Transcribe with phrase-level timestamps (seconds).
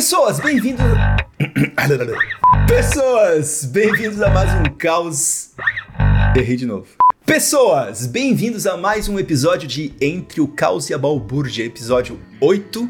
[0.00, 0.86] Pessoas, bem-vindos.
[2.66, 5.50] Pessoas, bem-vindos a mais um caos.
[6.34, 6.86] Errei de novo.
[7.26, 12.88] Pessoas, bem-vindos a mais um episódio de Entre o Caos e a Balbúrdia, episódio 8.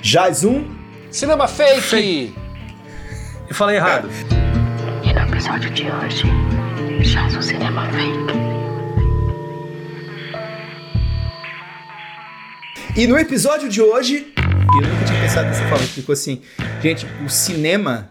[0.00, 0.74] Jaz um.
[1.10, 2.34] Cinema fake!
[3.46, 4.08] Eu falei errado.
[5.04, 6.24] E no episódio de hoje,
[7.02, 8.32] já o cinema fake.
[12.96, 14.32] E no episódio de hoje,
[14.74, 16.40] eu nunca tinha pensado dessa forma, ficou assim,
[16.82, 18.08] gente, o cinema,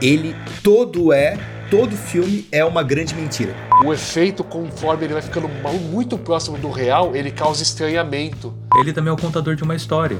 [0.00, 1.38] ele todo é,
[1.70, 3.54] todo filme é uma grande mentira.
[3.84, 5.48] O efeito, conforme ele vai ficando
[5.90, 8.54] muito próximo do real, ele causa estranhamento.
[8.78, 10.18] Ele também é o contador de uma história,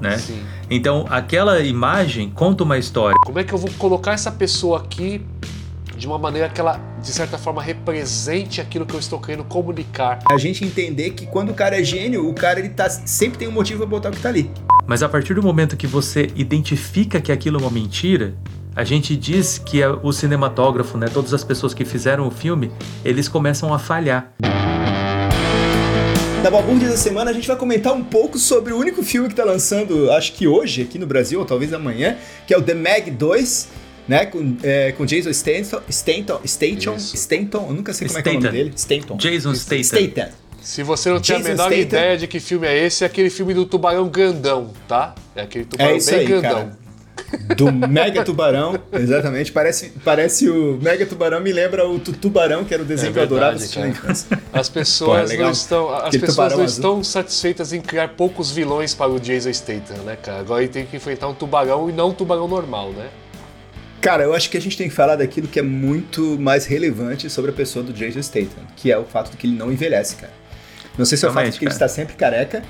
[0.00, 0.18] né?
[0.18, 0.42] Sim.
[0.70, 3.16] Então, aquela imagem conta uma história.
[3.24, 5.24] Como é que eu vou colocar essa pessoa aqui
[5.96, 10.18] de uma maneira que ela, de certa forma, represente aquilo que eu estou querendo comunicar?
[10.30, 13.48] A gente entender que quando o cara é gênio, o cara ele tá, sempre tem
[13.48, 14.50] um motivo pra botar o que tá ali.
[14.86, 18.34] Mas a partir do momento que você identifica que aquilo é uma mentira,
[18.74, 22.70] a gente diz que é o cinematógrafo, né, todas as pessoas que fizeram o filme,
[23.04, 24.32] eles começam a falhar.
[26.42, 29.34] Na Balbúrdia da semana a gente vai comentar um pouco sobre o único filme que
[29.34, 32.74] tá lançando, acho que hoje aqui no Brasil, ou talvez amanhã, que é o The
[32.74, 33.68] Meg 2,
[34.08, 36.96] né, com, é, com Jason Stanton, Stanton, Stanton.
[36.96, 39.16] Stanton, eu nunca sei como é que é o nome dele, Stanton.
[39.16, 39.82] Jason Statham.
[39.84, 40.28] Statham.
[40.62, 43.54] Se você não tem a menor ideia de que filme é esse, é aquele filme
[43.54, 45.14] do tubarão grandão, tá?
[45.34, 46.50] É aquele tubarão É isso bem aí, grandão.
[46.50, 46.86] cara.
[47.56, 49.50] Do Mega Tubarão, exatamente.
[49.50, 53.12] Parece, parece o Mega Tubarão, me lembra o Tu- Tubarão, que era o desenho É
[53.12, 53.56] que eu adorava.
[54.52, 55.46] As Pô, pessoas é legal.
[55.46, 56.64] não estão, as Aquele pessoas não azul.
[56.64, 60.38] estão satisfeitas em criar poucos vilões para o Jason Statham, né, cara?
[60.40, 63.06] Agora ele tem que enfrentar um tubarão e não um tubarão normal, né?
[64.06, 67.28] Cara, eu acho que a gente tem que falar daquilo que é muito mais relevante
[67.28, 70.14] sobre a pessoa do Jason Statham, que é o fato de que ele não envelhece,
[70.14, 70.32] cara.
[70.96, 71.86] Não sei se é o fato de que ele cara.
[71.86, 72.62] está sempre careca,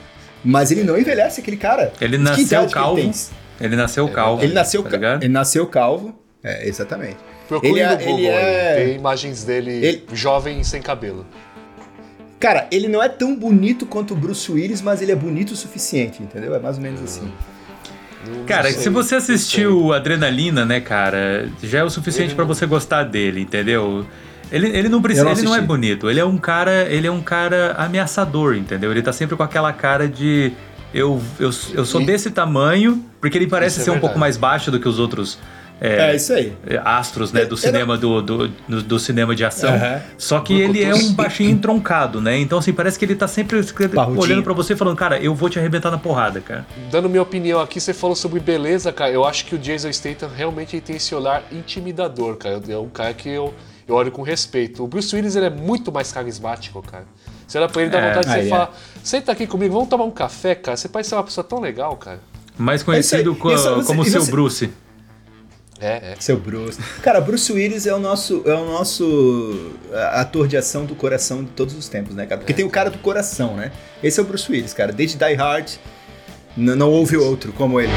[0.43, 1.93] mas ele não envelhece aquele cara.
[2.01, 2.97] Ele nasceu ele calvo.
[3.03, 3.13] tem?
[3.61, 4.43] Ele nasceu calvo.
[4.43, 6.19] Ele nasceu, tá ca- ele nasceu calvo.
[6.43, 7.19] É, exatamente.
[7.47, 10.81] Procure Ele é- no Google ele é- aí, tem imagens dele Ele- jovem e sem
[10.81, 11.27] cabelo.
[12.41, 15.57] Cara, ele não é tão bonito quanto o Bruce Willis, mas ele é bonito o
[15.57, 16.55] suficiente, entendeu?
[16.55, 17.31] É mais ou menos assim.
[18.27, 19.35] Não- Cara, não se sei, você sei.
[19.35, 24.07] assistiu Adrenalina, né, cara, já é o suficiente não- você gostar dele, entendeu?
[24.51, 27.11] Ele, ele não precisa, não ele não é bonito, ele é um cara, ele é
[27.11, 28.91] um cara ameaçador, entendeu?
[28.93, 30.53] Ele tá sempre com aquela cara de
[30.95, 34.19] eu, eu, eu sou E- desse tamanho, porque ele parece Isso é ser um pouco
[34.19, 35.37] mais baixo do que os outros
[35.81, 36.55] É, é, isso aí.
[36.85, 39.75] astros, né, do Eu- eu cinema do, do, do, do cinema de ação.
[39.75, 40.01] Aham.
[40.17, 42.39] Só que ele é um baixinho entroncado, né?
[42.39, 43.63] Então assim, parece que ele tá sempre
[43.95, 44.23] Parrudinho.
[44.23, 46.67] olhando pra você e falando, cara, eu vou te arrebentar na porrada, cara.
[46.91, 49.11] Dando minha opinião aqui, você falou sobre beleza, cara.
[49.11, 52.61] Eu acho que o Jason Statham realmente tem esse olhar intimidador, cara.
[52.69, 53.53] É um cara que eu,
[53.87, 54.83] eu olho com respeito.
[54.83, 57.05] O Bruce Willis ele é muito mais carismático, cara.
[57.47, 58.09] Você olha pra ele dá É.
[58.09, 58.49] vontade de você é.
[58.49, 60.77] falar: senta aqui comigo, vamos tomar um café, cara.
[60.77, 62.19] Você parece ser uma pessoa tão legal, cara.
[62.59, 62.95] Mais É isso aí.
[63.23, 64.71] conhecido co- Isso, você- como e seu você- Bruce.
[65.81, 66.17] É, é.
[66.19, 66.79] Seu Bruce.
[67.03, 71.45] Cara, Bruce Willis é o nosso, é o nosso a- ator de ação do coração
[71.45, 72.39] de todos os tempos, né, cara?
[72.41, 73.71] Porque tem o cara do coração, né?
[74.03, 74.91] Esse é o Bruce Willis, cara.
[74.93, 75.71] Desde Die Hard,
[76.57, 77.93] não houve outro como ele.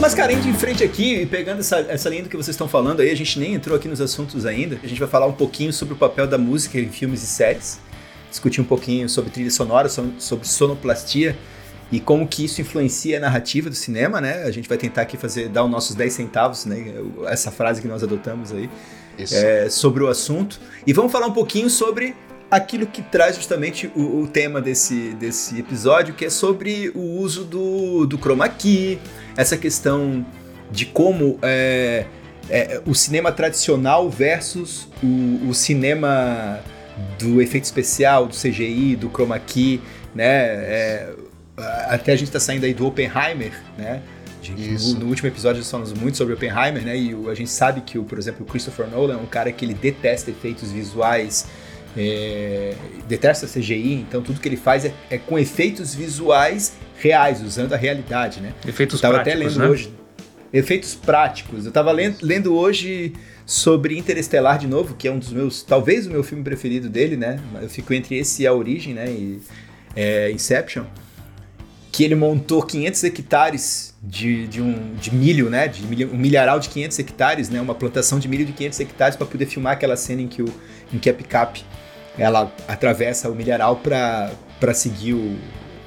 [0.00, 2.66] Mas, cara, indo em frente aqui e pegando essa, essa linha do que vocês estão
[2.66, 4.76] falando aí, a gente nem entrou aqui nos assuntos ainda.
[4.82, 7.78] A gente vai falar um pouquinho sobre o papel da música em filmes e séries.
[8.28, 11.36] Discutir um pouquinho sobre trilha sonora, so- sobre sonoplastia
[11.92, 14.44] e como que isso influencia a narrativa do cinema, né?
[14.44, 16.94] A gente vai tentar aqui fazer, dar os nossos 10 centavos, né?
[17.26, 18.70] Essa frase que nós adotamos aí
[19.18, 20.58] é, sobre o assunto.
[20.86, 22.16] E vamos falar um pouquinho sobre
[22.50, 27.44] aquilo que traz justamente o, o tema desse, desse episódio, que é sobre o uso
[27.44, 28.98] do, do chroma key,
[29.36, 30.24] essa questão
[30.70, 32.06] de como é,
[32.48, 36.60] é, o cinema tradicional versus o, o cinema
[37.18, 39.78] do efeito especial, do CGI, do chroma key,
[40.14, 40.24] né?
[40.26, 41.14] É,
[41.88, 44.02] até a gente está saindo aí do Oppenheimer, né?
[44.94, 46.96] No, no último episódio nós falamos muito sobre Oppenheimer, né?
[46.98, 49.52] E o- a gente sabe que, o, por exemplo, o Christopher Nolan é um cara
[49.52, 51.46] que ele detesta efeitos visuais,
[51.96, 52.74] é,
[53.06, 57.76] detesta CGI, então tudo que ele faz é, é com efeitos visuais reais, usando a
[57.76, 58.52] realidade, né?
[58.66, 59.70] Efeitos Eu tava até práticos, lendo né?
[59.70, 59.92] hoje.
[60.52, 61.64] Efeitos práticos.
[61.64, 63.12] Eu tava lendo, lendo hoje
[63.46, 67.16] sobre Interestelar de novo, que é um dos meus, talvez o meu filme preferido dele,
[67.16, 67.38] né?
[67.60, 69.06] Eu fico entre esse e A Origem, né?
[69.08, 69.40] E
[69.96, 70.84] é, Inception.
[71.92, 75.68] Que ele montou 500 hectares de, de, um, de milho, né?
[75.68, 77.60] De milho, um milharal de 500 hectares, né?
[77.60, 80.46] Uma plantação de milho de 500 hectares para poder filmar aquela cena em que, o,
[80.92, 81.64] em que a picape
[82.18, 85.36] ela atravessa o milharal para seguir o.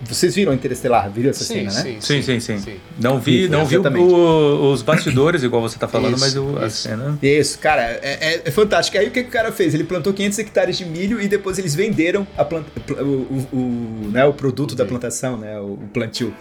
[0.08, 1.10] Vocês viram Interestelar?
[1.10, 1.98] Viram essa Sim, cena, né?
[2.00, 2.76] sim, Sim, sim, sim.
[3.00, 6.68] Não vi, não vi o- os bastidores, igual você tá falando, Isso, mas o- a
[6.68, 6.78] isso.
[6.78, 7.18] cena.
[7.22, 8.98] Isso, cara, é, é- é fantástico.
[8.98, 9.74] Aí o que, que o cara fez?
[9.74, 13.48] Ele plantou 500 hectares de milho e depois eles venderam a planta- pl- o, o-
[13.58, 16.34] o, né, o produto da plantação, né, o, o plantio.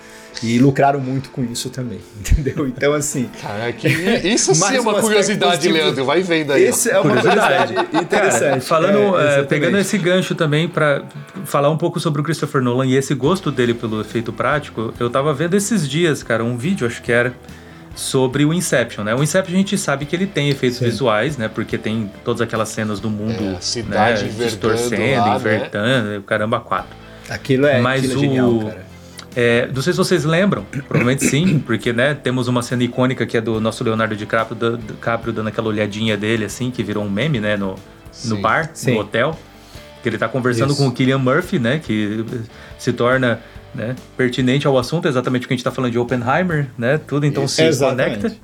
[0.43, 2.67] E lucraram muito com isso também, entendeu?
[2.67, 3.31] Então, assim.
[3.41, 5.75] Cara, que, isso sim é um uma curiosidade, positivo.
[5.75, 6.05] Leandro.
[6.05, 6.65] Vai vendo aí.
[6.65, 7.73] Esse é uma curiosidade
[8.03, 8.41] interessante.
[8.41, 11.05] Cara, falando, É, é, pegando esse gancho também pra
[11.45, 15.09] falar um pouco sobre o Christopher Nolan e esse gosto dele pelo efeito prático, eu
[15.09, 17.33] tava vendo esses dias, cara, um vídeo, acho que era,
[17.95, 19.15] sobre o Inception, né?
[19.15, 20.87] O Inception a gente sabe que ele tem efeitos Sim.
[20.87, 21.49] visuais, né?
[21.49, 24.31] Porque tem todas aquelas cenas do mundo, É, cidade né?
[24.31, 25.37] invertendo distorcendo, lá, né?
[25.37, 26.91] invertendo, caramba, quatro.
[27.29, 28.85] Aquilo é, Mas aquilo é o- genial, cara.
[29.37, 33.37] É, não sei se vocês lembram, provavelmente sim, porque né, temos uma cena icônica que
[33.37, 37.11] é do nosso Leonardo DiCaprio, da- DiCaprio dando aquela olhadinha dele, assim, que virou um
[37.11, 37.77] meme, né, no, no
[38.12, 38.41] Sim.
[38.41, 38.95] bar, Sim.
[38.95, 39.39] no hotel.
[40.03, 40.83] Que ele tá conversando Isso.
[40.83, 42.25] com o Killian Murphy, né, que
[42.79, 43.41] se torna
[43.75, 47.26] né, pertinente ao assunto, exatamente o que a gente tá falando de Oppenheimer, né, tudo
[47.26, 47.56] então Isso.
[47.56, 48.17] se Exatamente.
[48.21, 48.37] conecta.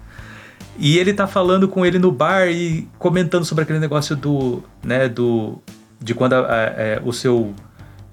[0.78, 5.08] E ele tá falando com ele no bar e comentando sobre aquele negócio do, né,
[5.08, 5.58] do,
[6.00, 7.52] de quando a- a- é, o seu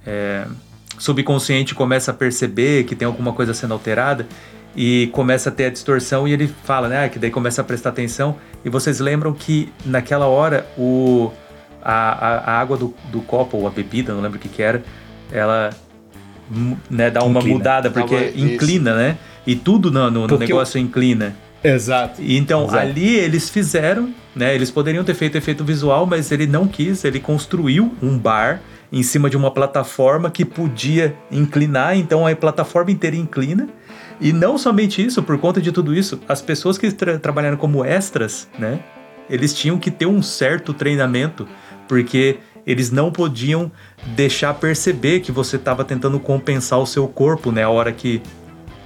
[0.06, 0.46] é,
[0.98, 4.26] subconsciente começa a perceber que tem alguma coisa sendo alterada
[4.76, 7.64] e começa a ter a distorção e ele fala, né, ah, que daí começa a
[7.64, 11.32] prestar atenção e vocês lembram que naquela hora o
[11.84, 14.62] a, a, a água do, do copo ou a bebida, não lembro o que que
[14.62, 14.84] era,
[15.32, 15.70] ela
[16.90, 17.58] né, dá uma Inclina.
[17.58, 18.40] mudada porque uma- isso.
[18.46, 19.18] inclina, né?
[19.46, 21.36] E tudo no, no- no negócio inclina.
[21.64, 22.22] Exato.
[22.22, 22.78] E Então, Exato.
[22.78, 24.54] ali eles fizeram, né?
[24.56, 28.62] Eles poderiam ter feito efeito visual, mas ele não quis, ele construiu um bar
[28.92, 33.68] em cima de uma plataforma que podia inclinar, então a plataforma inteira inclina.
[34.22, 37.84] E não somente isso, por conta de tudo isso, as pessoas que tra- trabalharam como
[37.84, 38.80] extras, né?
[39.30, 41.48] Eles tinham que ter um certo treinamento,
[41.88, 43.72] porque eles não podiam
[44.08, 47.64] deixar perceber que você estava tentando compensar o seu corpo, né?
[47.64, 48.22] A hora que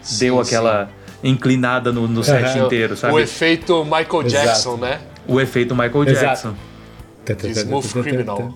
[0.04, 0.56] Sim, deu sim.
[0.56, 0.90] aquela
[1.24, 3.16] inclinada no, no set inteiro, sabe?
[3.16, 4.46] O efeito Michael Exato.
[4.46, 5.02] Jackson, né?
[5.28, 6.26] O efeito Michael Exato.
[6.26, 6.56] Jackson.
[7.48, 8.54] De Smooth Criminal.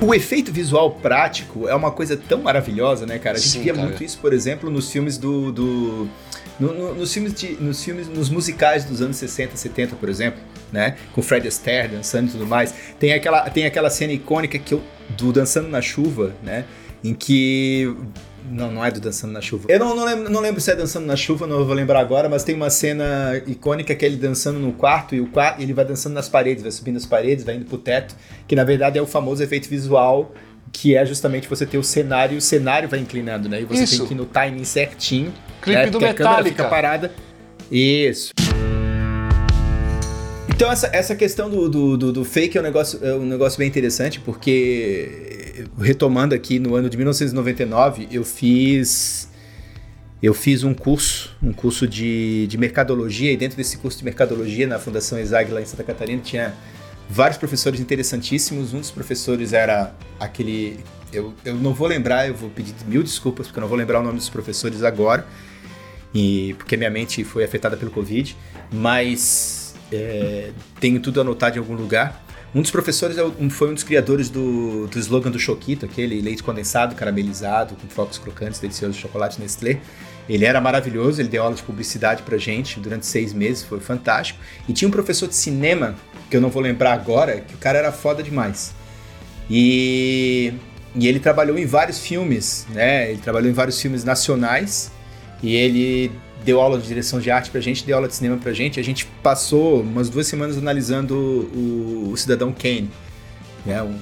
[0.00, 3.36] O efeito visual prático é uma coisa tão maravilhosa, né, cara?
[3.36, 3.86] A gente Sim, via cara.
[3.86, 5.50] muito isso, por exemplo, nos filmes do.
[5.50, 6.08] do-
[6.60, 10.40] no- no- nos filmes de, nos filmes, nos musicais dos anos 60, 70, por exemplo,
[10.72, 10.96] né?
[11.12, 12.74] Com Fred Astaire dançando e tudo mais.
[12.98, 14.82] Tem aquela, tem aquela cena icônica que eu,
[15.16, 16.64] do Dançando na Chuva, né?
[17.02, 17.94] Em que.
[18.50, 19.66] Não, não é do Dançando na Chuva.
[19.68, 22.28] Eu não, não, lembro, não lembro se é Dançando na Chuva, não vou lembrar agora,
[22.28, 25.74] mas tem uma cena icônica que é ele dançando no quarto e o quarto, ele
[25.74, 28.16] vai dançando nas paredes, vai subindo as paredes, vai indo pro teto,
[28.46, 30.32] que na verdade é o famoso efeito visual,
[30.72, 33.60] que é justamente você ter o cenário e o cenário vai inclinando, né?
[33.60, 33.98] E você Isso.
[33.98, 35.32] tem que ir no timing certinho.
[35.60, 35.86] Clipe né?
[35.86, 36.62] do Porque a câmera Metallica.
[36.62, 37.12] fica parada.
[37.70, 38.32] Isso.
[40.58, 43.56] Então essa, essa questão do, do, do- do fake é um, negócio, é um negócio
[43.56, 49.28] bem interessante, porque retomando aqui no ano de 1999, eu fiz
[50.20, 54.66] eu fiz um curso, um curso de, de mercadologia, e dentro desse curso de mercadologia
[54.66, 56.52] na Fundação ESAG lá em Santa Catarina tinha
[57.08, 58.74] vários professores interessantíssimos.
[58.74, 60.80] Um dos professores era aquele.
[61.12, 64.00] Eu, eu não vou lembrar, eu vou pedir mil desculpas, porque eu não vou lembrar
[64.00, 65.24] o nome dos professores agora,
[66.12, 68.36] e porque minha mente foi afetada pelo Covid,
[68.72, 69.57] mas
[69.92, 70.50] é,
[70.80, 72.24] tenho tudo anotado em algum lugar.
[72.54, 76.42] Um dos professores é foi um dos criadores do, do slogan do Choquito, aquele leite
[76.42, 79.80] condensado, caramelizado, com flocos crocantes, delicioso de chocolate Nestlé.
[80.28, 84.38] Ele era maravilhoso, ele deu aula de publicidade pra gente durante seis meses, foi fantástico.
[84.68, 85.94] E tinha um professor de cinema,
[86.30, 88.74] que eu não vou lembrar agora, que o cara era foda demais.
[89.48, 90.52] E,
[90.94, 93.10] e ele trabalhou em vários filmes, né?
[93.10, 94.90] Ele trabalhou em vários filmes nacionais
[95.42, 96.10] e ele
[96.44, 98.78] deu aula de direção de arte pra gente, deu aula de cinema pra gente.
[98.80, 102.90] A gente passou umas duas semanas analisando o, o Cidadão Kane,
[103.66, 103.82] né?
[103.82, 103.98] Um-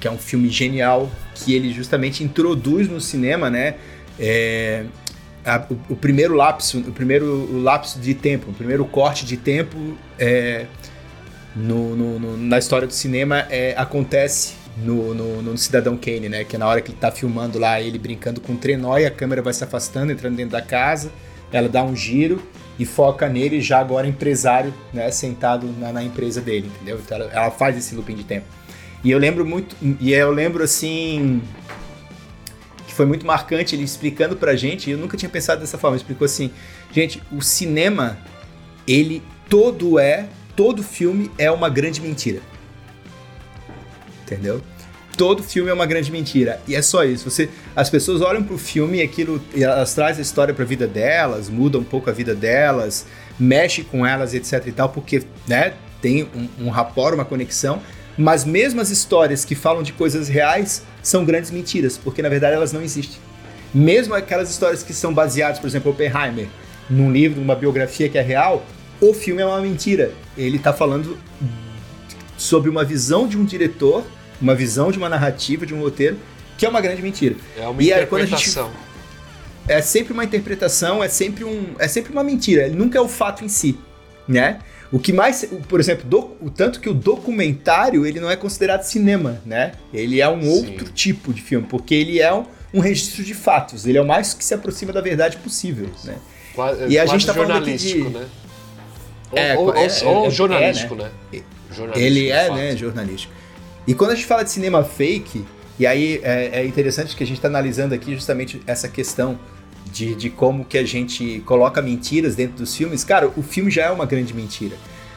[0.00, 3.76] que é um filme genial que ele justamente introduz no cinema, né?
[4.20, 4.84] É,
[5.44, 9.96] a- o, o primeiro lapso, o primeiro lapso de tempo, o primeiro corte de tempo
[10.18, 10.66] é,
[11.56, 16.44] no, no- no- na história do cinema é, acontece no, no- no Cidadão Kane, né?
[16.44, 19.06] Que é na hora que ele tá filmando lá, ele brincando com o trenó e
[19.06, 21.10] a câmera vai se afastando, entrando dentro da casa,
[21.54, 22.42] ela dá um giro
[22.76, 25.08] e foca nele já agora empresário, né?
[25.12, 26.98] Sentado na, na empresa dele, entendeu?
[26.98, 28.46] Então ela, ela faz esse looping de tempo.
[29.04, 31.40] E eu lembro muito, e eu lembro assim
[32.88, 35.96] que foi muito marcante ele explicando pra gente, e eu nunca tinha pensado dessa forma,
[35.96, 36.50] ele explicou assim,
[36.90, 38.18] gente, o cinema,
[38.86, 42.40] ele todo é, todo filme é uma grande mentira.
[44.24, 44.60] Entendeu?
[45.16, 46.60] Todo filme é uma grande mentira.
[46.66, 47.30] E é só isso.
[47.30, 51.48] Você, as pessoas olham pro filme e aquilo, elas trazem a história pra vida delas,
[51.48, 53.06] mudam um pouco a vida delas,
[53.38, 57.80] mexe com elas, etc e tal, porque, né, tem um, um rapport, uma conexão.
[58.16, 62.54] Mas mesmo as histórias que falam de coisas reais são grandes mentiras, porque na verdade
[62.54, 63.18] elas não existem.
[63.74, 66.46] Mesmo aquelas histórias que são baseadas, por exemplo, Oppenheimer,
[66.88, 68.64] num livro, numa biografia que é real,
[69.00, 70.12] o filme é uma mentira.
[70.36, 71.18] Ele tá falando
[72.36, 74.04] sobre uma visão de um diretor,
[74.40, 76.18] uma visão de uma narrativa, de um roteiro,
[76.58, 77.36] que é uma grande mentira.
[77.56, 78.70] É uma E aí, quando a gente- interpretação.
[79.68, 82.66] é sempre uma interpretação, é sempre, um, é sempre uma mentira.
[82.66, 83.78] Ele nunca é o fato em si,
[84.28, 84.58] né?
[84.92, 88.82] O que mais, por exemplo, do, o tanto que o documentário ele não é considerado
[88.84, 89.72] cinema, né?
[89.92, 90.48] Ele é um Sim.
[90.48, 93.86] outro tipo de filme, porque ele é um, um registro de fatos.
[93.86, 96.16] Ele é o mais que se aproxima da verdade possível, né?
[96.54, 98.26] Qua- E a gente tá falando aqui de- né?
[99.32, 101.10] Ou, É, ou- é, ou- ou é, é, jornalístico, né?
[101.32, 101.40] né?
[101.72, 103.32] Jornalístico, Ele é, né, jornalístico.
[103.86, 105.44] E quando a gente fala de cinema fake,
[105.78, 109.38] e aí é, é interessante que a gente está analisando aqui justamente essa questão
[109.92, 113.04] de, de como que a gente coloca mentiras dentro dos filmes.
[113.04, 114.76] Cara, o filme já é uma grande mentira.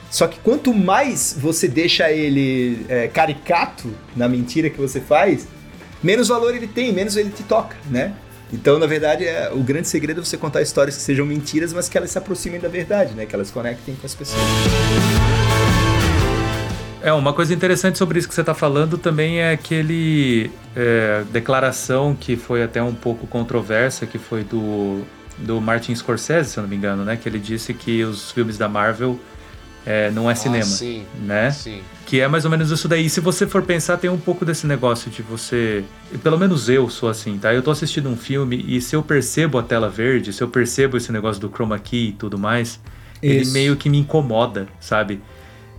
[0.10, 5.48] Só que quanto mais você deixa ele é, caricato na mentira que você faz,
[6.02, 8.16] menos valor ele tem, menos ele te toca, né?
[8.52, 11.90] Então, na verdade, é, o grande segredo é você contar histórias que sejam mentiras, mas
[11.90, 13.26] que elas se aproximem da verdade, né?
[13.26, 14.42] Que elas conectem com as pessoas.
[17.02, 22.16] É, uma coisa interessante sobre isso que você está falando também é aquele é, declaração
[22.20, 25.04] que foi até um pouco controversa, que foi do,
[25.38, 27.16] do Martin Scorsese, se eu não me engano, né?
[27.16, 29.20] Que ele disse que os filmes da Marvel
[29.86, 31.52] é, não é cinema, Ah, sim, né?
[31.52, 31.82] sim.
[32.06, 33.06] Que é mais ou menos isso daí.
[33.06, 35.84] E se você for pensar, tem um pouco desse negócio de você.
[36.24, 37.54] Pelo menos eu sou assim, tá?
[37.54, 40.98] Eu tô assistindo um filme e se eu percebo a tela verde, se eu percebo
[40.98, 42.80] esse negócio do chroma key e tudo mais,
[43.22, 43.54] ele Isso.
[43.54, 45.22] meio que me incomoda, sabe?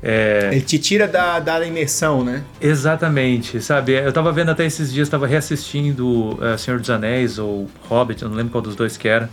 [0.03, 2.45] É, Ele te tira da, da imersão, né?
[2.61, 3.93] Exatamente, sabe?
[3.93, 8.29] Eu tava vendo até esses dias, tava reassistindo eh, Senhor dos Anéis ou Hobbit, eu
[8.29, 9.29] não lembro qual dos dois que era.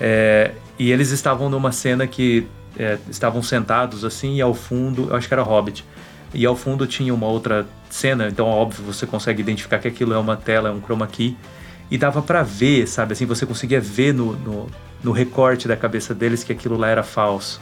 [0.00, 2.46] É, e eles estavam numa cena que
[2.78, 5.84] eh, estavam sentados assim, e ao fundo, eu acho que era Hobbit,
[6.32, 10.18] e ao fundo tinha uma outra cena, então óbvio você consegue identificar que aquilo é
[10.18, 11.36] uma tela, é um chroma key,
[11.90, 13.12] e dava pra ver, sabe?
[13.12, 14.66] Assim, você conseguia ver no, no,
[15.02, 17.60] no recorte da cabeça deles que aquilo lá era falso.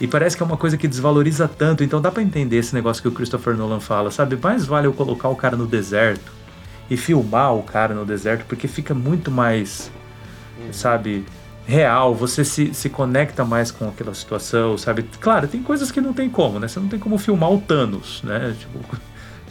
[0.00, 3.02] E parece que é uma coisa que desvaloriza tanto, então dá pra entender esse negócio
[3.02, 4.36] que o Christopher Nolan fala, sabe?
[4.42, 6.32] Mais vale eu colocar o cara no deserto
[6.90, 9.90] e filmar o cara no deserto, porque fica muito mais,
[10.72, 11.24] sabe,
[11.66, 15.04] real, você se, se conecta mais com aquela situação, sabe?
[15.20, 16.68] Claro, tem coisas que não tem como, né?
[16.68, 18.54] Você não tem como filmar o Thanos, né?
[18.58, 18.78] Tipo,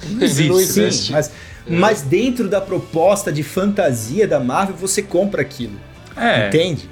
[0.10, 1.06] não existe, não existe.
[1.08, 1.32] Sim, mas,
[1.68, 5.80] mas dentro da proposta de fantasia da Marvel, você compra aquilo.
[6.16, 6.90] É, Entende?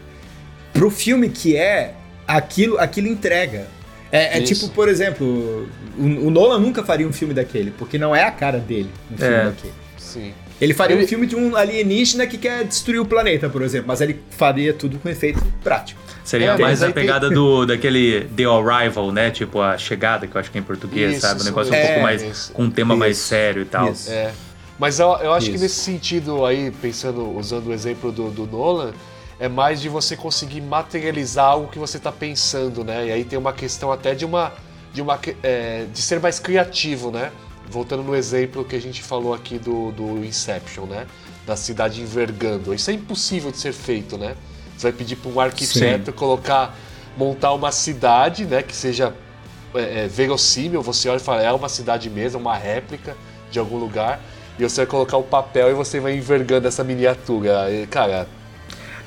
[0.72, 1.96] Pro filme que é,
[2.38, 3.68] aquilo, aquilo entrega.
[4.12, 5.68] É, é tipo, por exemplo,
[5.98, 9.18] o, o Nolan nunca faria um filme daquele, porque não é a cara dele um
[9.18, 9.44] filme É.
[9.46, 9.74] daquele.
[9.98, 10.34] Sim.
[10.60, 13.88] Ele faria Ele- um filme de um alienígena que quer destruir o planeta, por exemplo,
[13.88, 16.02] mas ele faria tudo com efeito prático.
[16.24, 19.32] Seria É, mais a aí tem- pegada do, daquele The Arrival, né?
[19.32, 21.42] Tipo, a chegada, que eu acho que é em português, Isso, sabe?
[21.42, 21.88] Um negócio um mesmo.
[21.88, 22.22] pouco É, mais.
[22.22, 22.52] isso.
[22.54, 23.28] com um tema mais Isso.
[23.28, 23.92] sério e tal.
[23.92, 24.12] Isso.
[24.12, 24.32] É.
[24.78, 28.92] Mas eu, eu acho que nesse sentido aí, pensando, usando o exemplo do, do Nolan,
[29.40, 33.08] é mais de você conseguir materializar algo que você está pensando, né?
[33.08, 34.52] E aí tem uma questão até de uma.
[34.94, 37.32] de, uma, é, de ser mais criativo, né?
[37.70, 41.08] Voltando no exemplo que a gente falou aqui do, do Inception, né?
[41.46, 42.74] Da cidade envergando.
[42.74, 44.36] Isso é impossível de ser feito, né?
[44.76, 46.76] Você vai pedir para um arquiteto colocar,
[47.16, 48.62] montar uma cidade, né?
[48.62, 49.14] Que seja
[49.74, 53.16] é, é, verossímil, você olha e fala, é uma cidade mesmo, uma réplica
[53.52, 54.20] de algum lugar,
[54.58, 57.72] e você vai colocar o papel e você vai envergando essa miniatura.
[57.72, 58.28] E, cara,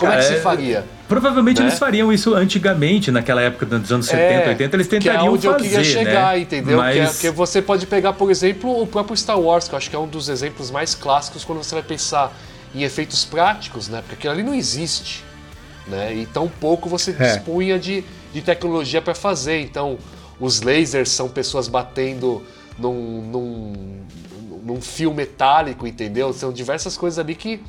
[0.02, 0.84] como é que se é- faria?
[1.08, 1.66] Provavelmente Né?
[1.66, 5.46] eles fariam isso antigamente, naquela época dos anos 70, 80, eles que é tentariam onde
[5.46, 6.38] fazer, eu queria chegar, né?
[6.40, 6.78] entendeu?
[6.82, 9.76] Que, é, Mas que você pode pegar, por exemplo, o próprio Star Wars, que eu
[9.78, 12.32] acho que é um dos exemplos mais clássicos quando você vai pensar
[12.74, 13.98] em efeitos práticos, né?
[14.00, 15.22] Porque aquilo ali não existe,
[15.86, 16.14] né?
[16.14, 17.34] E tão pouco você É.
[17.34, 19.60] dispunha de, de tecnologia para fazer.
[19.60, 19.98] Então,
[20.40, 22.42] os lasers são pessoas batendo
[22.78, 24.00] num, num,
[24.64, 26.32] num fio metálico, entendeu?
[26.32, 27.60] São diversas coisas ali que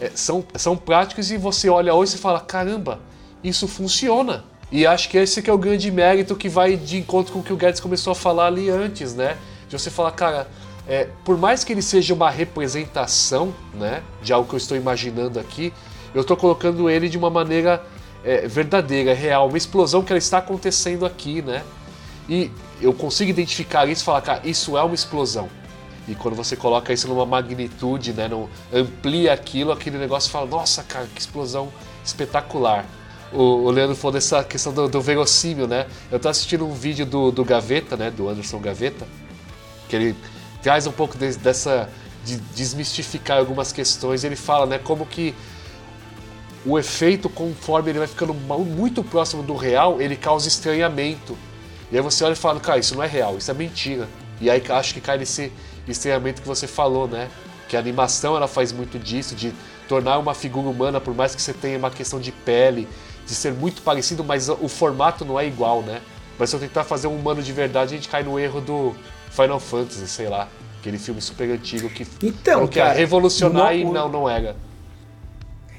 [0.00, 2.98] é, são, são práticos e você olha hoje e fala, caramba,
[3.44, 4.44] isso funciona.
[4.72, 7.42] E acho que esse que é o grande mérito que vai de encontro com o
[7.42, 9.36] que o Guedes começou a falar ali antes, né?
[9.68, 10.48] De você falar, cara,
[10.88, 15.38] é, por mais que ele seja uma representação, né, de algo que eu estou imaginando
[15.38, 15.72] aqui,
[16.14, 17.84] eu estou colocando ele de uma maneira
[18.24, 21.62] é, verdadeira, real, uma explosão que ela está acontecendo aqui, né?
[22.28, 25.48] E eu consigo identificar isso e falar, cara, isso é uma explosão.
[26.10, 28.28] E quando você coloca isso numa magnitude, né,
[28.72, 31.72] amplia aquilo, aquele negócio fala, nossa, cara, que explosão
[32.04, 32.84] espetacular.
[33.32, 35.86] O, o Leandro falou dessa questão do, do verossímil, né?
[36.10, 39.06] Eu tô assistindo um vídeo do, do Gaveta, né, do Anderson Gaveta,
[39.88, 40.16] que ele
[40.60, 41.88] traz um pouco de- dessa
[42.24, 44.24] de desmistificar algumas questões.
[44.24, 45.34] Ele fala, né, como que
[46.66, 51.38] o efeito, conforme ele vai ficando muito próximo do real, ele causa estranhamento.
[51.90, 54.08] E aí você olha e fala, cara, isso não é real, isso é mentira.
[54.40, 55.52] E aí acho que cai nesse
[55.88, 57.28] estranhamento que você falou, né?
[57.68, 59.52] Que a animação ela faz muito disso, de
[59.88, 62.86] tornar uma figura humana, por mais que você tenha uma questão de pele,
[63.26, 66.00] de ser muito parecido, mas o formato não é igual, né?
[66.38, 68.94] Mas se eu tentar fazer um humano de verdade, a gente cai no erro do
[69.30, 70.48] Final Fantasy, sei lá.
[70.80, 74.28] Aquele filme super antigo que Então, que ia cara, revolucionar o- e o- não, não
[74.30, 74.56] era.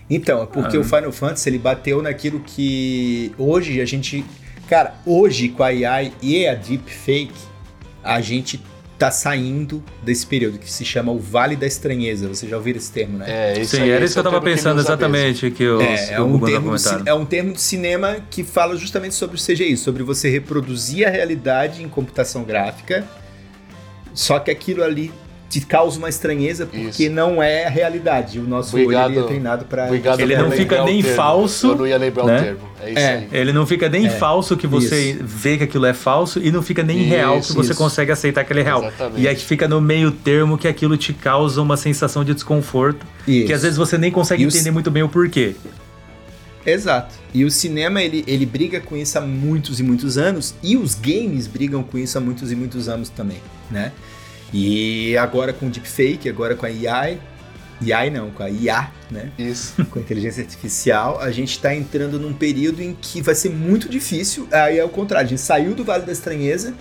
[0.10, 0.79] Então, é porque Ah.
[0.79, 4.24] o Final Fantasy ele bateu naquilo que hoje a gente.
[4.70, 7.31] Cara, hoje com a AI e a Deepfake,
[8.03, 8.62] a gente
[9.01, 12.27] tá saindo desse período que se chama o Vale da Estranheza.
[12.27, 13.25] Você já ouviu esse termo, né?
[13.27, 14.88] É, isso Sim, aí, era isso que eu é o tava termo ele pensando mesmo.
[14.89, 18.17] exatamente, que o, É, que é o um, termo do, é um termo de cinema
[18.29, 23.03] que fala justamente sobre o CGI, sobre você reproduzir a realidade em computação gráfica,
[24.13, 25.12] só que aquilo ali
[25.51, 27.12] te causa uma estranheza porque Isso.
[27.12, 28.39] não é a realidade.
[28.39, 29.05] O nosso Obrigado.
[29.10, 31.98] olho ele é treinado para Obrigado Ele não fica o nem falso, Eu não ia
[31.98, 32.39] lembrar né?
[32.39, 32.60] o termo.
[32.81, 33.13] É isso É.
[33.15, 33.27] aí.
[33.34, 35.20] Ele não fica nem É, falso que você isso.
[35.24, 37.75] vê que aquilo é falso e não fica nem Isso, real que você isso.
[37.77, 38.79] consegue aceitar que ele é real.
[38.81, 39.22] Exatamente.
[39.22, 43.51] E aí fica no meio termo que aquilo te causa uma sensação de desconforto que
[43.51, 45.53] às vezes você nem consegue E entender muito bem o porquê.
[46.65, 47.15] Exato.
[47.34, 50.93] E o cinema, ele, ele briga com isso há muitos e muitos anos, e os
[50.93, 53.38] games brigam com isso há muitos e muitos anos também,
[53.70, 53.91] né?
[54.53, 57.20] E agora com o deepfake, agora com a AI,
[57.91, 59.29] AI não, com a IA, né?
[59.39, 59.74] Isso.
[59.89, 63.89] Com a inteligência artificial, a gente tá entrando num período em que vai ser muito
[63.89, 66.74] difícil, aí é o contrário, a gente saiu do Vale da Estranheza,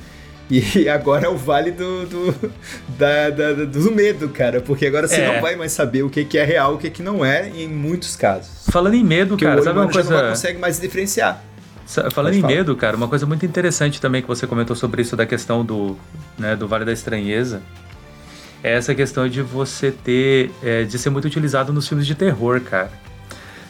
[0.51, 2.53] e agora é o vale do, do,
[2.99, 4.61] da- da- do medo, cara.
[4.61, 5.33] Porque agora você É.
[5.35, 7.69] não vai mais saber o que, que é real, o que, que não é, em
[7.69, 8.51] muitos casos.
[8.69, 10.13] Falando em medo, Porque cara, o sabe uma não coisa.
[10.13, 11.43] vai- consegue mais diferenciar.
[12.13, 15.27] Falando em medo, cara, uma coisa muito interessante também que você comentou sobre isso da
[15.27, 15.97] questão do,
[16.39, 17.63] né, do Vale da Estranheza
[18.63, 22.61] é essa questão de você ter, é, de ser muito utilizado nos filmes de terror,
[22.61, 22.91] cara.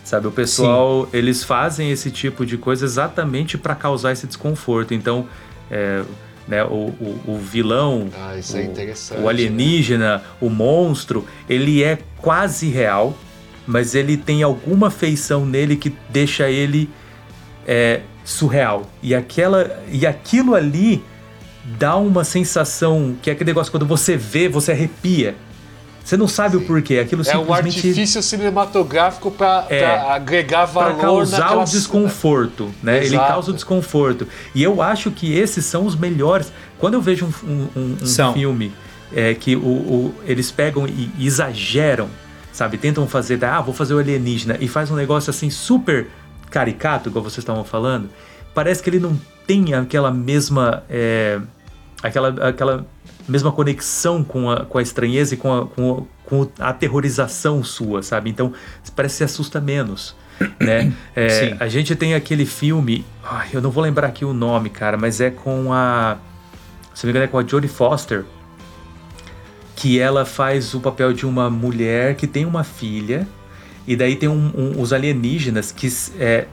[0.05, 4.93] Sabe, o pessoal, eles fazem esse tipo de coisa exatamente para causar esse desconforto.
[4.93, 5.29] Então,
[5.71, 6.03] é,
[6.49, 9.21] né, o, o, o vilão, Ah, isso é o- interessante.
[9.23, 13.17] o alienígena, o monstro, ele é quase real,
[13.67, 16.91] mas ele tem alguma feição nele que deixa ele
[17.67, 18.83] é, surreal.
[19.03, 21.03] E, aquela, e aquilo ali
[21.79, 25.35] dá uma sensação que é aquele negócio quando você vê, você arrepia.
[26.03, 29.85] Você não sabe o porquê, aquilo É um artifício cinematográfico pra, É.
[30.11, 33.05] agregar valor para causar naquela o desconforto, né?
[33.05, 34.27] Ele causa o desconforto.
[34.55, 36.51] E eu acho que esses são os melhores.
[36.79, 38.73] Quando eu vejo um, um- um- filme
[39.15, 42.09] é, que o, o- eles pegam e exageram,
[42.53, 42.79] sabe?
[42.79, 46.09] Tentam fazer, ah, vou fazer o alienígena e faz um negócio assim super
[46.51, 48.11] caricato, igual vocês estavam falando.
[48.55, 51.41] Parece que ele não tem aquela mesma é,
[52.03, 52.87] aquela, aquela
[53.29, 57.63] mesma conexão com a, com a estranheza e com a, com, a, com a aterrorização
[57.63, 58.31] sua, sabe?
[58.31, 58.53] Então
[58.95, 60.15] parece que se assusta menos.
[60.59, 60.91] Né?
[61.15, 64.97] É, a gente tem aquele filme, ai, eu não vou lembrar aqui o nome, cara,
[64.97, 66.17] mas é com a.
[66.95, 68.25] Se não me engano, é com a Jodie Foster.
[69.77, 73.29] Que ela faz o papel de uma mulher que tem uma filha,
[73.87, 75.89] e daí tem um- um- os alienígenas que
[76.19, 76.47] é,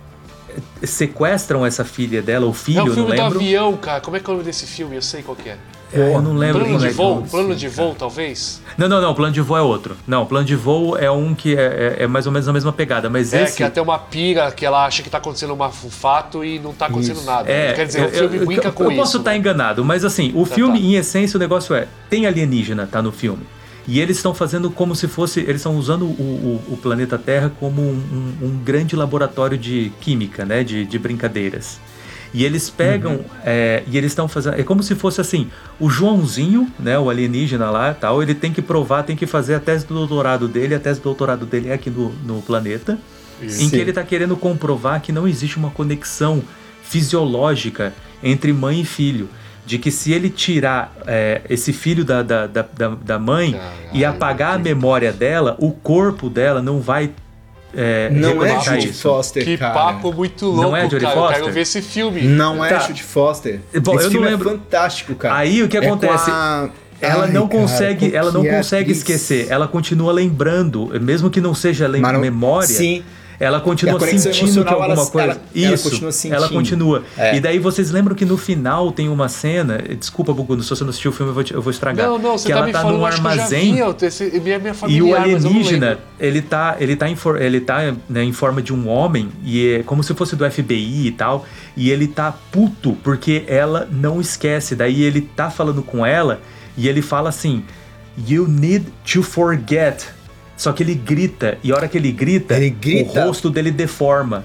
[0.83, 3.39] sequestram essa filha dela, o filho, É o eu não filme do lembro.
[3.39, 4.01] avião, cara.
[4.01, 4.95] Como é que é o nome desse filme?
[4.95, 5.57] Eu sei qual que é.
[5.93, 7.05] É, eu não lembro Plano de é voo?
[7.05, 7.87] é o Plano filme, de cara.
[7.87, 8.61] voo, talvez?
[8.77, 9.95] Não, não, não, plano de voo é outro.
[10.05, 12.73] Não, plano de voo é um que é, é- é mais ou menos a mesma
[12.73, 13.55] pegada, mas É, esse.
[13.55, 16.73] que até uma pira que ela acha que tá acontecendo uma- um fato e não
[16.73, 17.25] tá acontecendo Isso.
[17.25, 17.49] nada.
[17.49, 18.99] É, Quer dizer, o eu- filme eu, brinca eu, com eu isso.
[18.99, 19.37] posso estar né?
[19.37, 20.85] enganado, mas assim, o Tá, filme, tá.
[20.85, 23.43] em essência, o negócio é: tem alienígena, tá no filme.
[23.87, 25.39] E eles estão fazendo como se fosse.
[25.39, 29.91] Eles estão usando o, o- o planeta Terra como um, um- um grande laboratório de
[30.01, 30.63] química, né?
[30.63, 31.79] De, de brincadeiras.
[32.33, 33.13] E eles pegam.
[33.13, 33.23] Uhum.
[33.45, 34.59] é, e eles estão fazendo.
[34.59, 35.47] É como se fosse assim:
[35.79, 36.99] o Joãozinho, né?
[36.99, 40.49] O alienígena lá tal, ele tem que provar, tem que fazer a tese do doutorado
[40.49, 40.75] dele.
[40.75, 42.97] A tese do doutorado dele é aqui no, no planeta.
[43.41, 43.69] Em Sim.
[43.69, 46.43] que ele está querendo comprovar que não existe uma conexão
[46.83, 49.29] fisiológica entre mãe e filho.
[49.67, 52.65] De que se ele tirar é, esse filho da, da, da,
[53.03, 53.49] da- mãe
[53.93, 57.11] e Caralho, apagar a memória dela, o corpo dela não vai.
[57.75, 59.01] É, Não é Judy isso.
[59.03, 59.73] Foster, Que cara.
[59.73, 61.11] papo muito Não louco, é Jodie cara.
[61.15, 61.39] Eu Foster?
[61.41, 62.21] quero ver esse filme.
[62.21, 62.79] Não é Tá.
[62.79, 63.59] Judy Foster.
[63.83, 64.49] Bom, Esse eu não filme lembro.
[64.49, 65.35] é fantástico, cara.
[65.35, 66.31] Aí o que É acontece?
[66.31, 66.69] a-
[67.01, 68.97] Ela Ai, não cara, consegue, ela não é consegue atriz?
[68.99, 69.47] esquecer.
[69.51, 72.67] Ela continua lembrando, mesmo que não seja lem- não- memória.
[72.67, 73.03] Sim.
[73.39, 75.27] Ela E continua sentindo que alguma ela- coisa.
[75.31, 75.89] ela- ela Isso.
[75.91, 76.35] continua sentindo.
[76.35, 77.03] ela continua.
[77.15, 77.35] É.
[77.35, 79.77] E daí vocês lembram que no final tem uma cena.
[79.77, 82.07] Desculpa, Buguno, se você não assistiu o filme, eu vou, te- eu vou estragar.
[82.07, 83.73] Não, não, você que tá ela me tá falando, num armazém.
[83.73, 86.95] vi, eu esse- minha, minha E o familiar, mas eu não alienígena, ele tá, ele
[86.95, 90.13] tá, em, for- ele tá né, em forma de um homem, e é como se
[90.15, 91.45] fosse do FBI e tal,
[91.75, 94.75] e ele tá puto porque ela não esquece.
[94.75, 96.41] Daí ele tá falando com ela,
[96.75, 97.63] e ele fala assim:
[98.27, 100.05] You need to forget.
[100.57, 103.21] Só que ele grita, e a hora que ele grita, Ele grita?
[103.21, 104.43] o rosto dele deforma.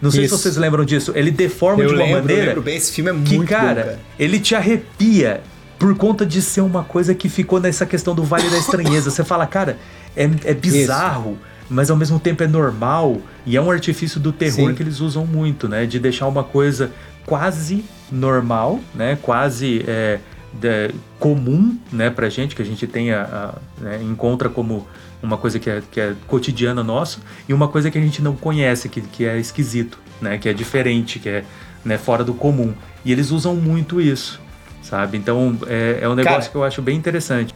[0.00, 0.36] Não sei Isso.
[0.36, 1.12] se vocês lembram disso.
[1.14, 2.76] Ele deforma Eu de uma lembro, eu maneira lembro bem.
[2.76, 4.00] Esse filme é muito que, bom, cara, cara.
[4.18, 5.40] ele te arrepia
[5.78, 9.10] por conta de ser uma coisa que ficou nessa questão do Vale da Estranheza.
[9.10, 9.78] Você fala, cara,
[10.16, 13.18] é, é bizarro, mas ao mesmo tempo é normal.
[13.46, 14.74] E é um artifício do terror Sim.
[14.74, 15.86] que eles usam muito, né?
[15.86, 16.92] De deixar uma coisa
[17.26, 19.18] quase normal, né?
[19.20, 20.18] Quase é,
[20.52, 22.10] de- comum, né?
[22.10, 24.86] Pra gente, que a gente tenha, a- né, encontra como
[25.22, 28.34] uma coisa que é, que é cotidiana nosso, e uma coisa que a gente não
[28.34, 30.38] conhece, que, que é esquisito, né?
[30.38, 31.44] Que é diferente, que é
[31.84, 32.74] né, fora do comum.
[33.04, 34.40] E eles usam muito isso,
[34.82, 35.16] sabe?
[35.18, 37.54] Então é, é um negócio Cara, que eu acho bem interessante.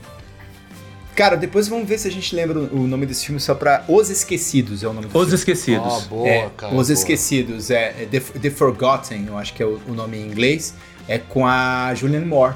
[1.14, 4.10] Cara, depois vamos ver se a gente lembra o nome desse filme só pra Os
[4.10, 5.34] Esquecidos é o nome do Os filme.
[5.34, 5.86] Esquecidos.
[6.04, 6.74] Ah, boa, é, cara.
[6.74, 6.92] Os boa.
[6.92, 10.74] Esquecidos, é, é The, The Forgotten, eu acho que é o, o nome em inglês,
[11.06, 12.54] é com a Julianne Moore.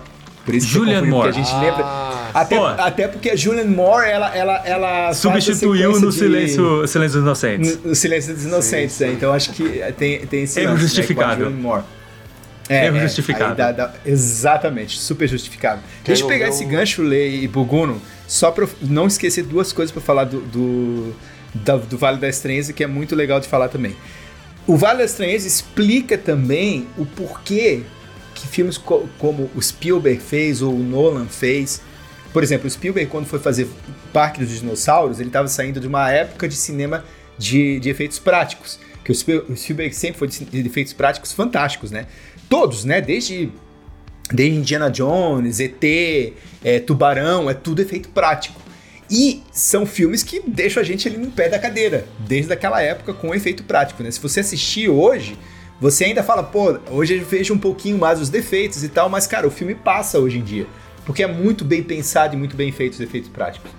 [0.48, 1.28] Por isso que Julianne confundi, Moore.
[1.32, 2.08] Porque a gente Ah, lembra.
[2.40, 2.66] Até, Pô.
[2.66, 7.76] até porque a Julianne Moore, ela, ela, ela Substituiu no de- silêncio, silêncio dos Inocentes.
[7.82, 9.12] No, no Silêncio dos Inocentes, Sim, né?
[9.12, 9.64] Então acho que
[9.96, 11.82] tem, tem esse Erro lance, né, Moore.
[12.68, 13.48] É, Erro justificável.
[13.48, 15.82] aí dá- dá- exatamente, super justificável.
[16.04, 19.72] Deixa eu pegar esse o- gancho, Lei e Buguno, só pra eu não esquecer duas
[19.72, 21.14] coisas pra falar do, do,
[21.54, 23.96] da- do Vale da Estranheza, que é muito legal de falar também.
[24.66, 27.84] O Vale da Estranheza explica também o porquê
[28.40, 31.80] que filmes co- como o Spielberg fez ou o Nolan fez.
[32.32, 33.68] Por exemplo, o Spielberg, quando foi fazer
[34.12, 37.04] Parque dos Dinossauros, ele estava saindo de uma época de cinema
[37.38, 38.78] de, de efeitos práticos.
[39.04, 42.06] Que o Spiel- o Spielberg sempre foi de, de efeitos práticos fantásticos, né?
[42.48, 43.00] Todos, né?
[43.00, 43.50] Desde,
[44.32, 45.82] desde Indiana Jones, ET,
[46.62, 48.60] é, Tubarão, é tudo efeito prático.
[49.10, 53.14] E são filmes que deixam a gente ali no pé da cadeira, desde aquela época
[53.14, 54.10] com efeito prático, né?
[54.10, 55.38] Se você assistir hoje,
[55.80, 59.26] você ainda fala, pô, hoje eu vejo um pouquinho mais os defeitos e tal, mas
[59.26, 60.66] cara, o filme passa hoje em dia,
[61.04, 63.70] porque é muito bem pensado e muito bem feito os efeitos práticos.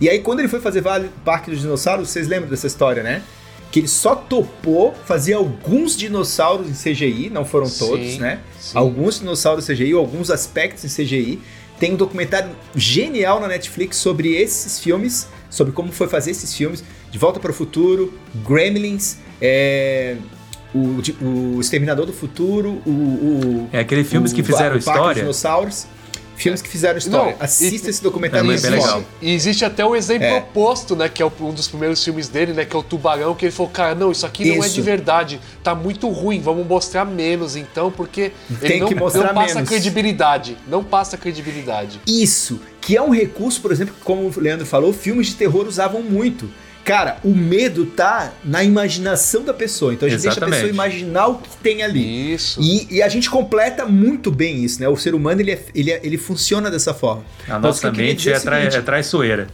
[0.00, 3.22] E aí quando ele foi fazer Vale Parque dos Dinossauros, vocês lembram dessa história, né?
[3.70, 8.40] Que ele só topou fazer alguns dinossauros em CGI, não foram Sim, todos, né?
[8.58, 8.76] sim.
[8.76, 11.40] Alguns dinossauros em CGI, alguns aspectos em CGI.
[11.78, 16.82] Tem um documentário genial na Netflix sobre esses filmes, sobre como foi fazer esses filmes.
[17.12, 18.12] De Volta para o Futuro,
[18.44, 20.16] Gremlins, é,
[20.74, 21.00] o,
[21.56, 22.90] o Exterminador do Futuro, o...
[22.90, 25.22] o É aquele filmes o que fizeram o história.
[25.22, 25.86] Dinossauros.
[26.36, 27.32] Filmes que fizeram história.
[27.38, 29.04] Não, Assista e- esse documentário É, é, bem legal.
[29.20, 30.38] E existe até o exemplo É.
[30.38, 31.06] oposto, né?
[31.06, 32.64] Que é um dos primeiros filmes dele, né?
[32.64, 35.38] Que é o Tubarão, que ele falou, cara, não, isso aqui não é de verdade.
[35.62, 39.54] Tá muito ruim, vamos mostrar menos, então, porque Tem ele não, que mostrar não passa
[39.56, 39.68] menos.
[39.68, 40.56] credibilidade.
[40.66, 42.00] Não passa credibilidade.
[42.06, 45.66] Isso, que é um recurso, por exemplo, que, como o Leandro falou, filmes de terror
[45.66, 46.48] usavam muito.
[46.90, 49.94] Cara, o medo tá na imaginação da pessoa.
[49.94, 50.56] Então a gente deixa a Exatamente.
[50.62, 52.34] pessoa imaginar o que tem ali.
[52.34, 52.60] Isso.
[52.60, 54.88] E, e a gente completa muito bem isso, né?
[54.88, 57.22] O ser humano ele, é- ele, é- ele funciona dessa forma.
[57.42, 59.46] A Então, nossa mente é, o trai- é traiçoeira.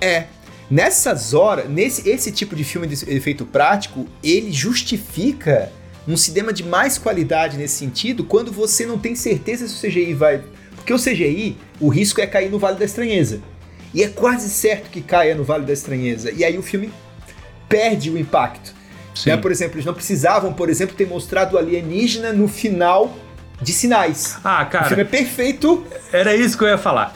[0.00, 0.24] é,
[0.70, 5.72] nessas horas, nesse esse tipo de filme de efeito prático, ele justifica
[6.06, 10.12] um cinema de mais qualidade nesse sentido quando você não tem certeza se o CGI
[10.12, 10.42] vai.
[10.76, 13.40] Porque o CGI, o risco é cair no Vale da Estranheza.
[13.94, 16.30] E é quase certo que caia no Vale da Estranheza.
[16.32, 16.92] E aí o filme
[17.68, 18.74] perde o impacto.
[19.24, 19.36] Né?
[19.36, 23.16] Por exemplo, eles não precisavam, por exemplo, ter mostrado o alienígena no final
[23.62, 24.36] de Sinais.
[24.44, 25.84] Ah, o filme é cara, perfeito.
[26.12, 27.14] era isso que eu ia falar.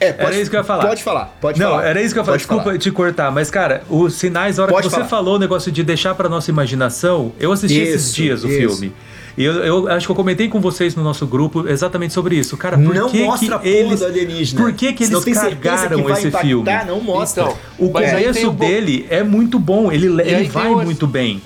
[0.00, 0.86] É, pode, Era isso que eu ia falar.
[0.86, 1.84] Pode falar, pode não, falar.
[1.86, 2.32] era isso que eu ia falar.
[2.36, 2.78] Pode Desculpa falar.
[2.78, 5.08] te cortar, mas, cara, os sinais, a hora Pode que você falar.
[5.08, 8.78] falou o negócio de deixar pra nossa imaginação, eu assisti esses Isso, dias o isso.
[8.78, 8.94] filme.
[9.40, 12.58] E eu, eu acho que eu comentei com vocês no nosso grupo exatamente sobre isso.
[12.58, 14.00] Cara, por não que, mostra que eles.
[14.00, 14.60] do alienígena.
[14.60, 16.84] Por que, que não eles cagaram que esse impactar, filme?
[16.86, 17.44] Não mostra.
[17.44, 21.40] Então, O começo o bo- dele é muito bom, ele, ele vai o- muito bem.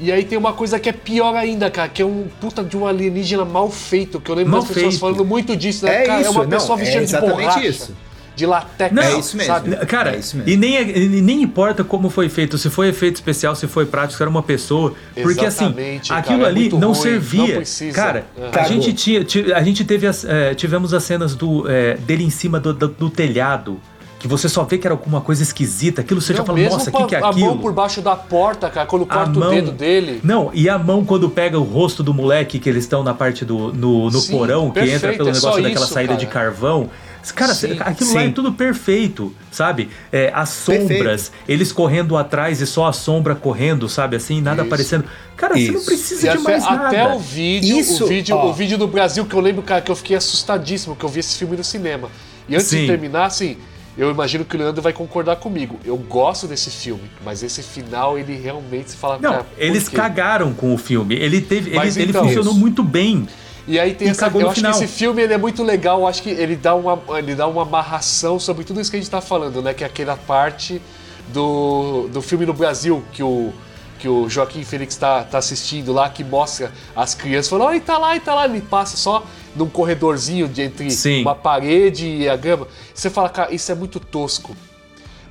[0.00, 2.74] E aí tem uma coisa que é pior ainda, cara, que é um puta de
[2.76, 5.00] um alienígena mal feito, que eu lembro Mal das pessoas feito.
[5.00, 6.02] falando muito disso, né?
[6.02, 7.94] É cara, isso, é uma não, pessoa é vestida de exatamente borracha, isso.
[8.36, 9.52] De latex, Não, É isso mesmo.
[9.52, 9.74] sabe?
[9.86, 10.52] Cara, É isso mesmo.
[10.52, 14.16] e nem, e nem importa como foi feito, se foi efeito especial, se foi prático,
[14.18, 14.92] se era uma pessoa.
[15.20, 17.46] Porque assim, Exatamente, cara, aquilo é ali muito não ruim, servia.
[17.46, 17.94] não precisa.
[17.96, 18.50] Cara, Aham.
[18.52, 22.24] a gente, tinha, ti- a gente teve as, eh, tivemos as cenas do, eh, dele
[22.24, 23.80] em cima do, do- do telhado.
[24.18, 26.00] Que você só vê que era alguma coisa esquisita.
[26.00, 27.46] Aquilo você já fala, nossa, o que, a- que é A aquilo?
[27.48, 30.20] mão por baixo da porta, cara, quando A corta mão- o dedo dele.
[30.24, 33.44] Não, e a mão quando pega o rosto do moleque que eles estão na parte
[33.44, 36.20] do no, no Sim, porão, que entra perfeito, pelo é negócio daquela isso, saída cara.
[36.20, 36.90] de carvão.
[37.34, 38.32] Cara, Sim, aquilo lá é sim.
[38.32, 39.88] tudo perfeito, sabe?
[40.12, 44.16] É, as sombras, eles correndo atrás e só a sombra correndo, sabe?
[44.16, 44.66] Assim, nada Isso.
[44.66, 45.04] aparecendo.
[45.36, 45.86] Cara, você não Isso.
[45.86, 46.86] precisa E de até, mais nada.
[46.88, 48.46] até o vídeo, Isso, o vídeo, ó.
[48.48, 51.20] o vídeo do Brasil que eu lembro, cara, que eu fiquei assustadíssimo, que eu vi
[51.20, 52.08] esse filme no cinema.
[52.48, 52.82] E antes Sim.
[52.82, 53.56] de terminar, assim,
[53.98, 55.80] eu imagino que o Leandro vai concordar comigo.
[55.84, 59.18] Eu gosto desse filme, mas esse final ele realmente se fala.
[59.20, 59.96] Não, cara, eles quê?
[59.96, 61.14] cagaram com o filme.
[61.16, 62.60] Ele teve, ele, Mas ele então- funcionou Isso.
[62.60, 63.26] muito bem.
[63.66, 64.26] E aí tem E essa.
[64.26, 64.72] Eu acho final.
[64.72, 66.00] que esse filme ele é muito legal.
[66.00, 69.00] Eu acho que ele dá uma, ele dá uma amarração sobre tudo isso que a
[69.00, 69.74] gente tá falando, né?
[69.74, 70.80] Que é aquela parte
[71.28, 73.52] do, do filme no Brasil que o,
[73.98, 77.98] que o Joaquim Félix tá, tá assistindo lá, que mostra as crianças falando, ai, tá
[77.98, 78.44] lá, e tá lá.
[78.44, 79.24] Ele passa só
[79.54, 81.22] num corredorzinho de entre Sim.
[81.22, 82.68] uma parede e a grama.
[82.94, 84.56] Você fala, cara, isso é muito tosco.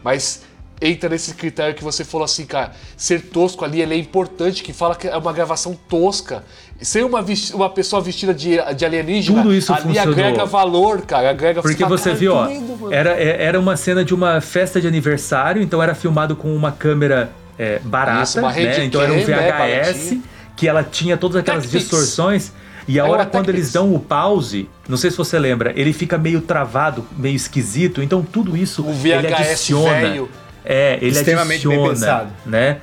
[0.04, 0.42] Mas
[0.82, 4.74] entra nesse critério que você falou assim, cara, ser tosco ali, ele é importante, que
[4.74, 6.44] fala que é uma gravação tosca.
[6.82, 10.12] Ser uma, uma pessoa vestida de, de alienígena, Tudo isso ali funcionou.
[10.12, 13.58] agrega valor, cara, agrega Porque fala, você "Cara, viu, ó, lindo, mano." era, é- era
[13.60, 18.24] uma cena de uma festa de aniversário, então era filmado com uma câmera é, barata,
[18.24, 18.84] Isso, uma né?
[18.84, 20.24] Então era um né, VHS, baratinho.
[20.58, 21.82] que ela tinha todas aquelas Tactics.
[21.84, 22.52] distorções.
[22.88, 26.18] E a hora quando eles dão o pause, não sei se você lembra, ele fica
[26.18, 28.04] meio travado, meio esquisito.
[28.04, 30.02] Então tudo isso O ele VHS adiciona.
[30.02, 30.30] velho.
[30.66, 31.94] É, ele Extremamente bem adiciona,
[32.26, 32.34] pensado.
[32.46, 32.78] né?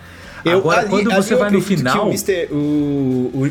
[0.44, 2.56] Eu- Agora, ali- quando você eu vai no final, Que o, Mr., o,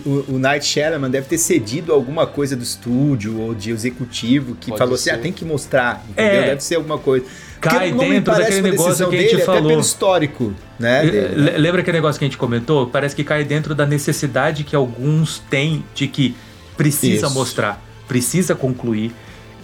[0.05, 4.67] o, o, Night Shyamalan deve ter cedido alguma coisa do estúdio ou de executivo que
[4.71, 5.11] Pode falou assim: ser.
[5.11, 6.41] ah, tem que mostrar, entendeu?
[6.41, 6.45] É.
[6.47, 7.25] Deve ser alguma coisa.
[7.61, 9.69] Porque Cai dentro parece daquele uma negócio decisão que a gente dele, Até falou.
[9.69, 11.01] pelo histórico, né?
[11.05, 11.51] dele, né?
[11.51, 12.87] Le- Lembra aquele negócio que a gente comentou?
[12.87, 16.35] Parece que cai dentro da necessidade que alguns têm de que
[16.75, 17.35] precisa Isso.
[17.35, 19.13] mostrar, precisa concluir.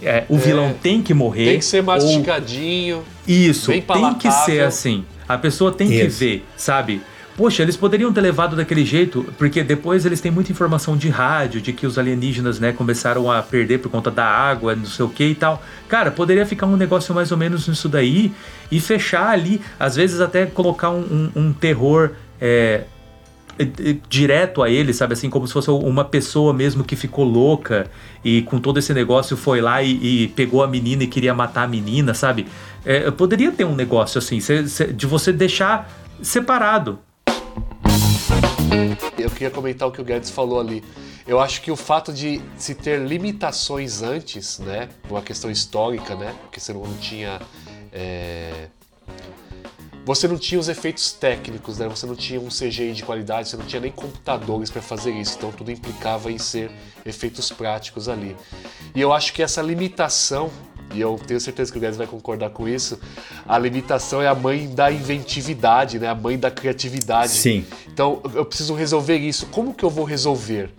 [0.02, 0.38] É, o É.
[0.38, 1.44] vilão tem que morrer.
[1.46, 3.02] Tem que ser ou- mastigadinho.
[3.26, 5.04] Isso, bem tem que ser assim.
[5.28, 6.18] A pessoa tem que Isso.
[6.20, 7.00] ver, sabe?
[7.36, 11.60] Poxa, eles poderiam ter levado daquele jeito, porque depois eles têm muita informação de rádio,
[11.60, 15.08] de que os alienígenas, né, começaram a perder por conta da água, não sei o
[15.08, 15.62] que e tal.
[15.88, 18.32] Cara, poderia ficar um negócio mais ou menos nisso daí
[18.72, 22.82] e fechar ali, às vezes até colocar um, um- um terror é,
[24.08, 25.12] direto a ele, sabe?
[25.12, 27.90] Assim, como se fosse uma pessoa mesmo que ficou louca
[28.24, 31.64] e com todo esse negócio foi lá e, e pegou a menina e queria matar
[31.64, 32.46] a menina, sabe?
[32.84, 34.38] É, poderia ter um negócio assim,
[34.94, 35.90] de você deixar
[36.22, 36.98] separado.
[39.18, 40.82] Eu queria comentar o que o Guedes falou ali.
[41.26, 46.34] Eu acho que o fato de se ter limitações antes, né, uma questão histórica, né,
[46.42, 47.38] porque você não tinha,
[47.92, 48.68] é,
[50.08, 53.58] você não tinha os efeitos técnicos, né, você não tinha um CGI de qualidade, você
[53.58, 56.70] não tinha nem computadores para fazer isso, então tudo implicava em ser
[57.04, 58.34] efeitos práticos ali.
[58.94, 60.50] E eu acho que essa limitação
[60.94, 62.98] e eu tenho certeza que o Guedes vai concordar com isso,
[63.46, 66.08] a limitação é a mãe da inventividade, né?
[66.08, 67.32] A mãe da criatividade.
[67.32, 67.66] Sim.
[67.86, 69.44] Então, eu preciso resolver isso.
[69.48, 70.70] Como que eu vou resolver?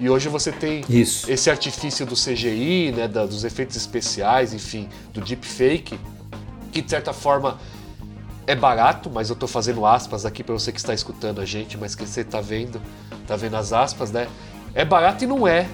[0.00, 1.30] E hoje você tem Isso.
[1.30, 5.96] esse artifício do CGI, né, da- dos efeitos especiais, enfim, do deepfake,
[6.72, 7.60] que de certa forma
[8.48, 11.76] é barato, mas eu tô fazendo aspas aqui para você que está escutando a gente,
[11.76, 12.80] mas que você tá vendo,
[13.26, 14.26] tá vendo as aspas, né?
[14.74, 15.68] É barato e não é.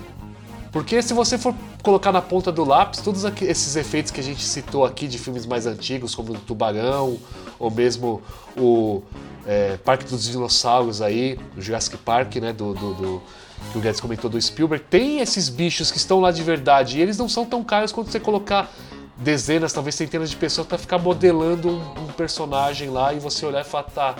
[0.72, 4.42] Porque se você for colocar na ponta do lápis, todos esses efeitos que a gente
[4.42, 7.16] citou aqui de filmes mais antigos, como o Tubarão,
[7.60, 8.20] ou mesmo
[8.56, 9.02] o
[9.46, 13.22] é, Parque dos Dinossauros aí, o Jurassic Park, né, do, do, do-
[13.70, 17.02] que o Guedes comentou do Spielberg, tem esses bichos que estão lá de verdade, e
[17.02, 18.68] eles não são tão caros quanto você colocar
[19.16, 23.60] dezenas, talvez centenas de pessoas para ficar modelando um, um personagem lá e você olhar
[23.60, 24.16] e falar, tá,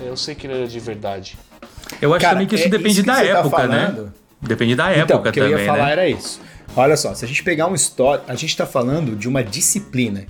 [0.00, 1.38] é, eu sei que ele é de verdade.
[2.00, 3.86] Eu acho Cara, também que isso é depende isso que da tá época, né?
[3.86, 4.14] falando.
[4.40, 5.92] Depende da Então, época o que também, eu ia falar né?
[5.92, 6.40] era isso.
[6.76, 10.26] Olha só, se a gente pegar uma história, a gente está falando de uma disciplina,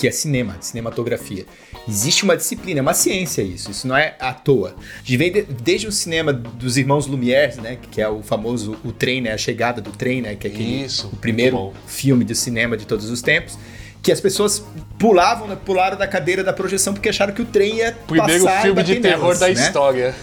[0.00, 1.44] que é cinema, cinematografia.
[1.86, 4.74] Existe uma disciplina, é uma ciência isso, isso não é à toa.
[5.04, 9.20] Vem de- desde o cinema dos irmãos Lumière, né, que é o famoso o trem,
[9.20, 12.78] né, a chegada do trem, né, que é aquele, Isso, o primeiro filme de cinema
[12.78, 13.58] de todos os tempos,
[14.02, 14.64] que as pessoas
[14.98, 18.62] pulavam, né, pularam da cadeira da projeção porque acharam que o trem ia Primeiro passar
[18.62, 19.52] filme de terror nelas, da né?
[19.52, 20.14] história.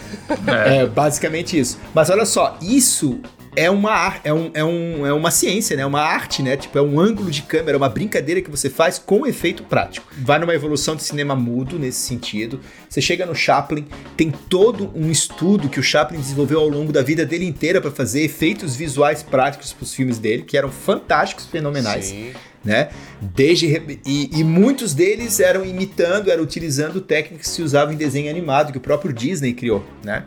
[0.65, 1.77] É, basicamente isso.
[1.93, 3.19] Mas olha só, isso
[3.57, 5.83] é uma é, um, é, um, é uma ciência, né?
[5.83, 6.55] Uma arte, né?
[6.55, 10.07] Tipo, é um ângulo de câmera, uma brincadeira que você faz com efeito prático.
[10.19, 12.59] Vai numa evolução de cinema mudo nesse sentido.
[12.87, 17.01] Você chega no Chaplin, tem todo um estudo que o Chaplin desenvolveu ao longo da
[17.01, 21.47] vida dele inteira para fazer efeitos visuais práticos para os filmes dele, que eram fantásticos,
[21.47, 22.33] fenomenais Sim.
[22.67, 22.89] Né?
[23.21, 28.29] Desde e, e muitos deles eram imitando, eram utilizando técnicas que se usavam em desenho
[28.29, 30.25] animado que o próprio Disney criou, né?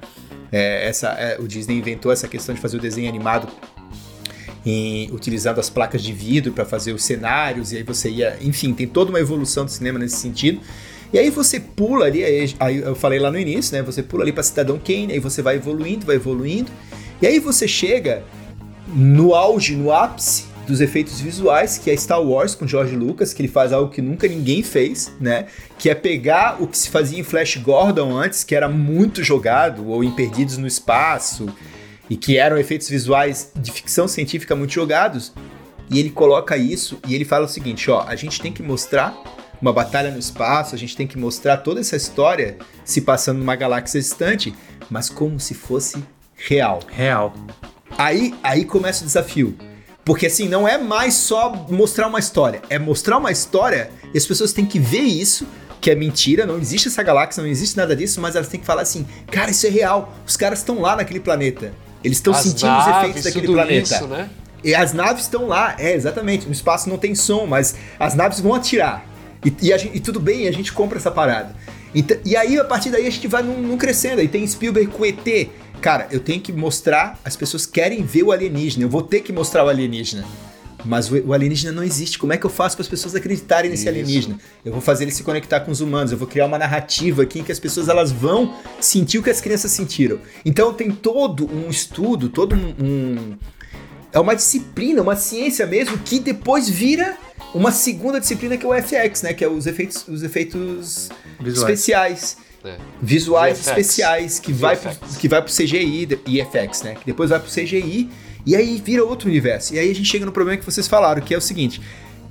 [0.50, 3.46] É, essa, é, o Disney inventou essa questão de fazer o desenho animado
[4.64, 8.72] em- utilizando as placas de vidro para fazer os cenários e aí você ia, enfim,
[8.72, 10.61] tem toda uma evolução do cinema nesse sentido.
[11.12, 12.24] E aí você pula ali,
[12.59, 13.83] aí, eu falei lá no início, né?
[13.83, 16.70] Você pula ali para Cidadão Kane, aí você vai evoluindo, vai evoluindo.
[17.20, 18.22] E aí você chega
[18.88, 23.42] no auge, no ápice dos efeitos visuais, que é Star Wars com George Lucas, que
[23.42, 25.46] ele faz algo que nunca ninguém fez, né?
[25.78, 29.88] Que é pegar o que se fazia em Flash Gordon antes, que era muito jogado,
[29.88, 31.48] ou em Perdidos no Espaço,
[32.09, 35.33] e que eram efeitos visuais de ficção científica muito jogados,
[35.90, 39.12] e ele coloca isso e ele fala o seguinte, ó, a gente tem que mostrar
[39.61, 43.56] uma batalha no espaço, a gente tem que mostrar toda essa história se passando numa
[43.56, 44.54] galáxia distante,
[44.88, 46.02] mas como se fosse
[46.37, 46.78] real.
[46.88, 47.35] Real.
[47.98, 49.56] Aí, aí começa o desafio.
[50.04, 54.26] Porque assim, não é mais só mostrar uma história, é mostrar uma história e as
[54.26, 55.46] pessoas têm que ver isso,
[55.80, 58.66] que é mentira, não existe essa galáxia, não existe nada disso, mas elas têm que
[58.66, 61.72] falar assim, cara, isso é real, os caras estão lá naquele planeta.
[62.02, 63.94] Eles estão sentindo os naves, efeitos daquele planeta.
[63.94, 64.30] Isso, né?
[64.64, 66.46] E as naves estão lá, é, exatamente.
[66.46, 69.06] No espaço não tem som, mas as naves vão atirar.
[69.44, 71.54] E, e, gente- e tudo bem, a gente compra essa parada.
[71.94, 74.20] Então- e aí, a partir daí, a gente vai num, num crescendo.
[74.20, 75.48] Aí tem Spielberg com ET.
[75.80, 79.32] Cara, eu tenho que mostrar, as pessoas querem ver o alienígena, eu vou ter que
[79.32, 80.24] mostrar o alienígena.
[80.84, 82.18] Mas o, o alienígena não existe.
[82.18, 83.88] Como é que eu faço para as pessoas acreditarem nesse Isso.
[83.90, 84.38] alienígena?
[84.64, 87.40] Eu vou fazer ele se conectar com os humanos, eu vou criar uma narrativa aqui
[87.40, 90.18] em que as pessoas elas vão sentir o que as crianças sentiram.
[90.44, 93.36] Então tem todo um estudo, todo um- um
[94.12, 97.16] é uma disciplina, uma ciência mesmo, que depois vira
[97.54, 99.32] uma segunda disciplina que é o FX, né?
[99.34, 101.70] Que é os efeitos, os efeitos Visuais.
[101.70, 102.36] especiais.
[102.64, 102.76] É.
[103.00, 103.68] Visuais VFX.
[103.68, 106.94] especiais, que vai, pro, que vai pro CGI e FX, né?
[106.94, 108.10] Que depois vai pro CGI
[108.44, 109.74] e aí vira outro universo.
[109.74, 111.80] E aí a gente chega no problema que vocês falaram, que é o seguinte.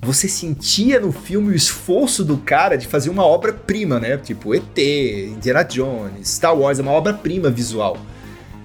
[0.02, 4.18] Você sentia no filme o esforço do cara de fazer uma obra-prima, né?
[4.18, 7.98] Tipo ET, Indiana Jones, Star Wars, é uma obra-prima visual.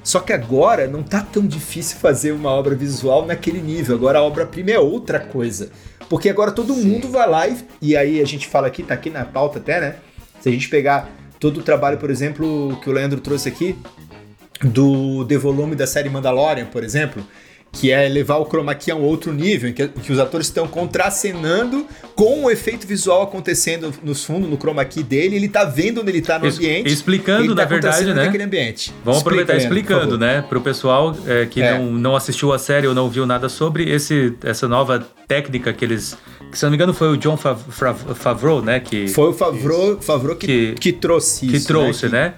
[0.03, 3.97] Só que agora não tá tão difícil fazer uma obra visual naquele nível.
[3.97, 5.71] Agora a obra-prima é outra coisa.
[6.09, 9.09] Porque agora todo mundo vai lá e, e aí a gente fala aqui, tá aqui
[9.09, 9.97] na pauta até, né?
[10.41, 11.11] Se a gente pegar
[11.45, 13.77] todo o trabalho, por exemplo, que o Leandro trouxe aqui,
[14.63, 17.23] do The Volume da série Mandalorian, por exemplo,
[17.75, 20.47] que é levar o chroma key a um outro nível, em que, que os atores
[20.47, 25.65] estão contracenando com o efeito visual acontecendo nos fundos, no chroma key dele, ele tá
[25.65, 26.93] vendo onde ele tá no ambiente.
[26.93, 28.25] explicando, ele tá na verdade, né?
[28.27, 28.93] naquele ambiente.
[29.05, 31.77] Vamos Explica, aproveitar explicando, né, pro pessoal é, que É.
[31.79, 35.85] não, não assistiu a série ou não viu nada sobre esse, essa nova técnica que
[35.85, 36.17] eles.
[36.51, 38.79] Que, se não me engano, foi o John Fav- Fav- Favreau, né?
[38.79, 41.67] Que, Foi o Favreau, Favreau que, Que- que, trouxe que isso.
[41.67, 42.35] trouxe, Que- né?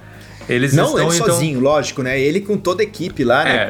[0.49, 1.27] Eles Não ele então.
[1.27, 2.21] sozinho, lógico, né?
[2.21, 3.51] Ele com toda a equipe lá, né?
[3.57, 3.63] É,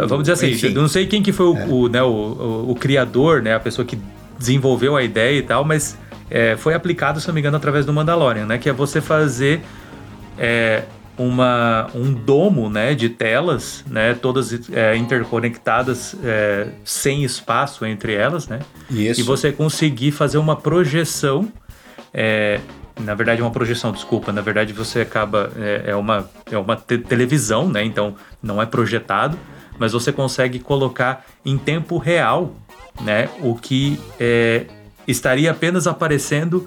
[0.00, 0.66] é, o- vamos dizer assim, enfim.
[0.74, 3.60] eu não sei quem que foi o, o, né, o, o- o criador, né, a
[3.60, 3.98] pessoa que
[4.38, 5.96] desenvolveu a ideia e tal, mas
[6.30, 9.60] é, foi aplicado, se não me engano, através do Mandalorian, né, que é você fazer
[10.38, 10.82] é,
[11.16, 18.48] uma, um domo, né, de telas, né, todas é, interconectadas, é, sem espaço entre elas,
[18.48, 18.58] né,
[18.90, 19.20] Isso.
[19.20, 21.48] e você conseguir fazer uma projeção.
[22.12, 22.60] é,
[22.98, 24.32] na verdade, uma projeção, desculpa.
[24.32, 25.50] Na verdade, você acaba.
[25.56, 27.84] É, é uma, é uma te- televisão, né?
[27.84, 29.38] Então não é projetado,
[29.78, 32.54] mas você consegue colocar em tempo real,
[33.00, 33.28] né?
[33.40, 34.66] O que é,
[35.06, 36.66] estaria apenas aparecendo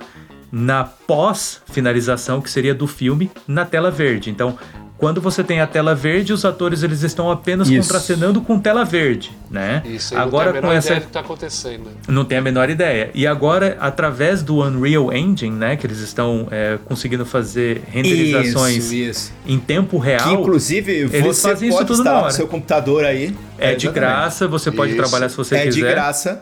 [0.51, 4.29] na pós-finalização, que seria do filme, na tela verde.
[4.29, 4.57] Então.
[4.97, 7.87] Quando você tem a tela verde, os atores eles estão apenas Isso.
[7.87, 9.83] contracenando com tela verde, né?
[9.85, 11.89] Isso aí Agora não tem a com menor essa ideia do que tá acontecendo.
[12.07, 13.11] não tem a menor ideia.
[13.13, 18.95] E agora, através do Unreal Engine, né, que eles estão é, conseguindo fazer renderizações Isso,
[18.95, 19.33] isso.
[19.45, 22.31] em tempo real, Que inclusive eles você fazem isso pode tudo na instalar hora.
[22.31, 23.35] no seu computador aí.
[23.59, 23.89] é de exatamente.
[23.93, 25.01] graça, você pode Isso.
[25.01, 25.71] trabalhar se você é quiser.
[25.75, 26.41] de graça.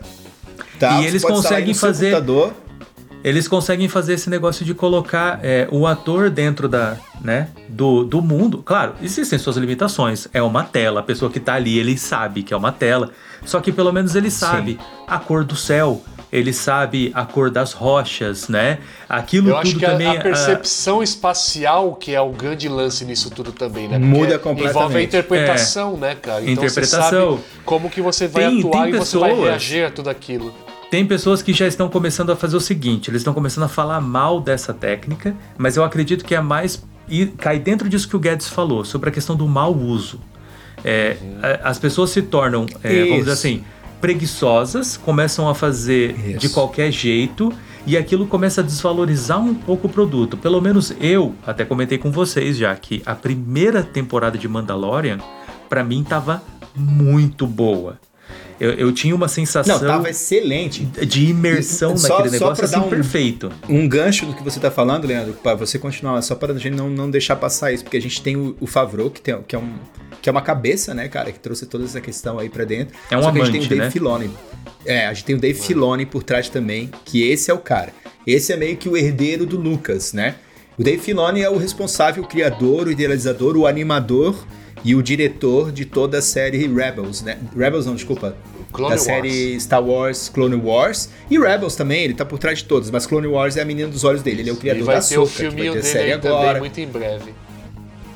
[0.78, 1.00] Tá?
[1.02, 2.54] E eles conseguem fazer- computador.
[3.26, 8.22] Eles conseguem fazer esse negócio de colocar é, o ator dentro da, né, do, do
[8.22, 8.62] mundo.
[8.64, 10.28] Claro, existem suas limitações.
[10.32, 13.10] É uma tela, a pessoa que tá ali, ele sabe que é uma tela.
[13.44, 16.00] Só que pelo menos ele sabe a cor do céu,
[16.32, 18.78] ele sabe a cor das rochas, né?
[19.08, 20.06] Aquilo Eu tudo acho que a, também.
[20.06, 23.98] a percepção espacial que é o grande lance nisso tudo também, né?
[23.98, 24.76] Porque Muda completamente.
[24.76, 26.42] Envolve a interpretação, né, cara?
[26.42, 27.00] Então Interpretação.
[27.02, 29.90] você sabe como que você vai Tem- atuar tem e você vai pessoas- reagir a
[29.90, 30.54] tudo aquilo.
[30.90, 34.00] Tem pessoas que já estão começando a fazer o seguinte, eles estão começando a falar
[34.00, 38.18] mal dessa técnica, mas eu acredito que é mais e cai dentro disso que o
[38.18, 40.20] Guedes falou sobre a questão do mau uso.
[40.84, 41.16] É,
[41.62, 43.64] as pessoas se tornam, é, vamos dizer assim,
[44.00, 46.38] preguiçosas, começam a fazer Isso.
[46.38, 47.52] de qualquer jeito
[47.86, 50.36] e aquilo começa a desvalorizar um pouco o produto.
[50.36, 55.18] Pelo menos eu até comentei com vocês já que a primeira temporada de Mandalorian
[55.68, 56.42] para mim tava
[56.74, 57.98] muito boa.
[58.58, 60.84] Eu, eu tinha uma sensação Não, tava excelente.
[60.84, 63.52] de imersão Só- naquele só negócio pra dar assim um- perfeito.
[63.68, 66.74] Um gancho do que você tá falando, Leandro, para você continuar, só para a gente
[66.74, 69.54] não, não deixar passar isso, porque a gente tem o, o Favreau, que, tem, que,
[69.54, 69.74] é um,
[70.22, 72.94] que é uma cabeça, né, cara, que trouxe toda essa questão aí pra dentro.
[73.10, 73.90] É um Só que a gente amante, tem o Dave né?
[73.90, 74.30] Filoni.
[74.86, 77.92] É, a gente tem o Dave Filoni por trás também, que esse é o cara.
[78.26, 80.36] Esse é meio que o herdeiro do Lucas, né?
[80.78, 84.34] O Dave Filoni é o responsável, o criador, o idealizador, o animador
[84.86, 87.38] e o diretor de toda a série Rebels, né?
[87.56, 88.36] Rebels não, desculpa.
[88.72, 89.02] Clone da Wars.
[89.02, 93.04] série Star Wars, Clone Wars e Rebels também, ele tá por trás de todos, mas
[93.04, 95.42] Clone Wars é a menina dos olhos dele, ele é o criador da Ahsoka, que
[95.42, 96.60] vai ter dele série agora.
[96.60, 97.34] muito em breve.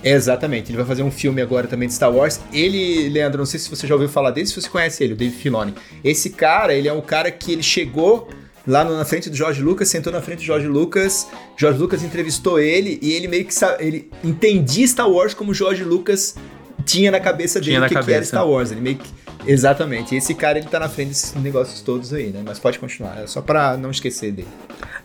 [0.05, 2.41] Exatamente, ele vai fazer um filme agora também de Star Wars.
[2.53, 5.17] Ele, Leandro, não sei se você já ouviu falar dele, se você conhece ele, o
[5.17, 5.75] Dave Filoni.
[6.05, 8.29] Esse cara, ele é um cara que ele chegou
[8.65, 11.27] lá na frente do George Lucas, sentou na frente do George Lucas,
[11.57, 16.37] George Lucas entrevistou ele e ele meio que ele entendia Star Wars como George Lucas
[16.85, 18.25] tinha na cabeça dele Tinha na que, que era.
[18.25, 18.71] Star Wars.
[18.71, 19.09] Ele meio que
[19.47, 20.15] Exatamente.
[20.15, 22.43] Esse cara ele tá na frente desses negócios todos aí, né?
[22.45, 24.49] Mas pode continuar, é só pra não esquecer dele.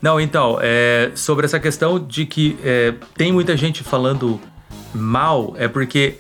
[0.02, 4.40] Não, então, é, sobre essa questão de que é, tem muita gente falando
[4.94, 6.16] mal, é porque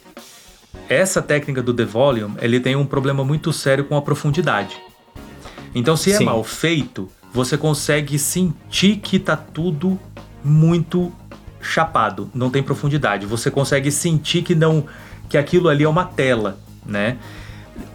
[0.87, 4.77] essa técnica do The Volume, ele tem um problema muito sério com a profundidade.
[5.73, 6.25] Então, se é Sim.
[6.25, 9.99] mal feito, você consegue sentir que tá tudo
[10.43, 11.11] muito
[11.65, 13.25] chapado, não tem profundidade.
[13.25, 14.85] Você consegue sentir que não
[15.27, 17.17] que aquilo ali é uma tela, né?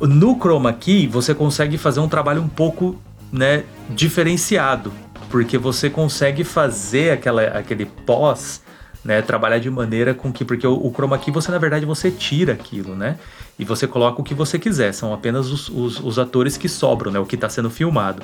[0.01, 3.01] No chroma key você consegue fazer um trabalho um pouco,
[3.33, 4.93] né, diferenciado,
[5.31, 8.63] porque você consegue fazer aquela, aquele pós,
[9.05, 12.11] né, trabalhar de maneira com que porque o, o chroma key você na verdade você
[12.11, 13.17] tira aquilo, né?
[13.59, 17.13] E você coloca o que você quiser, são apenas os, os, os atores que sobram,
[17.13, 18.23] né, o que está sendo filmado.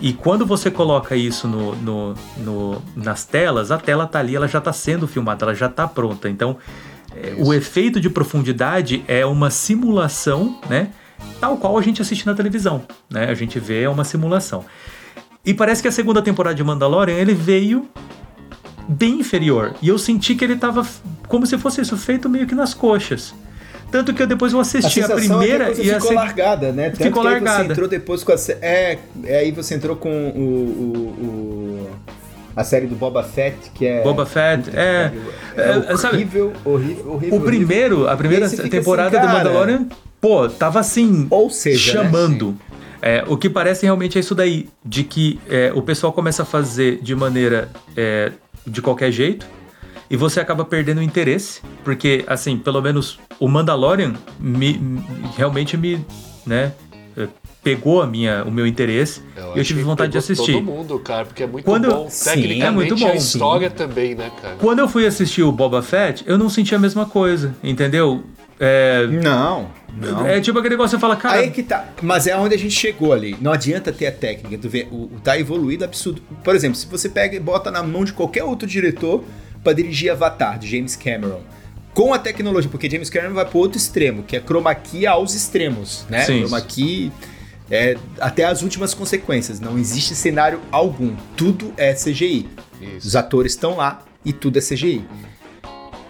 [0.00, 4.48] E quando você coloca isso no, no, no, nas telas, a tela tá ali, ela
[4.48, 6.28] já está sendo filmada, ela já está pronta.
[6.28, 6.56] Então,
[7.14, 10.90] é, o efeito de profundidade é uma simulação, né?
[11.40, 13.30] Tal qual a gente assiste na televisão, né?
[13.30, 14.64] A gente vê é uma simulação.
[15.44, 17.88] E parece que a segunda temporada de Mandalorian ele veio
[18.88, 19.74] bem inferior.
[19.80, 20.86] E eu senti que ele estava
[21.28, 23.34] como se fosse isso, feito meio que nas coxas.
[23.94, 26.90] Tanto que eu depois eu assisti a, a primeira é e a ficou largada, né?
[26.90, 27.62] Tanto ficou largada.
[27.66, 31.90] Você entrou depois com a é, é, aí você entrou com o, o- o-
[32.56, 35.12] a série do Boba Fett, que é Boba Fett, é,
[35.56, 37.38] é, é, sabe, horrível, horrível, horrível.
[37.38, 39.86] O primeiro, a primeira fica temporada assim, do Mandalorian,
[40.20, 42.02] pô, tava assim, Ou seja, né?
[42.02, 42.58] chamando.
[43.00, 46.44] É, o que parece realmente é isso daí, de que é, o pessoal começa a
[46.44, 48.32] fazer de maneira é,
[48.66, 49.46] de qualquer jeito
[50.10, 55.04] e você acaba perdendo o interesse, porque assim, pelo menos o Mandalorian me, me-
[55.36, 56.04] realmente me,
[56.46, 56.72] né,
[57.16, 57.28] é,
[57.62, 59.22] pegou a minha, o meu interesse
[59.54, 60.52] e eu tive vontade de assistir.
[60.52, 62.08] Todo mundo, cara, porque é muito Quando- bom.
[62.10, 64.56] Sim, Tecnicamente, é muito bom, a história também, né, cara?
[64.56, 68.24] Quando eu fui assistir o Boba Fett, eu não senti a mesma coisa, entendeu?
[68.60, 70.24] É, Não, não.
[70.26, 71.86] é tipo aquele negócio que você fala, cara, Aí que tá.
[72.00, 73.36] Mas é onde a gente chegou ali.
[73.40, 74.56] Não adianta ter a técnica.
[74.56, 76.22] Tu vê, o, o tá evoluído absurdo.
[76.44, 79.24] Por exemplo, se você pega e bota na mão de qualquer outro diretor
[79.62, 81.40] pra dirigir Avatar, de James Cameron.
[81.94, 85.32] Com a tecnologia, porque James Cameron vai pro outro extremo, que é chroma key aos
[85.32, 86.24] extremos, né?
[86.24, 86.40] Sim.
[86.40, 87.12] Chroma key
[87.70, 89.60] é até as últimas consequências.
[89.60, 91.14] Não existe cenário algum.
[91.36, 92.48] Tudo é CGI.
[92.80, 93.06] Isso.
[93.06, 95.04] Os atores estão lá e tudo é CGI.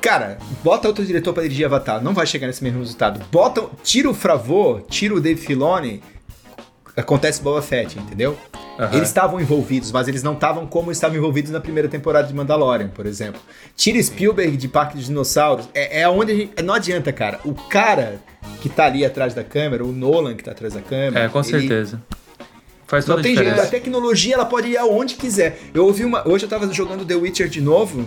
[0.00, 3.24] Cara, bota outro diretor pra dirigir Avatar, não vai chegar nesse mesmo resultado.
[3.30, 6.02] Bota, tira o Fravô, tira o Dave Filoni,
[6.96, 8.36] acontece Boba Fett, entendeu?
[8.78, 8.96] Aham.
[8.96, 12.88] Eles estavam envolvidos, mas eles não estavam como estavam envolvidos na primeira temporada de Mandalorian,
[12.88, 13.40] por exemplo.
[13.76, 17.38] Tira Spielberg de Parque dos Dinossauros, é, é onde a gente, não adianta, cara.
[17.44, 18.20] O cara
[18.60, 21.38] que tá ali atrás da câmera, o Nolan que tá atrás da câmera, É, com
[21.40, 22.02] ele- certeza.
[22.86, 23.68] Faz toda não a tem jeito, diferença.
[23.68, 25.58] a tecnologia ela pode ir aonde quiser.
[25.72, 26.26] Eu ouvi uma.
[26.28, 28.06] Hoje eu tava jogando The Witcher de novo.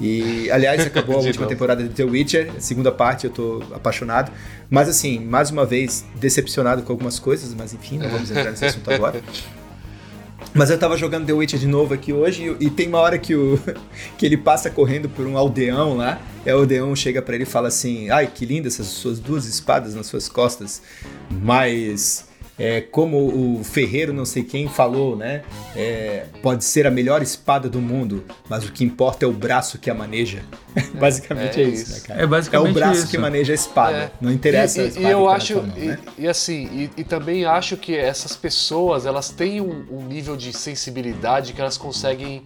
[0.00, 4.32] E, aliás, acabou a última temporada de The Witcher, segunda parte, eu tô apaixonado.
[4.70, 8.64] Mas assim, mais uma vez, decepcionado com algumas coisas, mas enfim, não vamos entrar nesse
[8.64, 9.22] assunto agora.
[10.52, 13.18] Mas eu tava jogando The Witcher de novo aqui hoje e, e tem uma hora
[13.18, 13.58] que, o,
[14.16, 16.20] que ele passa correndo por um aldeão lá.
[16.46, 19.46] E o aldeão chega pra ele e fala assim: Ai, que linda essas suas duas
[19.46, 20.80] espadas nas suas costas.
[21.42, 22.26] Mas,
[22.58, 25.42] é, como o ferreiro não sei quem falou, né?
[25.74, 29.78] é, pode ser a melhor espada do mundo, mas o que importa é o braço
[29.78, 30.42] que a maneja.
[30.94, 31.92] Basicamente é, é isso, isso.
[31.92, 32.22] né, cara?
[32.22, 33.08] É basicamente É o braço isso.
[33.08, 33.96] que maneja a espada.
[33.96, 34.10] É.
[34.20, 35.98] Não interessa a E, e, espada e eu tá acho, mão, né?
[36.18, 40.36] e, e assim, e, e também acho que essas pessoas, elas têm um, um nível
[40.36, 42.44] de sensibilidade que elas conseguem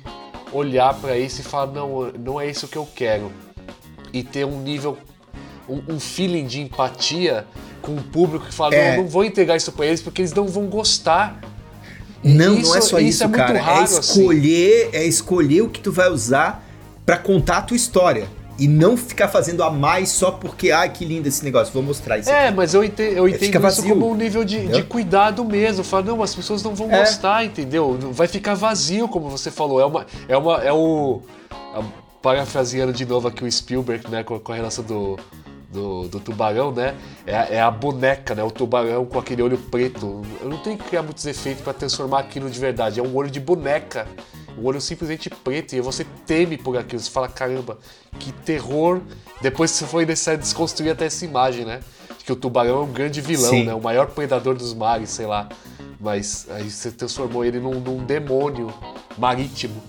[0.53, 3.31] olhar pra isso e falar, não, não é isso que eu quero.
[4.13, 4.97] E ter um nível,
[5.69, 7.47] um, um feeling de empatia
[7.89, 8.97] com o público que fala, É.
[8.97, 11.41] não, não vou entregar isso pra eles porque eles não vão gostar.
[12.23, 13.61] Não, Isso- não é só isso isso, é cara.
[13.61, 14.21] raro, é assim.
[14.21, 16.65] escolher, é escolher o que tu vai usar
[17.07, 18.27] pra contar a tua história.
[18.59, 22.19] E não ficar fazendo a mais só porque, ai, que lindo esse negócio, vou mostrar
[22.19, 22.29] isso.
[22.29, 25.85] É, mas eu entendo, eu Fica entendo isso como um nível de, de cuidado mesmo.
[25.85, 26.99] Fala, não, as pessoas não vão É.
[26.99, 27.97] gostar, entendeu?
[28.11, 29.81] Vai ficar vazio, como você falou.
[29.81, 30.05] É uma.
[30.29, 31.21] É, uma, é o.
[31.53, 31.85] é,
[32.21, 34.25] parafraseando de novo aqui o Spielberg, né?
[34.25, 35.17] Com, com a relação do,
[35.71, 36.95] do, do tubarão, né?
[37.27, 38.43] É, a- é a boneca, né?
[38.43, 40.23] O tubarão com aquele olho preto.
[40.41, 42.99] Eu não tenho que criar muitos efeitos pra transformar aquilo de verdade.
[43.01, 44.07] É um olho de boneca.
[44.59, 45.75] Um olho simplesmente preto.
[45.75, 47.01] E você teme por aquilo.
[47.01, 47.79] Você fala, caramba,
[48.19, 49.01] que terror.
[49.43, 51.81] Depois você foi necessário desconstruir até essa imagem, né?
[52.19, 53.65] De que o tubarão é um grande vilão, Sim.
[53.65, 53.75] né?
[53.75, 55.49] O maior predador dos mares, sei lá.
[56.01, 58.73] Mas aí você transformou ele num, num demônio
[59.19, 59.83] marítimo.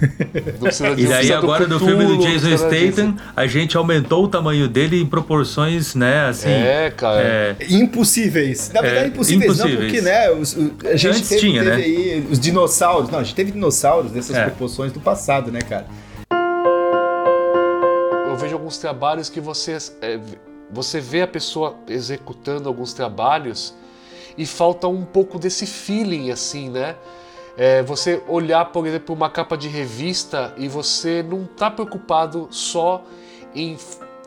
[0.00, 0.68] Não
[0.98, 2.56] E não daí precisa agora do Cthulhu, filme do não Jason.
[2.56, 6.48] Statham, a gente aumentou o tamanho dele em proporções, né, assim...
[6.50, 7.20] É, cara.
[7.22, 8.70] é, Impossíveis.
[8.74, 9.92] Na verdade, É, impossíveis, não, impossíveis.
[9.92, 11.82] porque, né, os- o- a gente Antes teve, tinha, teve né?
[11.82, 13.08] aí os dinossauros.
[13.10, 14.44] Não, a gente teve dinossauros dessas É.
[14.44, 15.86] proporções do passado, né, cara?
[18.28, 20.18] eu vejo alguns trabalhos que você, é,
[20.70, 23.74] você vê a pessoa executando alguns trabalhos
[24.36, 26.96] e falta um pouco desse feeling, assim, né?
[27.56, 33.04] É, você olhar, por exemplo, uma capa de revista e você não tá preocupado só
[33.54, 33.76] em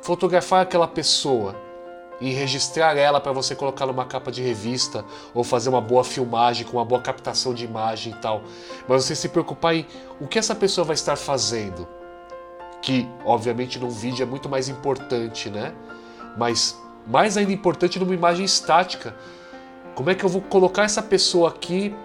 [0.02, 1.56] fotografar aquela pessoa.
[2.20, 6.66] em registrar ela para você colocar numa capa de revista ou fazer uma boa filmagem
[6.66, 8.42] com uma boa captação de imagem e tal,
[8.88, 9.86] mas você se preocupar em
[10.20, 11.88] o que essa pessoa vai estar fazendo,
[12.82, 15.74] que obviamente num vídeo é muito mais importante, né?
[16.36, 16.76] Mas
[17.06, 19.16] mais ainda importante numa imagem estática.
[19.96, 21.96] Como é que eu vou colocar essa pessoa aqui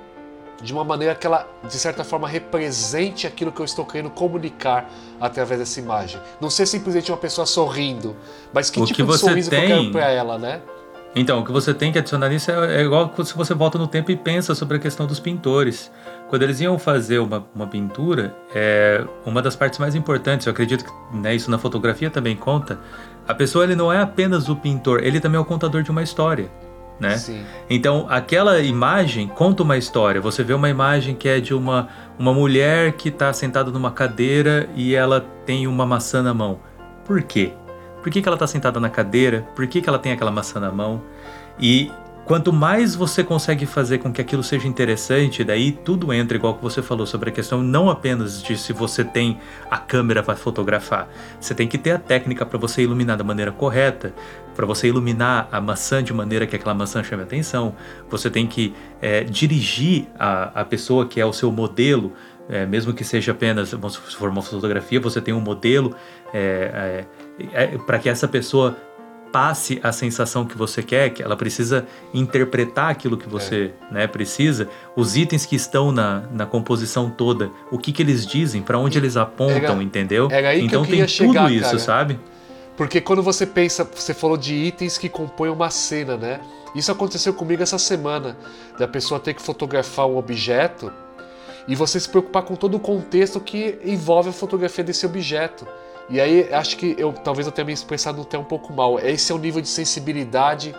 [0.63, 4.89] de uma maneira que ela, de certa forma, represente aquilo que eu estou querendo comunicar
[5.21, 6.21] através dessa imagem.
[6.41, 8.17] Não ser simplesmente uma pessoa sorrindo,
[8.53, 10.61] mas que O tipo que de você sorriso que eu tem- quero pra ela, né?
[11.15, 13.87] Então, o que você tem que adicionar nisso é, é igual se você volta no
[13.87, 15.91] tempo e pensa sobre a questão dos pintores.
[16.31, 20.87] Quando eles iam fazer uma, uma pintura, é, uma das partes mais importantes, eu acredito
[20.87, 22.79] que né, isso na fotografia também conta,
[23.29, 26.03] a pessoa ele não é apenas o pintor, ele também é o contador de uma
[26.03, 26.51] história.
[27.01, 27.17] Né?
[27.69, 30.21] Então, aquela imagem conta uma história.
[30.21, 31.89] Você vê uma imagem que é de uma,
[32.19, 36.61] uma mulher que está sentada numa cadeira e ela tem uma maçã na mão.
[37.05, 37.53] Por quê?
[38.03, 39.47] Por que, que ela está sentada na cadeira?
[39.55, 41.03] Por que, que ela tem aquela maçã na mão?
[41.59, 41.91] E
[42.25, 46.63] quanto mais você consegue fazer com que aquilo seja interessante, daí tudo entra, igual que
[46.63, 49.39] você falou, sobre a questão não apenas de se você tem
[49.71, 51.09] a câmera para fotografar.
[51.41, 54.15] Você tem que ter a técnica para você iluminar da maneira correta,
[54.55, 57.75] para você iluminar a maçã de maneira que aquela maçã chame atenção.
[58.11, 62.13] Você tem que é, dirigir a, a pessoa que é o seu modelo,
[62.49, 65.95] é, mesmo que seja apenas, se for uma fotografia, você tem um modelo
[66.35, 67.05] é,
[67.87, 68.77] para que essa pessoa
[69.33, 74.69] passe a sensação que você quer, que ela precisa interpretar aquilo que você né, precisa,
[74.95, 78.99] os itens que estão na, na composição toda, o que, que eles dizem, para onde
[78.99, 80.29] eles apontam, Era- entendeu?
[80.31, 81.79] era aí que então tem tudo chegar, isso, cara.
[81.79, 82.21] sabe?
[82.77, 86.41] Porque quando você pensa, você falou de itens que compõem uma cena, né?
[86.75, 88.37] Isso aconteceu comigo essa semana,
[88.79, 90.93] da pessoa ter que fotografar um objeto
[91.69, 95.67] e você se preocupar com todo o contexto que envolve a fotografia desse objeto.
[96.09, 98.99] E aí acho que eu talvez eu tenha me expressado até um pouco mal.
[98.99, 100.75] Esse é o nível de sensibilidade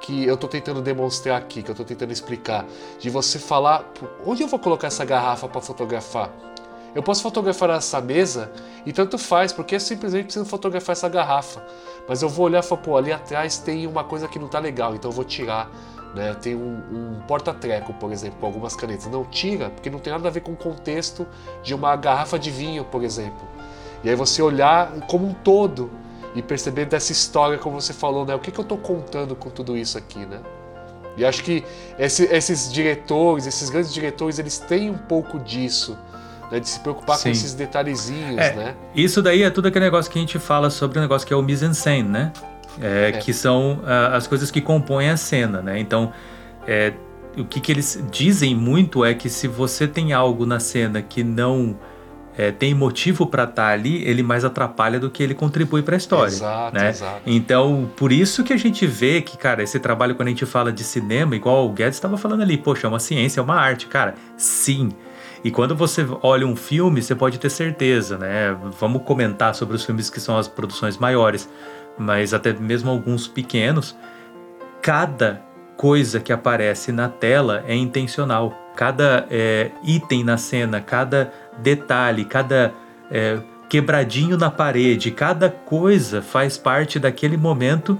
[0.00, 2.64] que eu tô tentando demonstrar aqui, que eu tô tentando explicar,
[3.00, 6.30] de você falar, "Pô, onde eu vou colocar essa garrafa para fotografar?
[6.94, 8.50] Eu posso fotografar essa mesa
[8.86, 11.62] e tanto faz, porque eu simplesmente preciso fotografar essa garrafa.
[12.08, 14.58] Mas eu vou olhar e falar, pô, ali atrás tem uma coisa que não tá
[14.58, 15.70] legal, então eu vou tirar.
[16.14, 16.34] Né?
[16.34, 19.06] Tem um, um porta-treco, por exemplo, com algumas canetas.
[19.06, 21.26] Não tira, porque não tem nada a ver com o contexto
[21.62, 23.46] de uma garrafa de vinho, por exemplo.
[24.04, 25.90] E aí você olhar como um todo
[26.34, 28.34] e perceber dessa história, como você falou, né?
[28.34, 30.38] O que, que eu tô contando com tudo isso aqui, né?
[31.16, 31.64] E acho que
[31.98, 35.98] esse- esses diretores, esses grandes diretores, eles têm um pouco disso,
[36.50, 36.60] né?
[36.60, 37.24] De se preocupar Sim.
[37.24, 38.74] com esses detalhezinhos, É, né?
[38.94, 41.36] Isso daí é tudo aquele negócio que a gente fala sobre o negócio que é
[41.36, 42.32] o mise-en-scène, né?
[42.80, 43.12] É, É.
[43.18, 45.80] Que são ah, as coisas que compõem a cena, né?
[45.80, 46.12] Então,
[46.68, 46.92] é,
[47.36, 51.24] o que, que eles dizem muito é que se você tem algo na cena que
[51.24, 51.76] não
[52.38, 56.30] é, tem motivo pra estar ali, ele mais atrapalha do que ele contribui pra história.
[56.30, 56.90] Exato, né?
[56.90, 57.22] exato.
[57.26, 60.72] Então, por isso que a gente vê que, cara, esse trabalho, quando a gente fala
[60.72, 63.88] de cinema, igual o Guedes estava falando ali, poxa, é uma ciência, é uma arte.
[63.88, 64.90] Cara, sim.
[65.42, 68.56] E quando você olha um filme, você pode ter certeza, né?
[68.78, 71.48] Vamos comentar sobre os filmes que são as produções maiores,
[71.98, 73.96] mas até mesmo alguns pequenos.
[74.80, 75.42] Cada
[75.76, 78.56] coisa que aparece na tela é intencional.
[78.76, 82.72] Cada é, item na cena, cada detalhe, cada
[83.10, 83.38] é,
[83.68, 87.98] quebradinho na parede, cada coisa faz parte daquele momento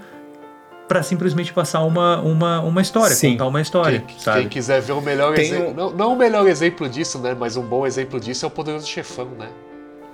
[0.88, 3.32] para simplesmente passar uma, uma, uma história, Sim.
[3.32, 4.40] contar uma história, Quem, sabe?
[4.40, 5.74] quem quiser ver o melhor Tem exemplo.
[5.74, 7.36] Não, não o melhor exemplo disso, né?
[7.38, 9.48] Mas um bom exemplo disso é o Poderoso Chefão, né?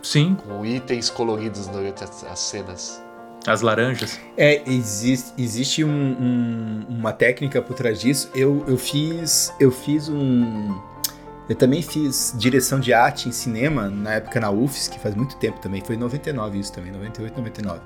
[0.03, 3.01] Sim, Com itens coloridos durante as, as cenas.
[3.47, 4.19] as laranjas.
[4.37, 8.29] É, existe, existe um- um- uma técnica por trás disso.
[8.35, 9.55] Eu, eu fiz.
[9.61, 10.77] Eu fiz um.
[11.49, 15.37] Eu também fiz direção de arte em cinema, na época na UFS, que faz muito
[15.37, 15.83] tempo também.
[15.85, 17.81] Foi em 99 isso também, 98, 99.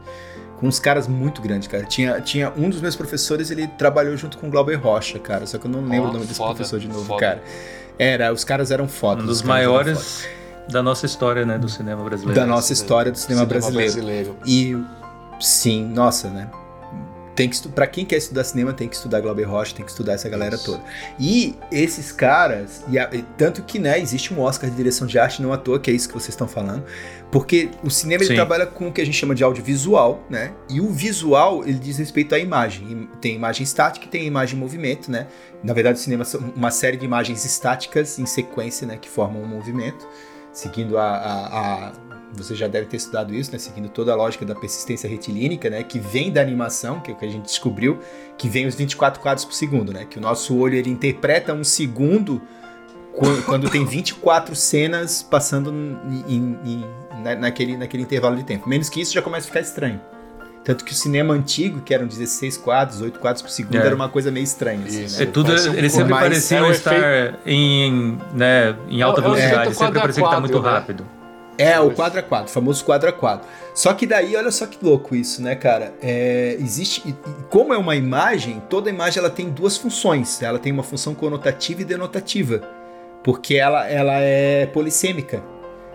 [0.58, 1.84] Com uns caras muito grandes, cara.
[1.84, 5.46] Tinha, tinha um dos meus professores, ele trabalhou junto com o Glauber Rocha, cara.
[5.46, 7.20] Só que eu não lembro Ó, o nome desse foda, professor de novo, foda.
[7.20, 7.42] cara.
[7.98, 9.22] Era, os caras eram foda.
[9.22, 10.24] Um dos maiores
[10.68, 12.40] da nossa história, né, do cinema brasileiro.
[12.40, 13.92] da nossa história do cinema, brasileiro.
[13.92, 14.36] brasileiro.
[14.46, 14.76] E
[15.40, 16.48] sim, nossa, né?
[17.38, 20.14] Tem que pra quem quer estudar cinema, tem que estudar Glauber Rocha, tem que estudar
[20.14, 20.64] essa galera Isso.
[20.64, 20.82] toda.
[21.18, 25.18] E esses caras, e a- e tanto que, né, existe um Oscar de direção de
[25.18, 26.84] arte, não à toa, que é isso que vocês estão falando,
[27.30, 28.34] porque o cinema ele Sim.
[28.34, 30.52] trabalha com o que a gente chama de audiovisual, né?
[30.68, 33.08] E o visual, ele diz respeito à imagem.
[33.20, 35.28] Tem imagem estática e tem imagem em movimento, né?
[35.62, 39.42] Na verdade, o cinema são uma série de imagens estáticas em sequência, né, que formam
[39.42, 40.08] um movimento,
[40.52, 41.92] seguindo a, a- a-
[42.34, 43.58] você já deve ter estudado isso, né?
[43.58, 45.82] Seguindo toda a lógica da persistência retilínica, né?
[45.82, 47.98] Que vem da animação, que é o que a gente descobriu,
[48.36, 50.04] que vem os 24 quadros por segundo, né?
[50.08, 52.40] Que o nosso olho ele interpreta um segundo
[53.14, 56.84] quando, quando tem 24 cenas passando em- em- em-
[57.22, 58.68] na- naquele, naquele intervalo de tempo.
[58.68, 60.00] Menos que isso já começa a ficar estranho.
[60.64, 63.86] Tanto que o cinema antigo, que eram 16 quadros, 8 quadros por segundo, É.
[63.86, 64.84] era uma coisa meio estranha.
[64.86, 65.22] assim, né?
[65.22, 69.78] É tudo, eles sempre pareciam é estar em, né, em alta É é velocidade, efeito
[69.78, 70.70] sempre parecia que tá quadro, muito né?
[71.58, 73.44] É, o quadro a quadro, o famoso quadro a quadro.
[73.74, 75.92] Só que daí, olha só que louco isso, né, cara?
[76.00, 77.02] É, existe.
[77.08, 77.14] e-
[77.50, 80.40] Como é uma imagem, toda imagem ela tem duas funções.
[80.40, 82.62] Ela tem uma função conotativa e denotativa.
[83.24, 85.42] Porque ela, ela é polissêmica.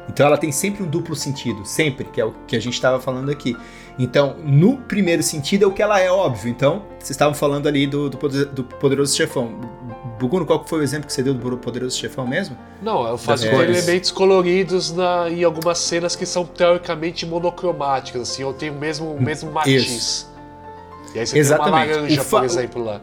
[0.10, 3.00] Então ela tem sempre um duplo sentido, sempre, que é o que a gente estava
[3.00, 3.56] falando aqui.
[3.98, 6.50] Então, no primeiro sentido é o que ela é, óbvio.
[6.52, 9.62] Então, vocês estavam falando ali do, do, do Poderoso Chefão.
[10.20, 12.58] Buguno, qual foi o exemplo que você deu do Poderoso Chefão mesmo?
[12.82, 13.78] Não, é o fato de Das ter cores.
[13.78, 19.12] elementos coloridos na, em algumas cenas que são teoricamente monocromáticas, assim, ou tem o mesmo,
[19.12, 20.32] o mesmo matiz.
[21.14, 21.88] E aí você Exatamente.
[21.88, 23.02] tem uma laranja, por exemplo, lá.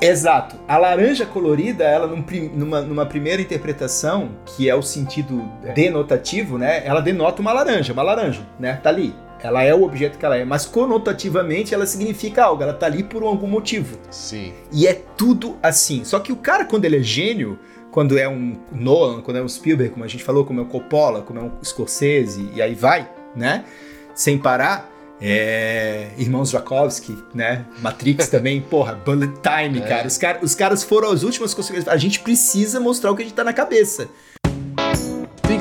[0.00, 0.56] Exato.
[0.66, 6.84] A laranja colorida, ela num numa, numa primeira interpretação, que é o sentido denotativo, né?
[6.84, 8.78] Ela denota uma laranja, uma laranja, né?
[8.82, 9.14] Tá ali.
[9.44, 13.02] Ela é o objeto que ela é, mas conotativamente ela significa algo, ela tá ali
[13.02, 13.98] por algum motivo.
[14.10, 14.54] Sim.
[14.72, 16.02] E é tudo assim.
[16.02, 17.58] Só que o cara, quando ele é gênio,
[17.90, 20.66] quando é um Nolan, quando é um Spielberg, como a gente falou, como é um
[20.66, 23.66] Coppola, como é um Scorsese, e aí vai, né?
[24.14, 24.90] Sem parar.
[25.20, 26.08] É...
[26.16, 27.66] Irmãos Wachowski, né?
[27.82, 29.86] Matrix também, porra, Bullet Time, É.
[29.86, 30.06] cara.
[30.06, 31.92] Os, car os caras foram as últimas consequências.
[31.92, 34.08] A gente precisa mostrar o que a gente tá na cabeça.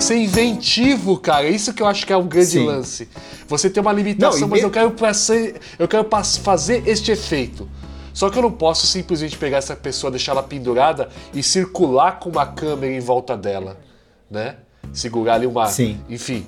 [0.03, 1.47] Que ser inventivo, cara.
[1.47, 2.65] Isso que eu acho que é um grande Sim.
[2.65, 3.07] lance.
[3.47, 6.83] Você tem uma limitação, Não, mas me- eu quero pra ser, eu quero pra fazer
[6.85, 7.69] este efeito.
[8.13, 12.29] Só que eu não posso simplesmente pegar essa pessoa, deixar ela pendurada e circular com
[12.29, 13.77] uma câmera em volta dela,
[14.29, 14.57] né?
[14.91, 15.97] Segurar ali uma, Sim.
[16.09, 16.45] enfim,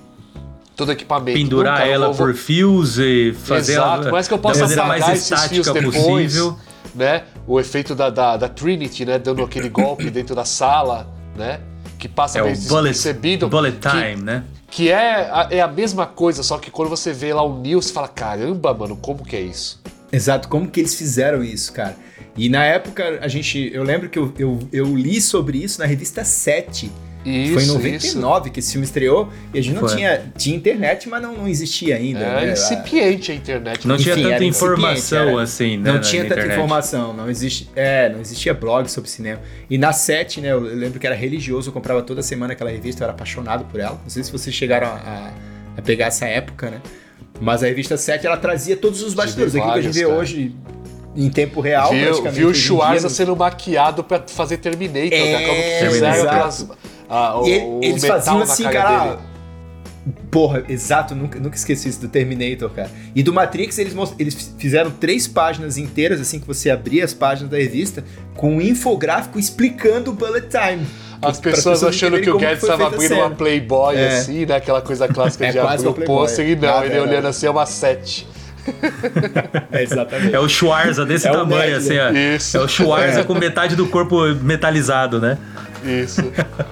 [0.76, 1.38] todo equipamento.
[1.38, 4.88] Pendurar eu ela vou- por fios e fazer Exato, ela mas que eu possa apagar
[4.88, 6.58] mais esses fios estática depois, possível.
[6.93, 7.24] né?
[7.47, 9.18] O efeito da, da, da Trinity, né?
[9.18, 11.62] Dando aquele golpe dentro da sala, né?
[12.06, 13.49] Que passa É o meio bullet, despercebido.
[13.49, 14.43] bullet que- time, né?
[14.70, 17.82] que é a, é a mesma coisa, só que quando você vê lá o Neil,
[17.82, 19.82] você fala, caramba, mano, como que é isso?
[20.12, 21.97] Exato, como que eles fizeram isso, cara?
[22.38, 23.72] E na época, a gente.
[23.74, 26.91] Eu lembro que eu, eu, eu li sobre isso na revista 7.
[27.26, 28.18] Isso, Foi em isso.
[28.20, 29.96] 99 que esse filme estreou e a gente não Foi.
[29.98, 30.32] tinha.
[30.38, 32.20] Tinha internet, mas não, não existia ainda.
[32.20, 32.52] É né?
[32.54, 33.88] incipiente a internet.
[33.88, 34.02] Não né?
[34.04, 35.84] tinha Enfim, tanta era incipiente, informação era- assim, né?
[35.88, 36.58] Não na- tinha na tanta internet.
[36.64, 39.40] informação, não existe, é, não existia blog sobre cinema.
[39.70, 43.02] E na 7, né, eu lembro que era religioso, eu comprava toda semana aquela revista,
[43.04, 44.00] eu era apaixonado por ela.
[44.04, 45.32] Não sei se vocês chegaram a, a-
[45.78, 46.80] a pegar essa época, né?
[47.42, 50.14] Mas a revista 7, ela trazia todos os bastidores, aquilo que a gente vê cara.
[50.16, 50.56] hoje
[51.18, 52.36] em tempo real, Viu, praticamente.
[52.40, 56.28] viu o Schwarza sendo maquiado pra fazer Terminator, É, cara, como que fizeram exato.
[56.30, 56.68] aquelas.
[57.16, 59.18] A- o, E o eles faziam assim, cara dele.
[60.30, 62.91] Porra, exato, nunca, nunca esqueci isso do Terminator, cara.
[63.16, 67.49] E do Matrix, eles, eles fizeram três páginas inteiras, assim, que você abria as páginas
[67.49, 68.03] da revista,
[68.36, 70.86] com um infográfico explicando o Bullet Time.
[71.22, 73.32] As pessoas achando que o Guedes estava abrindo uma.
[73.32, 74.07] Playboy, É.
[74.20, 74.57] assim, né?
[74.57, 77.01] Aquela coisa clássica É de abrir o pôster e não, Nada, ele é.
[77.01, 78.28] olhando assim, é uma 7.
[79.72, 80.34] É, exatamente.
[80.36, 82.09] É o Schwarza desse É tamanho, assim, ó.
[82.11, 82.57] Isso.
[82.57, 83.24] É o Schwarza É.
[83.24, 85.38] com metade do corpo metalizado, né?
[85.84, 86.22] Isso.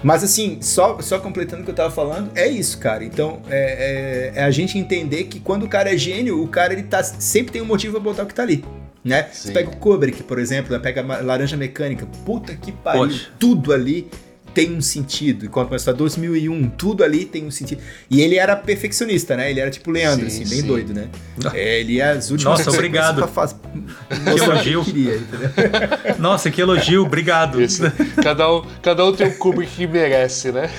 [0.01, 3.03] Mas assim, só, só completando o que eu tava falando, é isso, cara.
[3.03, 6.73] Então, é, é- é a gente entender que quando o cara é gênio, o cara
[6.73, 8.63] ele tá, sempre tem um motivo pra botar o que tá ali.
[9.03, 9.27] Né?
[9.31, 10.79] Você pega o Kubrick, por exemplo, né?
[10.79, 13.27] pega a laranja mecânica, puta que pariu, Poxa.
[13.37, 14.07] tudo ali
[14.53, 15.45] tem um sentido.
[15.45, 17.81] Enquanto começou a 2001, tudo ali tem um sentido.
[18.09, 19.49] E ele era perfeccionista, né?
[19.49, 20.67] Ele era tipo Leandro, Sim, assim, bem sim.
[20.67, 21.07] doido, né?
[21.53, 23.27] É, ele ia as últimas Nossa, obrigado.
[23.27, 24.79] pra o que elogio.
[24.81, 25.49] ele queria, entendeu?
[26.19, 27.61] Nossa, que elogio, obrigado.
[27.61, 27.81] Isso.
[28.23, 30.69] Cada um, cada um tem um Kubrick que merece, né?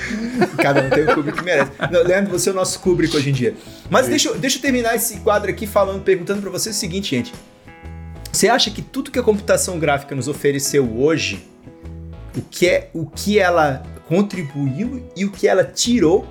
[0.58, 1.72] Cada um tem o Kubrick que merece.
[1.90, 3.54] Não, Leandro, você é o nosso Kubrick hoje em dia.
[3.90, 7.10] Mas deixa, eu- deixa eu terminar esse quadro aqui falando, perguntando pra você o seguinte,
[7.10, 7.32] gente.
[8.32, 11.44] Você acha que tudo que a computação gráfica nos ofereceu hoje,
[12.36, 16.26] o que é o que ela contribuiu e o que ela tirou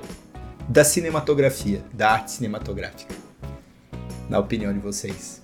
[0.67, 3.13] da cinematografia, da arte cinematográfica?
[4.29, 5.41] Na opinião de vocês.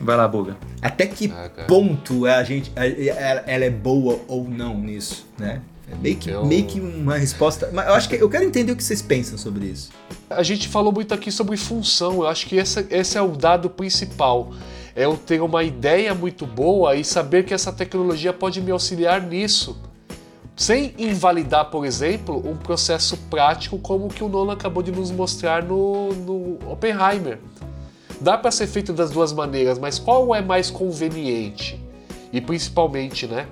[0.00, 0.56] Vai lá, Buga.
[0.82, 5.62] Até que Ah, ponto a gente, ela ela é boa ou não nisso, né?
[5.90, 7.70] É meio que, Eu- meio que uma resposta.
[7.72, 9.90] Mas eu acho que eu quero entender o que vocês pensam sobre isso.
[10.28, 13.68] A gente falou muito aqui sobre função, eu acho que essa, esse é o dado
[13.70, 14.52] principal.
[14.96, 19.20] É eu ter uma ideia muito boa e saber que essa tecnologia pode me auxiliar
[19.22, 19.76] nisso.
[20.56, 25.10] Sem invalidar, por exemplo, um processo prático como o que o Nolan acabou de nos
[25.10, 27.40] mostrar no, no Oppenheimer.
[28.20, 31.82] Dá para ser feito das duas maneiras, mas qual é mais conveniente?
[32.32, 33.48] E principalmente, né?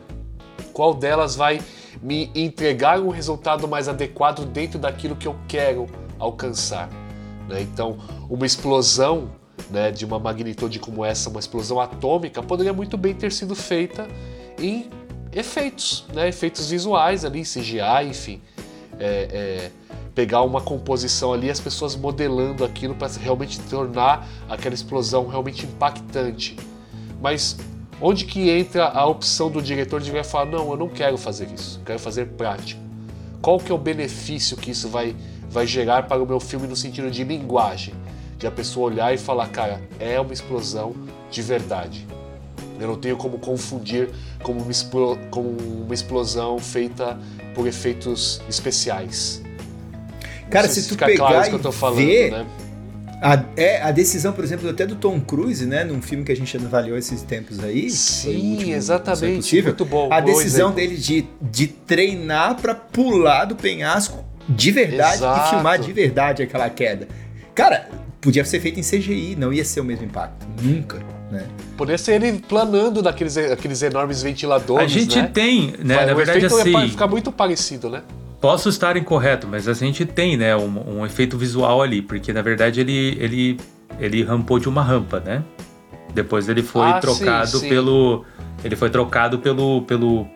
[0.72, 1.60] Qual delas vai
[2.00, 5.86] me entregar um resultado mais adequado dentro daquilo que eu quero
[6.18, 6.88] alcançar?
[7.48, 7.60] né?
[7.62, 7.98] Então,
[8.28, 9.30] uma explosão
[9.70, 14.08] né, de uma magnitude como essa, uma explosão atômica, poderia muito bem ter sido feita
[14.58, 14.88] em
[15.34, 16.28] efeitos, né?
[16.28, 18.40] efeitos visuais ali, CGI, enfim.
[18.98, 19.70] É, é,
[20.14, 26.56] pegar uma composição ali, as pessoas modelando aquilo para realmente tornar aquela explosão realmente impactante.
[27.20, 27.56] Mas
[28.00, 31.48] onde que entra a opção do diretor de virar falar, não, eu não quero fazer
[31.50, 32.80] isso, quero fazer prático.
[33.40, 35.16] Qual que é o benefício que isso vai,
[35.48, 37.94] vai gerar para o meu filme no sentido de linguagem?
[38.38, 40.94] De a pessoa olhar e falar, cara, é uma explosão
[41.30, 42.06] de verdade.
[42.82, 44.10] Eu não tenho como confundir
[44.42, 47.18] com uma, uma explosão feita
[47.54, 49.42] por efeitos especiais.
[50.50, 52.46] Cara, sei se tu pegar claro e tô falando, ver né?
[53.22, 56.36] a, é, a decisão, por exemplo, até do Tom Cruise, né, num filme que a
[56.36, 60.74] gente avaliou esses tempos aí, Sim, último, exatamente, Missão Impossível, muito bom, A decisão exemplo.
[60.74, 65.46] dele de, de treinar pra pular do penhasco de verdade Exato.
[65.46, 67.06] e filmar de verdade aquela queda.
[67.54, 67.88] Cara,
[68.20, 71.00] podia ser feito em CGI, não ia ser o mesmo impacto, nunca,
[71.32, 71.46] né?
[71.78, 75.30] Poderia ser ele planando naqueles aqueles enormes ventiladores, A gente né?
[75.32, 76.04] tem, né?
[76.06, 76.72] Na verdade, efeito assim.
[76.72, 78.02] vai ficar muito parecido, né?
[78.38, 82.42] Posso estar incorreto, mas a gente tem, né, um, um efeito visual ali, porque na
[82.42, 83.60] verdade ele, ele,
[84.00, 85.42] ele rampou de uma rampa, né?
[86.12, 87.68] Depois ele foi Ah, trocado sim, sim.
[87.68, 88.24] pelo.
[88.62, 89.82] Ele foi trocado pelo.
[89.82, 90.26] pelo.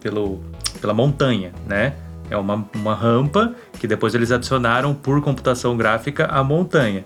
[0.00, 0.40] pelo.
[0.80, 1.92] pela montanha, né?
[2.30, 7.04] É uma, uma rampa que depois eles adicionaram por computação gráfica a montanha.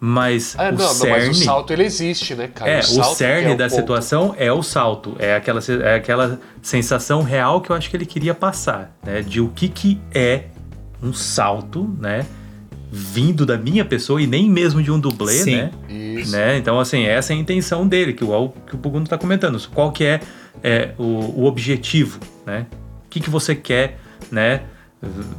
[0.00, 1.26] Mas Ah, o não, não, cerne.
[1.26, 2.70] mas o salto ele existe, né, cara?
[2.70, 3.76] É, o salto que cerne é o da ponto.
[3.76, 8.06] situação é o salto, é aquela, é aquela sensação real que eu acho que ele
[8.06, 9.22] queria passar, né?
[9.22, 10.44] De o que que é
[11.02, 12.24] um salto, né?
[12.90, 15.56] Vindo da minha pessoa e nem mesmo de um dublê, Sim.
[15.56, 15.70] né?
[15.88, 16.32] Isso.
[16.32, 16.56] né?
[16.56, 19.60] Então, assim, essa é a intenção dele, que o, que o Puguno tá comentando.
[19.74, 20.20] Qual que é,
[20.62, 21.02] é, o,
[21.42, 22.66] o objetivo, né?
[23.04, 23.98] O que que você quer,
[24.30, 24.62] né?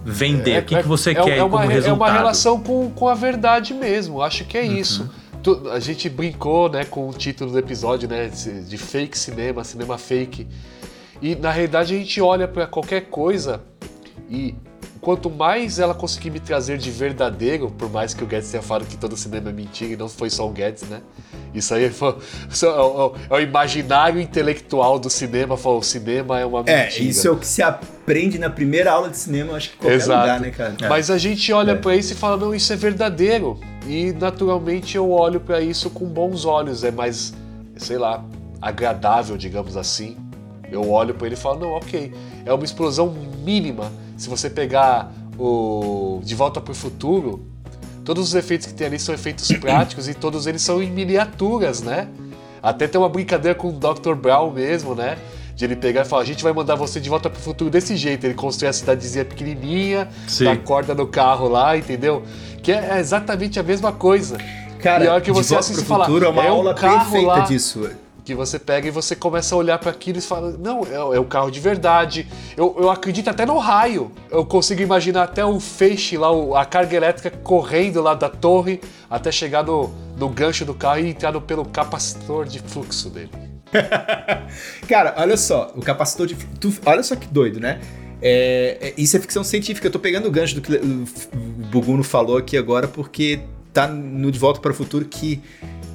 [0.06, 1.98] Vender, o que que você é, quer é uma, como É resultado.
[1.98, 4.76] uma relação com, com a verdade mesmo, acho que é Uhum.
[4.78, 5.10] isso.
[5.44, 8.28] Tu- a gente brincou né, com o título do episódio, né?
[8.28, 10.48] De, de fake cinema, cinema fake.
[11.22, 13.62] E na realidade a gente olha pra qualquer coisa
[14.30, 14.56] e
[15.02, 18.86] quanto mais ela conseguir me trazer de verdadeiro, por mais que o Guedes tenha falado
[18.86, 21.02] que todo cinema é mentira e não foi só o Guedes, né?
[21.54, 22.10] Isso aí foi,
[22.64, 26.78] é, o, é o imaginário intelectual do cinema, falou, o cinema é uma mentira.
[26.82, 29.96] É, isso é o que se aprende na primeira aula de cinema, acho que qualquer
[29.96, 30.20] Exato.
[30.22, 30.76] lugar, né, cara?
[30.88, 31.76] Mas a gente olha É.
[31.76, 33.60] pra isso e fala, não, isso é verdadeiro.
[33.88, 37.34] E naturalmente eu olho pra isso com bons olhos, é mais,
[37.78, 38.24] sei lá,
[38.62, 40.18] agradável, digamos assim.
[40.72, 42.14] Eu olho pra ele e falo, não, ok,
[42.46, 43.08] é uma explosão
[43.44, 43.92] mínima.
[44.20, 47.46] Se você pegar o De Volta pro Futuro,
[48.04, 51.82] todos os efeitos que tem ali são efeitos práticos e todos eles são em miniaturas,
[51.82, 52.10] né?
[52.62, 54.14] Até tem uma brincadeira com o Dr.
[54.16, 55.18] Brown mesmo, né?
[55.56, 57.96] De ele pegar e falar, a gente vai mandar você de volta pro futuro desse
[57.96, 58.26] jeito.
[58.26, 60.44] Ele constrói a cidadezinha pequenininha, Sim.
[60.46, 62.24] dá corda no carro lá, entendeu?
[62.62, 64.38] Que é exatamente a mesma coisa.
[64.82, 66.52] Cara, E a hora que De você Volta assiste e fala, futuro é uma é
[66.52, 67.40] um aula carro perfeita lá.
[67.42, 67.90] disso.
[68.30, 71.20] Que você pega e você começa a olhar para aquilo e fala, não, é, é
[71.20, 72.28] o carro de verdade.
[72.56, 74.12] Eu, eu acredito até no raio.
[74.30, 76.28] Eu consigo imaginar até o feixe lá,
[76.62, 81.10] a carga elétrica correndo lá da torre até chegar no, no gancho do carro e
[81.10, 83.32] entrar pelo capacitor de fluxo dele.
[84.88, 86.38] Cara, olha só, o capacitor de.
[86.86, 87.82] olha só que doido, né?
[88.22, 89.88] É, é- isso é ficção científica.
[89.88, 93.40] Eu tô pegando o gancho do que o Buguno falou aqui agora, porque
[93.74, 95.42] tá no De Volta para o Futuro que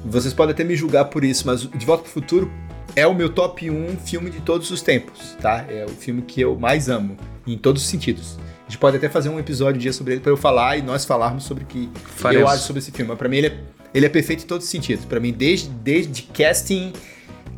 [0.05, 2.51] vocês podem até me julgar por isso, mas De Volta para o Futuro
[2.95, 5.65] é o meu top 1 filme de todos os tempos, tá?
[5.67, 8.37] É o filme que eu mais amo, em todos os sentidos.
[8.65, 10.81] A gente pode até fazer um episódio um dia sobre ele pra eu falar e
[10.81, 11.89] nós falarmos sobre o que
[12.33, 13.09] eu acho sobre esse filme.
[13.09, 13.57] Mas pra mim ele é,
[13.93, 15.05] ele é perfeito em todos os sentidos.
[15.05, 16.93] Pra mim, desde, desde casting,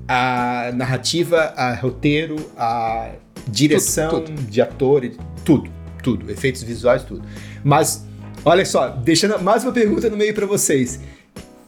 [0.08, 3.12] a narrativa, a roteiro, a
[3.48, 5.10] direção Tudo, de ator,
[5.46, 5.72] tudo,
[6.04, 7.22] tudo, efeitos visuais, tudo.
[7.64, 8.06] Mas,
[8.44, 11.00] olha só, deixando mais uma pergunta no meio pra vocês.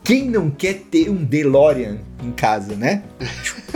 [0.09, 3.03] Quem não quer ter um DeLorean em casa, né?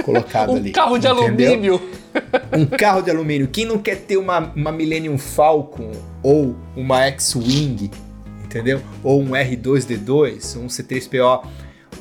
[0.03, 0.71] Colocado Um ali.
[0.71, 1.47] carro de entendeu?
[1.75, 1.81] alumínio.
[2.57, 3.47] Um carro de alumínio.
[3.47, 5.91] Quem não quer ter uma, uma Millennium Falcon
[6.23, 7.91] ou uma X-Wing,
[8.43, 8.81] entendeu?
[9.03, 11.43] Ou um R2D2, um C3PO.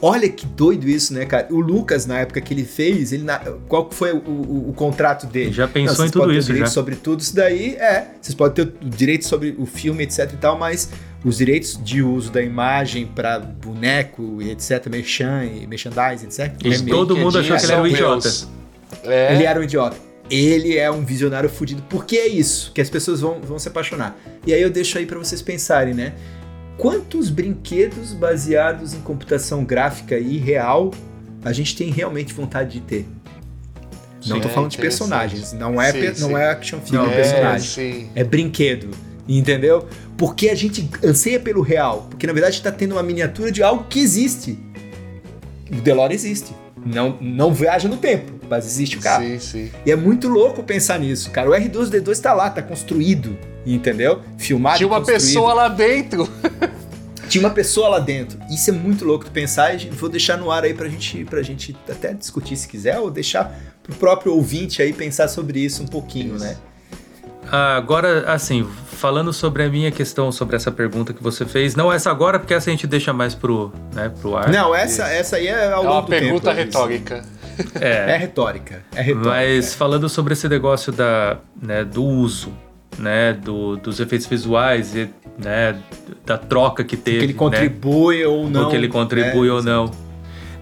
[0.00, 1.46] Olha que doido isso, né, cara?
[1.50, 5.26] O Lucas, na época que ele fez, ele na- qual foi o, o- o contrato
[5.26, 5.52] dele?
[5.52, 6.72] Já pensou vocês em tudo isso, direito já.
[6.72, 8.08] sobre tudo isso daí, é.
[8.20, 10.88] Vocês podem ter o direito sobre o filme, etc e tal, mas
[11.24, 16.52] os direitos de uso da imagem pra boneco e etc, merchan e merchandising, etc.
[16.64, 18.30] E é todo mundo achou que ele era um idiota.
[19.04, 19.96] É, Ele era um idiota.
[20.30, 21.82] Ele é um visionário fudido.
[21.88, 24.16] Porque é isso que as pessoas vão, vão se apaixonar.
[24.46, 26.12] E aí eu deixo aí pra vocês pensarem, né?
[26.78, 30.90] Quantos brinquedos baseados em computação gráfica e real
[31.44, 33.06] a gente tem realmente vontade de ter?
[34.26, 35.52] Não Sim, tô é falando de personagens.
[35.52, 36.34] Não é, Sim, pe- não sim.
[36.36, 37.68] é action figure Não, é, personagem.
[37.68, 38.10] sim.
[38.14, 38.90] É brinquedo.
[39.28, 39.86] Entendeu?
[40.22, 42.06] Porque a gente anseia pelo real.
[42.08, 44.56] Porque na verdade tá tendo uma miniatura de algo que existe.
[45.68, 46.54] O DeLorean existe.
[46.86, 49.24] Não, não viaja no tempo, mas existe o carro.
[49.24, 49.70] Sim, sim.
[49.84, 51.50] E é muito louco pensar nisso, cara.
[51.50, 54.22] O R2D2 tá lá, tá construído, entendeu?
[54.38, 54.76] Filmado.
[54.76, 55.20] Tinha uma construído.
[55.20, 56.28] pessoa lá dentro.
[57.28, 58.38] Tinha uma pessoa lá dentro.
[58.48, 61.42] Isso é muito louco de pensar e vou deixar no ar aí pra gente, pra
[61.42, 65.86] gente até discutir se quiser, ou deixar pro próprio ouvinte aí pensar sobre isso um
[65.88, 66.44] pouquinho, Isso.
[66.44, 66.56] né?
[67.50, 68.66] Agora, assim,
[69.02, 72.54] falando sobre a minha questão, sobre essa pergunta que você fez, não essa agora, porque
[72.54, 74.48] essa a gente deixa mais pro, né, pro ar.
[74.48, 77.24] Não, essa, essa aí é ao É longo uma do tempo, pergunta é retórica.
[77.78, 78.82] É retórica.
[78.94, 79.28] É retórica.
[79.28, 82.50] Mas falando sobre esse negócio da, né, do uso,
[82.96, 85.76] né, do, dos efeitos visuais e né,
[86.24, 88.68] da troca que teve, que ele né, contribui ou não.
[88.68, 89.52] o que ele contribui né?
[89.52, 89.90] ou não.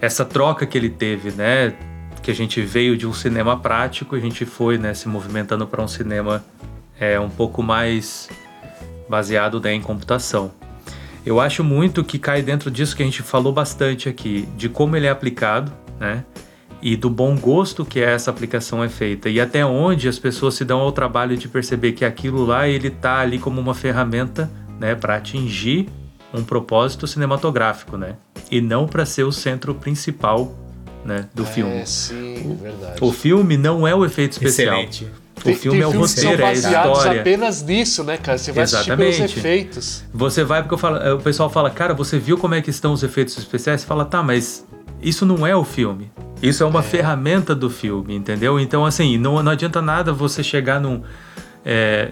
[0.01, 1.75] Essa troca que ele teve, né,
[2.23, 5.83] que a gente veio de um cinema prático, a gente foi, né, se movimentando para
[5.83, 6.43] um cinema
[7.01, 8.29] é um pouco mais
[9.09, 10.53] baseado né, em computação.
[11.25, 14.97] Eu acho muito que cai dentro disso que a gente falou bastante aqui, de como
[14.97, 16.25] ele é aplicado, né?
[16.83, 19.29] E do bom gosto que essa aplicação é feita.
[19.29, 22.89] E até onde as pessoas se dão ao trabalho de perceber que aquilo lá, ele
[22.89, 24.95] tá ali como uma ferramenta, né?
[24.95, 25.89] para atingir
[26.33, 28.17] um propósito cinematográfico, né?
[28.51, 30.55] E não para ser o centro principal,
[31.05, 31.29] né?
[31.35, 31.73] Do filme.
[31.73, 32.97] É, sim, verdade.
[33.03, 34.81] O filme não é o efeito especial.
[34.81, 35.07] Excelente.
[35.45, 37.21] O filme é o roteiro, é a são baseados história.
[37.21, 38.37] apenas nisso, né, cara?
[38.39, 39.39] Você vai assistir pelos Exatamente.
[39.39, 40.05] efeitos.
[40.13, 42.93] Você vai porque eu falo, o pessoal fala, cara, você viu como é que estão
[42.93, 43.81] os efeitos especiais?
[43.81, 44.67] Você fala, tá, mas
[45.03, 46.11] isso não é o filme.
[46.43, 48.59] Isso é uma ferramenta do filme, entendeu?
[48.61, 51.03] Então, assim, não, não adianta nada você chegar num.
[51.63, 52.11] É,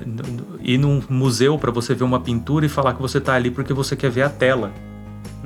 [0.60, 3.72] ir num museu para você ver uma pintura e falar que você tá ali porque
[3.72, 4.70] você quer ver a tela.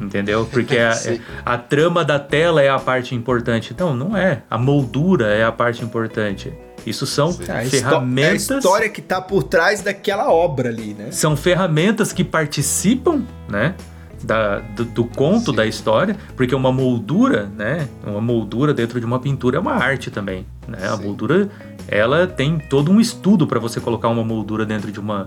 [0.00, 0.44] Entendeu?
[0.50, 1.20] Porque a, Sim.
[1.44, 3.74] a trama da tela é a parte importante.
[3.78, 4.42] Não, não é.
[4.50, 6.52] A moldura é a parte importante.
[6.86, 8.50] Isso são a histó- ferramentas.
[8.50, 11.10] É a história que tá por trás daquela obra ali, né?
[11.10, 13.74] São ferramentas que participam, né?
[14.22, 15.56] Da, do, do conto Sim.
[15.56, 17.88] da história, porque uma moldura, né?
[18.06, 20.78] Uma moldura dentro de uma pintura é uma arte também, né?
[20.86, 21.04] A Sim.
[21.04, 21.48] moldura,
[21.88, 25.26] ela tem todo um estudo para você colocar uma moldura dentro de uma,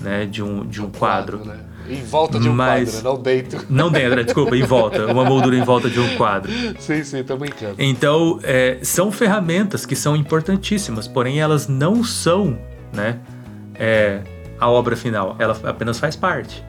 [0.00, 0.24] né?
[0.24, 1.44] De um, de um quadro.
[1.44, 1.58] né?
[1.88, 3.64] Em volta de um Mas- quadro, não dentro.
[3.68, 6.50] Não dentro, desculpa, em volta, uma moldura em volta de um quadro.
[6.78, 7.74] sim, sim, tô brincando.
[7.78, 12.58] Então, é, são ferramentas que são importantíssimas, porém elas não são
[12.92, 13.18] né,
[13.74, 14.20] é,
[14.58, 16.64] a obra final, ela apenas faz parte.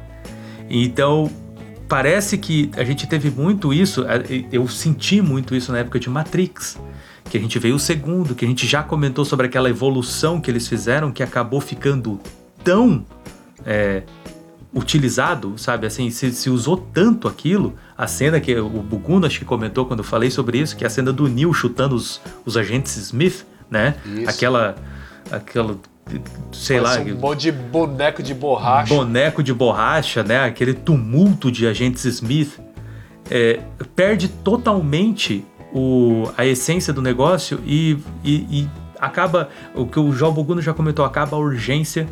[0.69, 1.29] Então,
[1.87, 6.09] parece que a gente teve muito isso, é, eu senti muito isso na época de
[6.09, 6.79] Matrix,
[7.29, 10.49] que a gente veio o segundo, que a gente já comentou sobre aquela evolução que
[10.49, 12.19] eles fizeram, que acabou ficando
[12.63, 13.05] tão
[13.65, 14.03] é,
[14.73, 15.87] utilizado, sabe?
[15.87, 17.73] Assim, se, se usou tanto aquilo.
[17.97, 20.87] A cena que o Buguno acho que comentou quando eu falei sobre isso, que é
[20.87, 23.95] a cena do Neil chutando os, os agentes Smith, né?
[24.05, 24.29] Isso.
[24.29, 24.75] Aquela.
[25.31, 25.75] Aquela.
[26.51, 27.15] Sei Parece lá.
[27.15, 28.93] um monte de boneco de borracha.
[28.93, 30.43] Boneco de borracha, né?
[30.45, 32.59] Aquele tumulto de agentes Smith.
[33.29, 33.59] é,
[33.95, 39.49] perde totalmente o, a essência do negócio e, e- e acaba.
[39.75, 42.07] O que o João Boguno já comentou, acaba a urgência.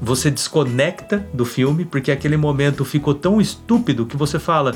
[0.00, 4.74] Você desconecta do filme, porque aquele momento ficou tão estúpido que você fala.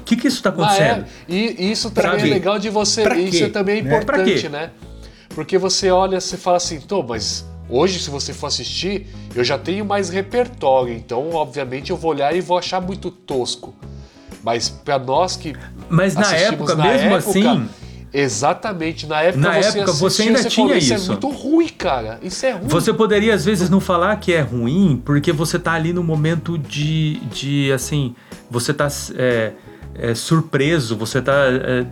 [0.00, 1.04] O que, que, isso tá Ah, acontecendo?
[1.28, 1.32] é.
[1.32, 3.02] E isso também é legal de você.
[3.02, 3.48] Pra Isso quê?
[3.48, 4.00] também é Né?
[4.00, 4.70] Pra importante, né?
[5.34, 9.58] Porque você olha, você fala assim, tô, mas hoje, se você for assistir, eu já
[9.58, 13.74] tenho mais repertório, então, obviamente, eu vou olhar e vou achar muito tosco.
[14.42, 15.54] Mas pra nós que.
[15.90, 17.68] Mas na época, na mesmo época, assim.
[18.12, 20.94] Exatamente, na época Na você época, você ainda você tinha falou, isso.
[20.94, 21.04] isso.
[21.04, 22.18] é muito ruim, cara.
[22.22, 22.68] Isso é ruim.
[22.68, 26.56] Você poderia às vezes não falar que é ruim, porque você tá ali no momento
[26.56, 28.14] de, de assim,
[28.50, 29.52] você tá é,
[29.98, 31.84] é, surpreso, você tá é,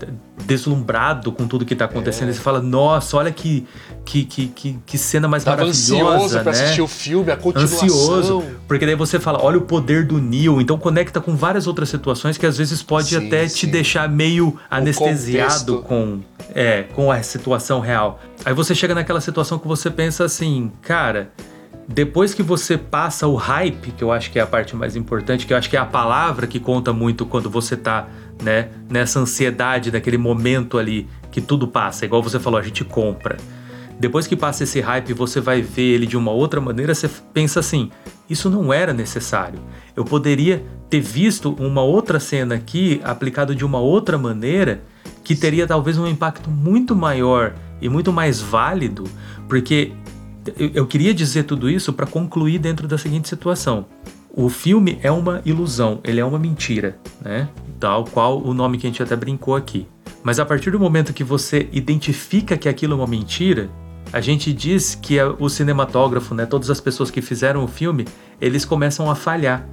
[0.44, 2.30] deslumbrado com tudo que tá acontecendo.
[2.30, 3.66] E você fala, nossa, olha que,
[4.04, 6.62] que, que, que, cena mais Tava maravilhosa, ansioso pra né?
[6.62, 7.84] assistir o filme, a continuação.
[7.84, 11.88] Ansioso, porque daí você fala, olha o poder do Neo, então conecta com várias outras
[11.88, 13.70] situações que às vezes pode Sim, até te sim.
[13.70, 16.20] deixar meio anestesiado com,
[16.54, 18.20] é, com a situação real.
[18.44, 21.30] Aí você chega naquela situação que você pensa assim, cara,
[21.88, 25.46] depois que você passa o hype, que eu acho que é a parte mais importante,
[25.46, 28.08] que eu acho que é a palavra que conta muito quando você tá,
[28.42, 33.36] né, nessa ansiedade daquele momento ali que tudo passa, igual você falou, a gente compra.
[33.98, 37.60] Depois que passa esse hype, você vai ver ele de uma outra maneira, você pensa
[37.60, 37.90] assim:
[38.28, 39.58] isso não era necessário.
[39.94, 44.82] Eu poderia ter visto uma outra cena aqui aplicado de uma outra maneira
[45.24, 49.04] que teria talvez um impacto muito maior e muito mais válido,
[49.48, 49.92] porque
[50.58, 53.86] eu, eu queria dizer tudo isso para concluir dentro da seguinte situação.
[54.30, 57.48] O filme é uma ilusão, ele é uma mentira, né?
[57.80, 59.86] Tal qual o nome que a gente até brincou aqui.
[60.22, 63.70] Mas a partir do momento que você identifica que aquilo é uma mentira,
[64.12, 68.06] a gente diz que o cinematógrafo, né, todas as pessoas que fizeram o filme,
[68.40, 69.66] eles começam a falhar.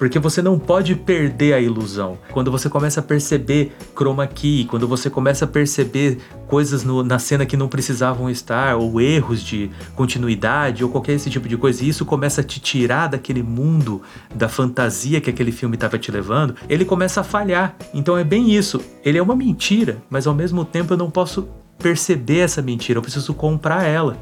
[0.00, 2.16] Porque você não pode perder a ilusão.
[2.32, 7.18] Quando você começa a perceber chroma key, quando você começa a perceber coisas no, na
[7.18, 11.84] cena que não precisavam estar, ou erros de continuidade, ou qualquer esse tipo de coisa,
[11.84, 14.00] e isso começa a te tirar daquele mundo,
[14.34, 17.76] da fantasia que aquele filme estava te levando, ele começa a falhar.
[17.92, 18.80] Então é bem isso.
[19.04, 21.46] Ele é uma mentira, mas ao mesmo tempo eu não posso
[21.78, 24.16] perceber essa mentira, eu preciso comprar ela.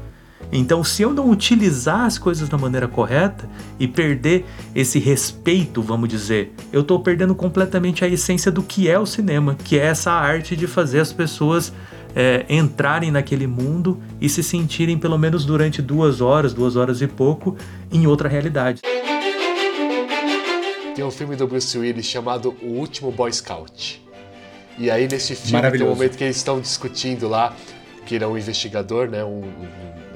[0.51, 3.47] Então, se eu não utilizar as coisas da maneira correta
[3.79, 8.97] e perder esse respeito, vamos dizer, eu estou perdendo completamente a essência do que é
[8.97, 11.71] o cinema, que é essa arte de fazer as pessoas
[12.15, 17.07] é, entrarem naquele mundo e se sentirem, pelo menos durante duas horas, duas horas e
[17.07, 17.55] pouco,
[17.91, 18.81] em outra realidade.
[20.95, 24.03] Tem um filme do Bruce Willis chamado O Último Boy Scout.
[24.77, 27.55] E aí, nesse filme, tem um momento que eles estão discutindo lá,
[28.05, 29.23] que ele é um investigador, né?
[29.23, 30.08] Um, um,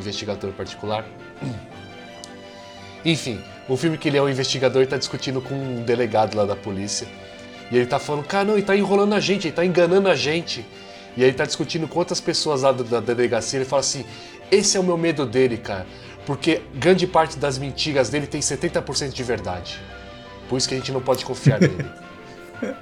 [0.00, 1.04] investigador particular.
[3.04, 6.44] Enfim, o filme que ele é um investigador e tá discutindo com um delegado lá
[6.44, 7.06] da polícia.
[7.70, 10.16] E ele tá falando, cara, não, ele tá enrolando a gente, ele tá enganando a
[10.16, 10.66] gente.
[11.16, 13.58] E aí ele tá discutindo com outras pessoas lá da delegacia.
[13.58, 14.04] Ele fala assim:
[14.50, 15.86] esse é o meu medo dele, cara.
[16.26, 19.80] Porque grande parte das mentiras dele tem 70% de verdade.
[20.48, 21.86] Por isso que a gente não pode confiar nele.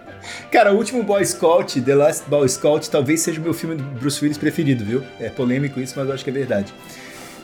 [0.50, 3.82] Cara, o último Boy Scout, The Last Boy Scout, talvez seja o meu filme do
[3.82, 5.02] Bruce Willis preferido, viu?
[5.20, 6.74] É polêmico isso, mas eu acho que é verdade.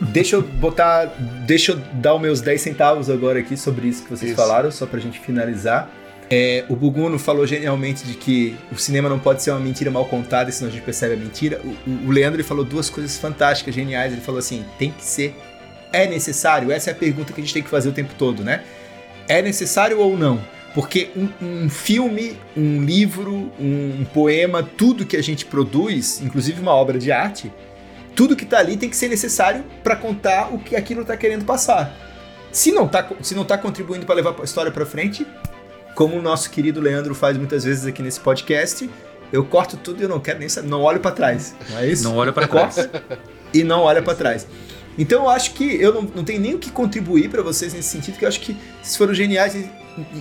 [0.00, 1.06] Deixa eu botar.
[1.46, 4.40] Deixa eu dar os meus 10 centavos agora aqui sobre isso que vocês isso.
[4.40, 5.90] falaram, só pra gente finalizar.
[6.30, 10.06] É, o Buguno falou genialmente de que o cinema não pode ser uma mentira mal
[10.06, 11.60] contada, senão a gente percebe a mentira.
[11.86, 14.12] O, o Leandro ele falou duas coisas fantásticas, geniais.
[14.12, 15.36] Ele falou assim: tem que ser.
[15.92, 16.72] É necessário?
[16.72, 18.62] Essa é a pergunta que a gente tem que fazer o tempo todo, né?
[19.28, 20.42] É necessário ou não?
[20.74, 26.60] Porque um, um, filme, um livro, um, um, poema, tudo que a gente produz, inclusive
[26.60, 27.52] uma obra de arte,
[28.14, 31.44] tudo que está ali tem que ser necessário para contar o que aquilo está querendo
[31.44, 31.94] passar.
[32.52, 35.26] Se não está se não tá contribuindo para levar a história para frente,
[35.94, 38.88] como o nosso querido Leandro faz muitas vezes aqui nesse podcast,
[39.32, 41.54] eu corto tudo e eu não quero nem saber, não olho para trás.
[41.70, 42.04] Não é isso?
[42.04, 42.76] Não olho para trás.
[43.52, 44.46] e não olha para trás.
[44.96, 47.88] Então eu acho que eu não, não tenho nem o que contribuir para vocês nesse
[47.88, 49.56] sentido, que eu acho que vocês foram geniais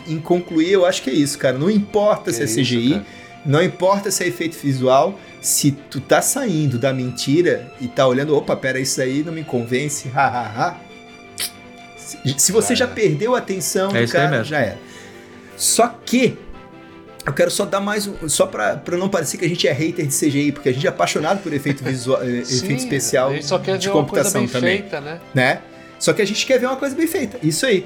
[0.07, 1.57] em, concluir, eu acho que é isso, cara.
[1.57, 3.01] Não importa que se é CGI,
[3.45, 8.35] não importa se é efeito visual, se tu tá saindo da mentira e tá olhando,
[8.35, 10.77] opa, pera, isso aí não me convence, hahaha.
[11.97, 14.77] se, se você já, perdeu a atenção é do cara, já era.
[15.57, 16.37] Só que
[17.25, 19.71] eu quero só dar mais um, só pra, pra não parecer que a gente é
[19.71, 23.29] hater de CGI, porque a gente é apaixonado por efeito visual, eh, Sim, efeito especial
[23.29, 25.21] a gente só quer de ver computação uma coisa bem também, feita, né?
[25.33, 25.61] né?
[25.99, 27.37] Só que a gente quer ver uma coisa bem feita.
[27.41, 27.85] Isso aí.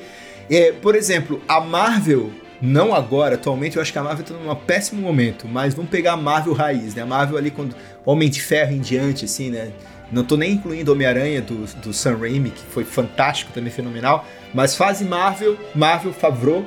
[0.49, 2.31] É, por exemplo, a Marvel,
[2.61, 6.13] não agora, atualmente, eu acho que a Marvel está num péssimo momento, mas vamos pegar
[6.13, 7.03] a Marvel raiz, né?
[7.03, 9.71] A Marvel ali quando Homem de Ferro em diante, assim, né?
[10.11, 14.75] Não tô nem incluindo Homem-Aranha do, do Sam Raimi, que foi fantástico, também fenomenal, mas
[14.75, 16.65] fase Marvel, Marvel Favreau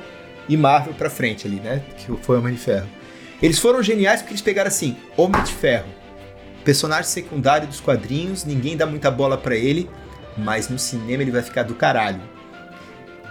[0.49, 1.83] e Marvel pra frente ali, né?
[1.97, 2.89] Que foi Homem de Ferro.
[3.43, 5.89] Eles foram geniais porque eles pegaram assim, Homem de Ferro,
[6.65, 9.89] personagem secundário dos quadrinhos, ninguém dá muita bola para ele,
[10.37, 12.21] mas no cinema ele vai ficar do caralho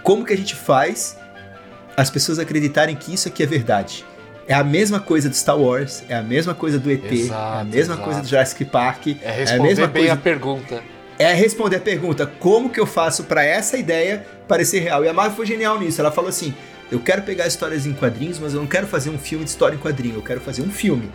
[0.02, 1.16] como que a gente faz
[1.96, 4.04] as pessoas acreditarem que isso aqui é verdade?
[4.46, 7.60] É a mesma coisa do Star Wars, é a mesma coisa do ET, exato, é
[7.60, 8.02] a mesma exato.
[8.02, 9.06] coisa do Jurassic Park.
[9.22, 10.14] É responder é a mesma bem coisa...
[10.14, 10.82] a pergunta.
[11.18, 15.04] É responder a pergunta, como que eu faço para essa ideia parecer real?
[15.04, 16.54] E a Marvel foi genial nisso, ela falou assim,
[16.90, 19.76] eu quero pegar histórias em quadrinhos, mas eu não quero fazer um filme de história
[19.76, 21.10] em quadrinho, eu quero fazer um filme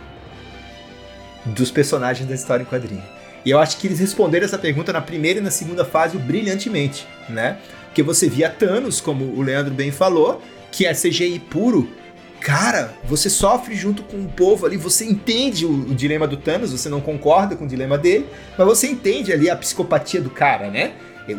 [1.44, 3.02] dos personagens da história em quadrinho.
[3.44, 7.06] E eu acho que eles responderam essa pergunta na primeira e na segunda fase brilhantemente,
[7.28, 7.58] né?
[7.84, 10.42] Porque você via Thanos, como o Leandro bem falou,
[10.76, 11.88] que é CGI puro.
[12.38, 16.70] Cara, você sofre junto com o povo ali, você entende o, o dilema do Thanos,
[16.70, 18.26] você não concorda com o dilema dele,
[18.58, 20.92] mas você entende ali a psicopatia do cara, né?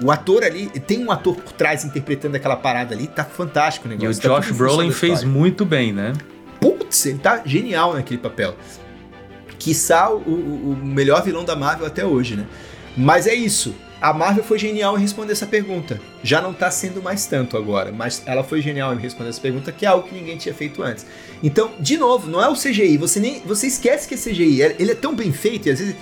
[0.03, 3.89] O ator ali, tem um ator por trás interpretando aquela parada ali, tá fantástico o
[3.89, 4.07] negócio.
[4.07, 6.13] E o tá Josh Brolin fez muito bem, né?
[6.59, 8.55] Putz, ele tá genial naquele papel.
[9.59, 12.47] Quiçá o, o, o melhor vilão da Marvel até hoje, né?
[12.97, 15.99] Mas é isso a Marvel foi genial em responder essa pergunta.
[16.23, 19.71] Já não está sendo mais tanto agora, mas ela foi genial em responder essa pergunta,
[19.71, 21.05] que é algo que ninguém tinha feito antes.
[21.41, 24.91] Então, de novo, não é o CGI, você nem você esquece que é CGI, ele
[24.91, 25.95] é tão bem feito e às vezes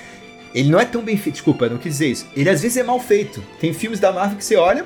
[0.54, 2.28] ele não é tão bem feito, desculpa, não quis dizer isso.
[2.36, 3.42] Ele às vezes é mal feito.
[3.60, 4.86] Tem filmes da Marvel que você olha,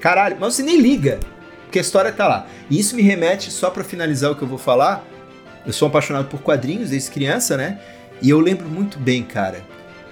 [0.00, 1.20] caralho, mas você nem liga,
[1.64, 2.46] porque a história tá lá.
[2.68, 5.04] E isso me remete só para finalizar o que eu vou falar.
[5.64, 7.80] Eu sou apaixonado por quadrinhos desde criança, né?
[8.22, 9.64] E eu lembro muito bem, cara,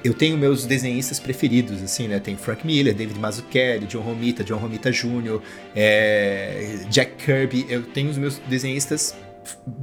[0.04, 2.20] eu tenho meus desenhistas preferidos, assim, né?
[2.20, 5.40] Tem Frank Miller, David Mazzucchelli, John Romita, John Romita Jr.,
[5.74, 7.64] é, Jack Kirby.
[7.70, 9.14] Eu tenho os meus desenhistas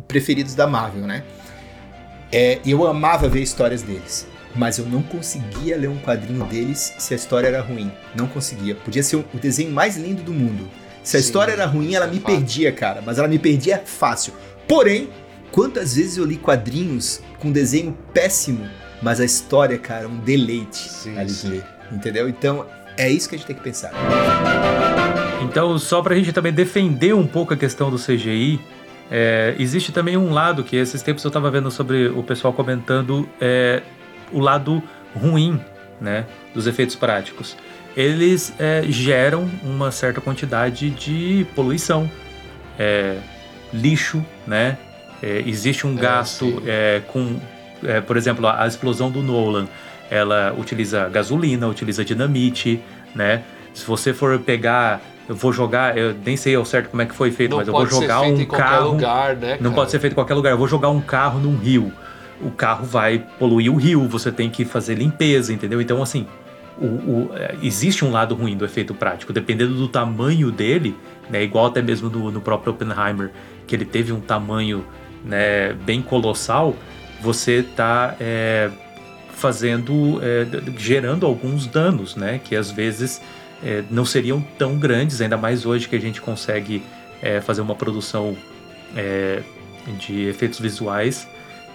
[0.08, 1.24] preferidos da Marvel, né?
[2.32, 7.14] É, eu amava ver histórias deles, mas eu não conseguia ler um quadrinho deles se
[7.14, 7.92] a história era ruim.
[8.16, 8.76] Não conseguia.
[8.76, 10.70] Podia ser o desenho mais lindo do mundo.
[11.04, 12.26] Se a Sim, história era ruim, ela me fato.
[12.36, 13.02] perdia, cara.
[13.04, 14.34] Mas ela me perdia fácil.
[14.68, 15.10] Porém,
[15.52, 18.70] quantas vezes eu li quadrinhos com desenho péssimo,
[19.02, 21.50] mas a história, cara, um deleite Sim, ali sim.
[21.50, 21.64] ler.
[21.92, 22.30] Entendeu?
[22.30, 22.66] Então,
[22.98, 23.92] é isso que a gente tem que pensar.
[25.44, 28.60] Então, só pra gente também defender um pouco a questão do CGI,
[29.10, 33.28] é, existe também um lado que esses tempos eu tava vendo sobre o pessoal comentando
[33.42, 33.82] é,
[34.32, 34.82] o lado
[35.14, 35.60] ruim
[36.00, 37.58] né, dos efeitos práticos.
[37.98, 42.10] Eles é, geram uma certa quantidade de poluição,
[42.80, 43.18] é,
[43.74, 44.78] lixo, né?
[45.22, 47.36] É, existe um É, gasto é, com,
[47.84, 49.68] é, por exemplo, a, explosão do Nolan,
[50.10, 52.82] ela utiliza gasolina, utiliza dinamite,
[53.16, 53.44] né?
[53.74, 57.16] Se você for pegar, eu vou jogar, eu nem sei ao certo como é que
[57.16, 58.92] foi feito, Não mas eu vou pode ser jogar feito um em qualquer carro.
[58.92, 59.58] lugar, né?
[59.62, 60.52] Não pode ser feito em qualquer lugar.
[60.52, 61.92] Eu vou jogar um carro num rio.
[62.42, 65.80] O carro vai poluir o rio, você tem que fazer limpeza, entendeu?
[65.80, 66.26] Então, assim,
[66.78, 69.32] o- o- é, existe um lado ruim do efeito prático.
[69.32, 70.96] Dependendo do tamanho dele,
[71.30, 73.32] né, igual até mesmo no, no próprio Oppenheimer,
[73.68, 74.84] que ele teve um tamanho
[75.24, 76.76] né, bem colossal,
[77.22, 78.16] você está
[79.34, 82.40] fazendo, é, d- d- gerando alguns danos, né?
[82.44, 83.22] Que às vezes
[83.64, 86.84] é, não seriam tão grandes, ainda mais hoje que a gente consegue
[87.22, 88.36] é, fazer uma produção
[88.96, 89.42] é,
[89.98, 91.28] de efeitos visuais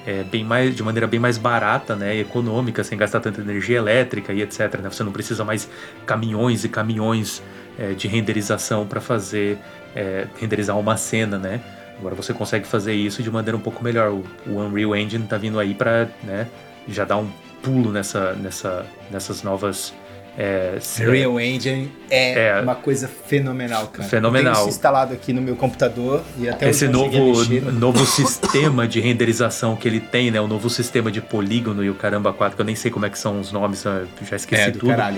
[0.07, 4.33] é, bem mais, de maneira bem mais barata, né, econômica, sem gastar tanta energia elétrica
[4.33, 4.79] e etc.
[4.81, 4.89] né?
[4.89, 5.69] Você não precisa mais
[6.05, 7.43] caminhões e caminhões
[7.77, 9.59] é, de renderização para fazer
[9.95, 11.61] é, renderizar uma cena, né?
[11.99, 14.11] Agora você consegue fazer isso de maneira um pouco melhor.
[14.11, 16.47] O, o Unreal Engine tá vindo aí para, né,
[16.89, 17.29] já dar um
[17.63, 19.93] pulo nessa, nessa, nessas novas
[20.39, 22.61] é, Real Engine é, É.
[22.61, 24.07] uma coisa fenomenal, cara.
[24.07, 24.53] Fenomenal.
[24.53, 28.05] Eu tenho isso instalado aqui no meu computador e até esse novo, mexer, mas- novo
[28.05, 30.39] sistema de renderização que ele tem, né?
[30.39, 33.11] O novo sistema de polígono e o caramba 4, que eu nem sei como é
[33.11, 34.91] que são os nomes, já esqueci É, do tudo.
[34.91, 35.17] caralho.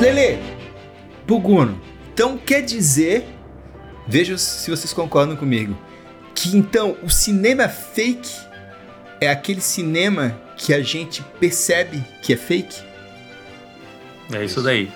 [0.00, 0.38] Lele,
[1.26, 1.78] Buguno,
[2.14, 3.26] então quer dizer,
[4.06, 5.76] veja se vocês concordam comigo,
[6.34, 8.30] que então o cinema fake
[9.20, 12.82] é aquele cinema que a gente percebe que é fake?
[14.32, 14.90] É isso daí.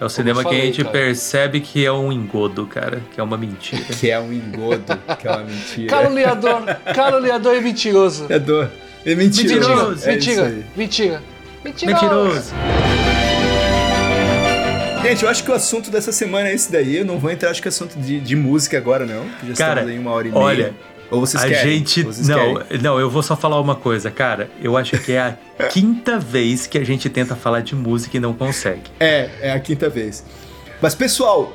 [0.00, 0.90] É o cinema que falei, a gente cara.
[0.90, 3.82] percebe que é um engodo, cara, que é uma mentira.
[4.00, 5.88] Que é um engodo, que é uma mentira.
[5.88, 8.26] Caluniador, caluniador e mentiroso.
[8.28, 8.68] É dor.
[9.06, 9.60] É mentiroso.
[9.60, 10.08] Mentiroso.
[10.08, 11.22] É mentira, mentira,
[11.64, 11.92] mentira.
[11.92, 12.52] Mentiroso!
[15.02, 16.96] Gente, eu acho que o assunto dessa semana é esse daí.
[16.98, 19.24] Eu não vou entrar, acho que é assunto de, de música agora, não.
[19.48, 20.42] Já Cara, estamos aí uma hora e meia.
[20.44, 20.74] olha,
[21.10, 21.78] Ou vocês a querem?
[21.78, 22.02] gente.
[22.04, 22.82] Vocês Não, querem?
[22.82, 24.48] não, eu vou só falar uma coisa, cara.
[24.62, 25.36] Eu acho que é a
[25.68, 28.82] quinta vez que a gente tenta falar de música e não consegue.
[29.00, 30.24] É, é a quinta vez.
[30.80, 31.52] Mas, pessoal,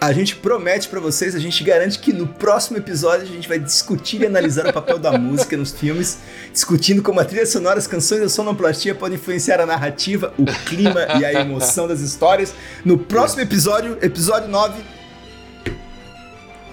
[0.00, 3.58] a gente promete pra vocês, a gente garante que no próximo episódio a gente vai
[3.58, 6.18] discutir e analisar o papel da música nos filmes,
[6.52, 10.44] discutindo como a trilha sonora, as canções e a sonoplastia podem influenciar a narrativa, o
[10.66, 12.54] clima e a emoção das histórias.
[12.84, 14.82] No próximo episódio, episódio 9.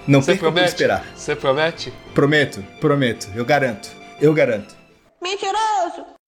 [0.06, 0.68] Não Você perca por promete?
[0.68, 1.04] esperar.
[1.14, 1.92] Você promete?
[2.14, 3.88] Prometo, prometo, eu garanto.
[4.20, 4.74] Eu garanto.
[5.22, 6.21] Mentiroso!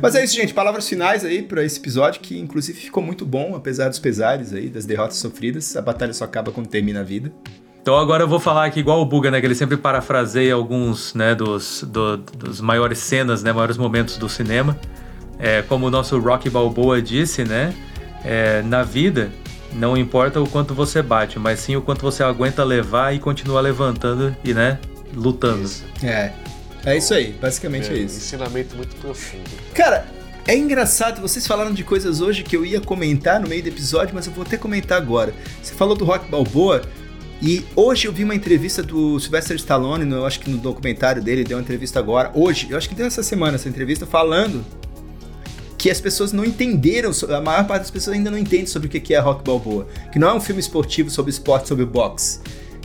[0.00, 0.52] Mas é isso, gente.
[0.54, 4.68] Palavras finais aí pra esse episódio, que inclusive ficou muito bom, apesar dos pesares aí,
[4.68, 5.76] das derrotas sofridas.
[5.76, 7.32] A batalha só acaba quando termina a vida.
[7.80, 9.40] Então agora eu vou falar aqui igual o Buga, né?
[9.40, 14.28] Que ele sempre parafraseia alguns, né, dos, do- dos maiores cenas, né, maiores momentos do
[14.28, 14.78] cinema.
[15.38, 17.74] É, como o nosso Rocky Balboa disse, né?
[18.24, 19.32] é, na vida,
[19.72, 23.60] não importa o quanto você bate, mas sim o quanto você aguenta levar e continua
[23.60, 24.78] levantando e, né,
[25.12, 25.64] lutando.
[25.64, 25.84] Isso.
[26.04, 26.30] É.
[26.84, 28.16] É isso aí, basicamente é, É, isso.
[28.18, 29.48] Ensinamento muito profundo.
[29.74, 30.06] Cara,
[30.46, 34.14] é engraçado, vocês falaram de coisas hoje que eu ia comentar no meio do episódio,
[34.14, 35.32] mas eu vou até comentar agora.
[35.62, 36.82] Você falou do Rock Balboa,
[37.40, 41.22] e hoje eu vi uma entrevista do Sylvester Stallone, no- eu acho que no documentário
[41.22, 44.64] dele, deu uma entrevista agora, hoje, eu acho que deu essa semana essa entrevista, falando
[45.78, 48.90] que as pessoas não entenderam, a maior parte das pessoas ainda não entende sobre o
[48.90, 52.38] que que é Rock Balboa, que não é um filme esportivo sobre esporte, sobre boxe.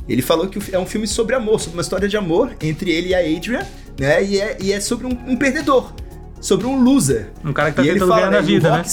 [0.08, 3.10] Ele falou que é um filme sobre amor, sobre uma história de amor entre ele
[3.10, 3.65] e a Adrian,
[3.99, 4.23] né?
[4.23, 5.94] E é, e é sobre um, um perdedor,
[6.40, 7.30] sobre um loser.
[7.44, 8.84] Um cara que tá E tentando fala, ganhar na né, o vida, né?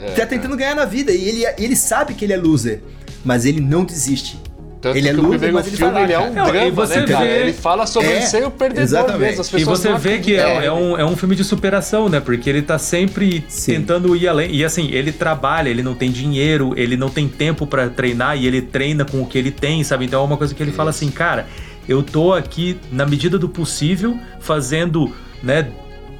[0.00, 2.80] É, tá tentando ganhar na vida e ele, ele sabe que ele é loser,
[3.24, 4.40] mas ele não desiste.
[4.84, 6.34] Tanto Ele é que loser, o primeiro mas ele filme lá, ele é um cara.
[6.34, 7.24] Não, e drama, você né, cara?
[7.24, 9.20] vê- Ele fala sobre É, ser o perdedor exatamente.
[9.20, 9.40] mesmo.
[9.40, 11.42] As E pessoas você não vê que é, acreditam é um, é um filme de
[11.42, 12.20] superação, né?
[12.20, 13.76] Porque ele tá sempre Sim.
[13.76, 14.54] tentando ir além.
[14.54, 18.46] E assim, ele trabalha, ele não tem dinheiro, ele não tem tempo pra treinar e
[18.46, 20.04] ele treina com o que ele tem, sabe?
[20.04, 21.46] Então é uma coisa que ele fala assim, cara,
[21.88, 25.10] eu tô aqui, na medida do possível, fazendo,
[25.42, 25.66] né?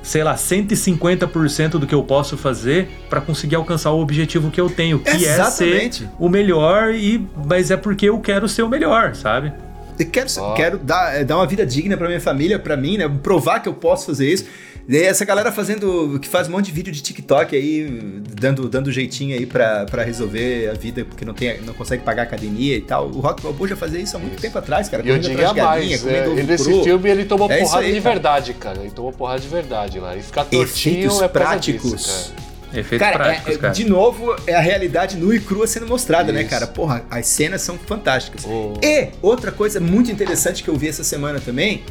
[0.04, 4.68] Sei lá, 150% do que eu posso fazer pra conseguir alcançar o objetivo que eu
[4.68, 6.00] tenho, que é Exatamente.
[6.00, 9.52] ser o melhor, e mas é porque eu quero ser o melhor, sabe?
[9.98, 10.52] Eu quero, Ó.
[10.54, 13.10] quero dar, eh, dar uma vida digna pra minha família, pra mim, né?
[13.22, 14.44] Provar que eu posso fazer isso.
[14.86, 16.18] E essa galera fazendo.
[16.20, 20.04] que faz um monte de vídeo de TikTok aí, dando, dando jeitinho aí pra, pra
[20.04, 23.06] resolver a vida, porque não, tem, não consegue pagar academia e tal.
[23.08, 25.02] O Rock Balboa já fazia isso há muito tempo atrás, cara.
[25.02, 26.84] E eu correndo diria atrás de galinha, mais, comendo é, nesse cru.
[26.84, 28.14] filme ele tomou É isso porrada aí, de cara.
[28.14, 28.80] verdade, cara.
[28.80, 30.14] Ele tomou porrada de verdade lá.
[30.16, 31.90] E ficar tortinho Efeitos é práticos.
[31.92, 32.44] disso, cara.
[32.80, 33.72] Efeitos Cara, práticos, é- cara.
[33.72, 36.50] de novo, é a realidade nua e crua sendo mostrada, né, Isso.
[36.50, 36.66] cara?
[36.66, 38.44] Porra, as cenas são fantásticas.
[38.44, 41.84] O- E outra coisa muito interessante que eu vi essa semana também,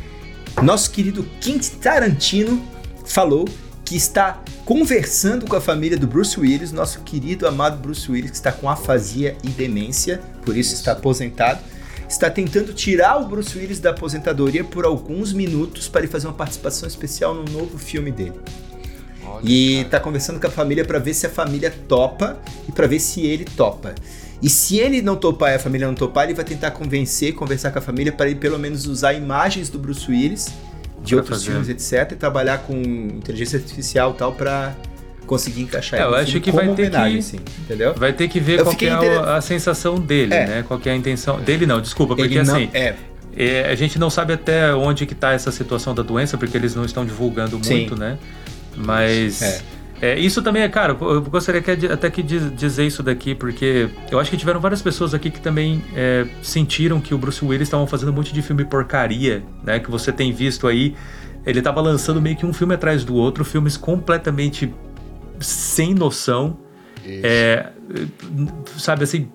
[0.62, 2.62] nosso querido Quentin Tarantino
[3.06, 3.48] falou
[3.86, 8.38] que está conversando com a família do Bruce Willis, nosso querido amado Bruce Willis, que
[8.38, 11.60] está com afasia e demência, por isso está aposentado.
[12.08, 16.34] Está tentando tirar o Bruce Willis da aposentadoria por alguns minutos para ele fazer uma
[16.34, 18.40] participação especial no novo filme dele.
[19.26, 19.90] Olha, E cara.
[19.90, 23.22] tá conversando com a família pra ver se a família topa e pra ver se
[23.26, 23.96] ele topa.
[24.42, 27.72] E se ele não topar e a família não topar, ele vai tentar convencer, conversar
[27.72, 30.50] com a família para ele pelo menos usar imagens do Bruce Willis,
[31.04, 31.52] de outros fazer.
[31.52, 34.74] filmes, etc, e trabalhar com inteligência artificial e tal pra
[35.26, 37.94] conseguir encaixar É, ele eu acho que vai ter que- assim, entendeu?
[37.96, 40.46] Vai ter que ver Eu qual que é inter- a, a sensação dele, É.
[40.48, 40.64] né?
[40.68, 41.40] Qual que é a intenção.
[41.40, 42.70] Dele não, desculpa, porque não, assim.
[42.74, 42.96] é,
[43.36, 46.76] É, a gente não sabe até onde que tá essa situação da doença, porque eles
[46.76, 47.78] não estão divulgando Sim.
[47.78, 48.18] muito, né?
[48.76, 49.64] Mas
[50.02, 50.20] É.
[50.20, 54.20] isso também é, cara, eu gostaria que- até que diz- dizer isso daqui, porque eu
[54.20, 57.88] acho que tiveram várias pessoas aqui que também é, sentiram que o Bruce Willis estavam
[57.88, 59.80] fazendo um monte de filme porcaria, né?
[59.80, 60.96] Que você tem visto aí.
[61.46, 64.74] Ele tava lançando meio que um filme atrás do outro, filmes completamente
[65.40, 66.58] sem noção.
[67.06, 67.68] É,
[68.78, 69.28] sabe assim,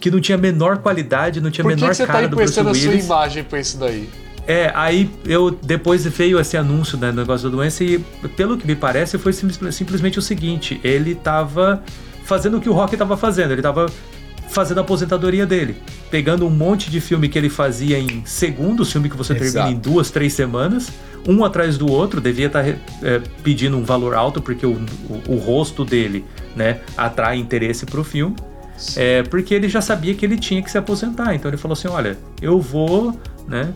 [0.00, 2.12] que não tinha a menor qualidade, não tinha a Por que, menor que você tá
[2.12, 3.04] cara do Bruce emprestando a sua Willis.
[3.04, 4.08] imagem pra isso daí?
[4.46, 7.98] É, aí eu depois veio esse anúncio né, do negócio da doença e
[8.36, 11.82] pelo que me parece foi sim- simplesmente o seguinte, ele tava
[12.24, 13.86] fazendo o que o Rock tava fazendo, ele tava
[14.50, 15.76] fazendo a aposentadoria dele,
[16.10, 19.52] pegando um monte de filme que ele fazia em segundos, filme que você Exato.
[19.54, 20.92] termina em duas, três semanas,
[21.26, 22.64] um atrás do outro, devia estar
[23.42, 24.72] pedindo um valor alto porque o,
[25.08, 26.22] o- o rosto dele,
[26.54, 28.36] né, atrai interesse pro filme.
[28.96, 31.32] É, porque ele já sabia que ele tinha que se aposentar.
[31.34, 33.18] Então ele falou assim: olha, eu vou,
[33.48, 33.72] né,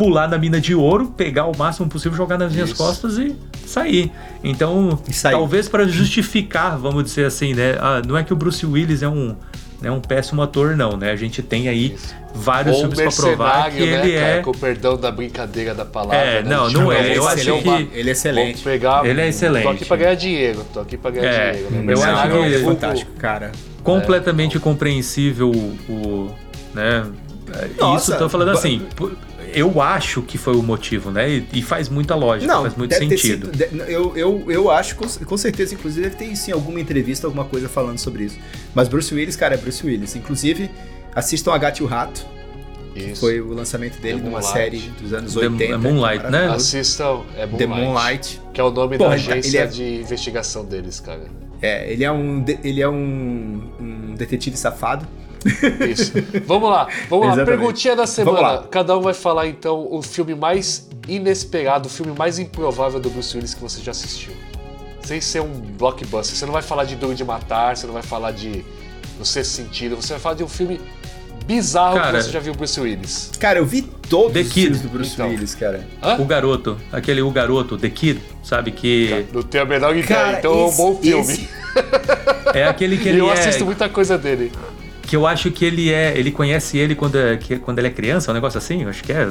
[0.00, 2.78] pular na mina de ouro, pegar o máximo possível, jogar nas minhas Isso.
[2.78, 3.36] costas e
[3.66, 4.10] sair.
[4.42, 5.32] Então, E sair.
[5.32, 7.76] talvez para justificar, vamos dizer assim, né?
[7.78, 9.36] ah, não é que o Bruce Willis é um,
[9.78, 11.10] né, um péssimo ator, não, né?
[11.10, 12.14] A gente tem aí Isso.
[12.34, 14.40] vários Ou filmes para provar que né, ele cara, é.
[14.40, 16.16] com o perdão da brincadeira da palavra.
[16.16, 16.48] É, né?
[16.48, 17.14] não, não é.
[17.14, 18.62] Eu fazer acho que ele é Vou excelente.
[18.62, 19.64] pegar, Ele é excelente.
[19.64, 21.70] Tô aqui pra ganhar dinheiro, tô aqui pra ganhar É, dinheiro.
[21.74, 21.92] né?
[21.92, 23.52] eu acho que- é um vulgo- fantástico, cara.
[23.84, 26.30] completamente compreensível o,
[26.72, 27.04] né?
[27.78, 29.10] Nossa, Isso tô falando assim, p-
[29.54, 31.28] eu acho que foi o motivo, né?
[31.30, 33.46] E, e faz muita lógica, Não, faz muito deve ter sentido.
[33.54, 33.56] sido-
[33.86, 37.44] de- eu, eu, eu acho, com, com certeza, inclusive, deve ter sim alguma entrevista, alguma
[37.44, 38.38] coisa falando sobre isso.
[38.74, 40.14] Mas Bruce Willis, cara, é Bruce Willis.
[40.16, 40.70] Inclusive,
[41.14, 42.24] assistam A Gato e o Rato,
[42.94, 43.20] que Isso.
[43.20, 44.52] foi o lançamento dele The numa Moonlight.
[44.52, 45.78] série dos anos The- 80.
[45.78, 46.48] Moonlight, né?
[46.48, 48.40] Assistam, é Moonlight, The Moonlight.
[48.52, 51.22] Que é o nome Porra, da tá- agência ele é- de investigação deles, cara.
[51.62, 55.06] É, ele é um, ele é um, um detetive safado.
[55.90, 56.12] Isso.
[56.46, 57.32] Vamos lá, vamos lá.
[57.34, 57.58] Exatamente.
[57.58, 58.40] Perguntinha da semana.
[58.40, 58.62] lá.
[58.70, 63.36] Cada um vai falar então o filme mais inesperado, o filme mais improvável do Bruce
[63.36, 64.32] Willis que você já assistiu.
[65.02, 66.36] Sem ser um blockbuster.
[66.36, 68.64] Você não vai falar de Duro de Matar, você não vai falar de
[69.18, 70.78] No Sexto Sentido, você vai falar de um filme
[71.46, 73.30] bizarro Cara, que você já viu o Bruce Willis.
[73.40, 75.28] Cara, eu vi todos The os Kid, filmes do Bruce então.
[75.30, 75.84] Willis, cara.
[76.02, 76.16] Hã?
[76.20, 80.38] O garoto, aquele o garoto, The Kid, sabe que Não tenho a menor ideia, Cara,
[80.38, 81.32] então é um esse- bom filme.
[81.32, 81.48] esse-
[82.54, 84.52] é aquele que ele eu é, assisto muita coisa dele.
[85.10, 87.90] Que eu acho que ele é, ele conhece ele quando é, que- quando ele é
[87.90, 89.28] criança, um negócio assim, eu acho que é,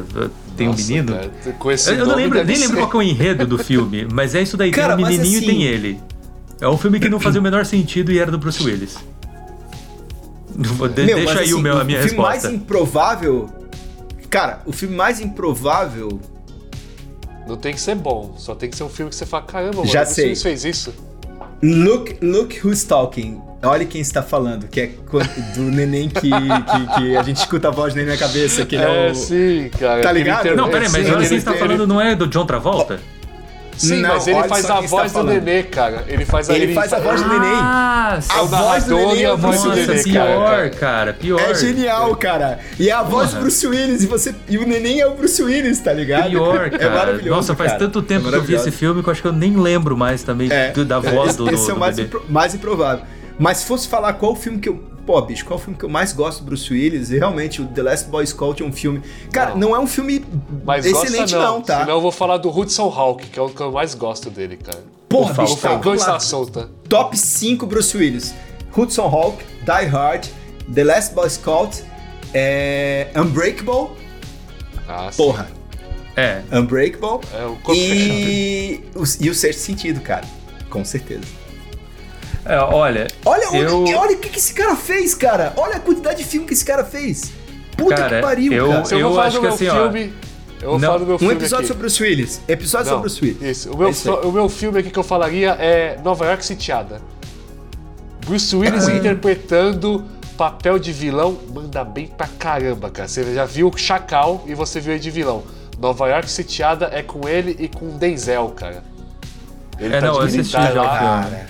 [0.57, 1.13] tem um Nossa, menino.
[1.13, 2.81] cara, com esse Eu, eu não lembro, nem lembro ser.
[2.81, 5.37] qual que é o enredo do filme, mas é isso daí, Cara, tem um menininho
[5.37, 5.99] assim- e tem ele.
[6.59, 8.97] É um filme que não fazia o menor sentido e era do Bruce Willis.
[10.53, 12.47] De- Meu, deixa mas, aí o assim, meu, a minha filme resposta.
[12.49, 13.49] mais improvável...
[14.29, 16.19] Cara, o filme mais improvável...
[17.47, 19.77] Não tem que ser bom, só tem que ser um filme que você fala, caramba,
[19.77, 20.25] mano, Já o Bruce sei.
[20.25, 20.93] Willis fez isso.
[21.61, 23.41] Look, look who's talking.
[23.61, 24.89] Olha quem está falando, que é
[25.53, 28.85] do neném que, que, que a gente escuta a voz dele na cabeça, que ele
[28.85, 29.15] é, É, o...
[29.15, 30.01] sim, cara.
[30.01, 30.39] Tá ligado?
[30.45, 33.01] inter- Não, peraí, mas sim, olha ele- quem está falando não é do John Travolta?
[33.79, 36.03] Sim, Não, mas ele faz a está voz do nenê, cara.
[36.07, 37.49] Ele faz a Ele faz a voz do neném.
[37.53, 40.03] Ah, A o voz do neném e é a o voz Bruce do nenê, cara.
[40.03, 41.39] pior, cara, pior.
[41.39, 42.59] É genial, cara.
[42.77, 45.79] E a voz do Bruce Willis, e, você, e o neném é o Bruce Willis,
[45.79, 46.29] tá ligado?
[46.29, 46.89] Pior, É cara.
[46.93, 47.79] maravilhoso, Nossa, faz cara.
[47.85, 49.95] tanto tempo É que eu vi esse filme que eu acho que eu nem lembro
[49.95, 53.05] mais também É, da voz esse, do, do, esse é o mais, impro- mais improvável.
[53.39, 54.83] Mas se fosse falar qual filme que eu.
[55.09, 57.09] Pô, bicho, qual filme que eu mais gosto do Bruce Willis?
[57.09, 59.01] Realmente, o The Last Boy Scout é um filme.
[59.31, 59.75] Cara, não, Não.
[59.75, 60.23] é um filme
[60.63, 61.79] Mas excelente, gosta não, não, tá?
[61.79, 64.57] Senão eu vou falar do Hudson Hawk, que é o que eu mais gosto dele,
[64.57, 64.83] cara.
[65.09, 66.69] Porra, Por bicho, O tá, está solta.
[66.87, 68.35] Top 5 Bruce Willis:
[68.77, 70.27] Hudson Hawk, Die Hard,
[70.71, 71.83] The Last Boy Scout,
[72.31, 73.07] é...
[73.15, 73.97] Unbreakable.
[74.87, 75.17] Ah, sim.
[75.17, 75.49] Porra.
[76.15, 76.43] É.
[76.51, 80.27] Unbreakable É o corpo e o, e o Sexto Sentido, cara.
[80.69, 81.48] Com certeza.
[82.49, 85.53] É, olha, Olha, Eu- olha, olha o que, que esse cara fez, cara.
[85.55, 87.31] Olha a quantidade de filme que esse cara fez.
[87.77, 88.79] Puta Cara, que pariu, eu- cara.
[88.79, 90.13] Eu, vou eu falar acho do que meu assim, ó, filme.
[90.61, 91.33] Eu vou não, falar do meu Um filme.
[91.35, 91.67] episódio aqui.
[91.67, 92.41] sobre o Bruce Willis.
[92.47, 93.57] Episódio Não, sobre o Bruce Willis.
[93.57, 93.71] Isso.
[93.71, 97.01] O meu, É o meu filme aqui que eu falaria é Nova York Sitiada.
[98.25, 98.93] Bruce Willis Ah.
[98.93, 100.03] interpretando
[100.37, 103.07] papel de vilão manda bem pra caramba, cara.
[103.07, 105.43] Você já viu o Chacal e você viu ele de vilão.
[105.79, 108.83] Nova York Sitiada é com ele e com o Denzel, cara.
[109.79, 110.99] Ele É, não, eu de militar lá.
[110.99, 111.47] Cara,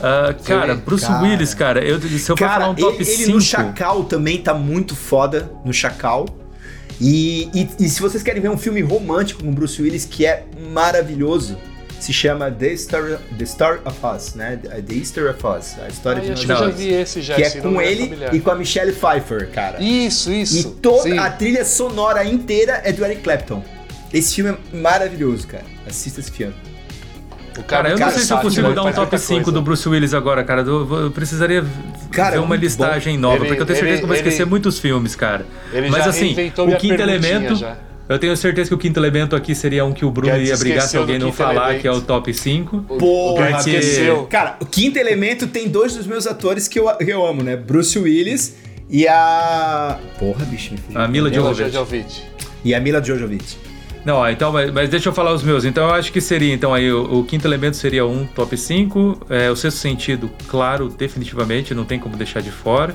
[0.00, 1.22] ah, cara, Bruce cara.
[1.22, 3.32] Willis, cara, eu, se eu for cara falar um top ele, ele 5.
[3.32, 6.26] no Chacal também tá muito foda, no Chacal.
[7.00, 10.44] E, e, e se vocês querem ver um filme romântico com Bruce Willis que é
[10.72, 11.58] maravilhoso,
[12.00, 14.56] se chama The Story, The Story of Us, né?
[14.58, 17.34] The Easter of Us, a história Ah, de nós eu já vi esse já.
[17.34, 18.34] Que é com nome ele familiar.
[18.34, 19.82] e com a Michelle Pfeiffer, cara.
[19.82, 20.70] Isso, E isso.
[20.82, 21.18] toda Sim.
[21.18, 23.62] a trilha sonora inteira é do Eric Clapton.
[24.12, 25.64] Esse filme é maravilhoso, cara.
[25.86, 26.54] Assista esse filme.
[27.58, 28.74] O Cara, eu não cara, sei se eu consigo né?
[28.74, 29.52] dar um top muita 5 coisa.
[29.52, 30.62] do Bruce Willis agora, cara.
[30.62, 31.64] Eu, eu precisaria
[32.10, 34.16] Cara, ver é uma listagem nova, Ele- porque eu tenho certeza ele- que eu vou
[34.16, 35.46] esquecer ele- muitos filmes, cara.
[35.72, 37.54] Ele Mas já assim, o quinto elemento.
[37.56, 37.76] já.
[38.08, 40.86] Eu tenho certeza que o quinto elemento aqui seria um que o Bruno ia brigar
[40.86, 41.80] se alguém não falar, elemento.
[41.82, 42.84] que é o top 5.
[42.88, 44.26] O- Porra, o cara porque- esqueceu.
[44.30, 47.56] Cara, o Quinto Elemento tem dois dos meus atores que eu, que eu amo, né?
[47.56, 48.54] Bruce Willis
[48.88, 49.98] e a...
[50.20, 50.78] Porra, bicho, me.
[50.96, 51.32] A Mila.
[51.32, 52.22] Jovovich.
[52.64, 53.58] E a Mila Jovovich.
[54.06, 55.64] Não, ó, então, mas, mas deixa eu falar os meus.
[55.64, 59.26] Então eu acho que seria, então aí o, o quinto elemento seria um top 5,
[59.28, 62.94] é, o sexto sentido, claro, definitivamente, não tem como deixar de fora.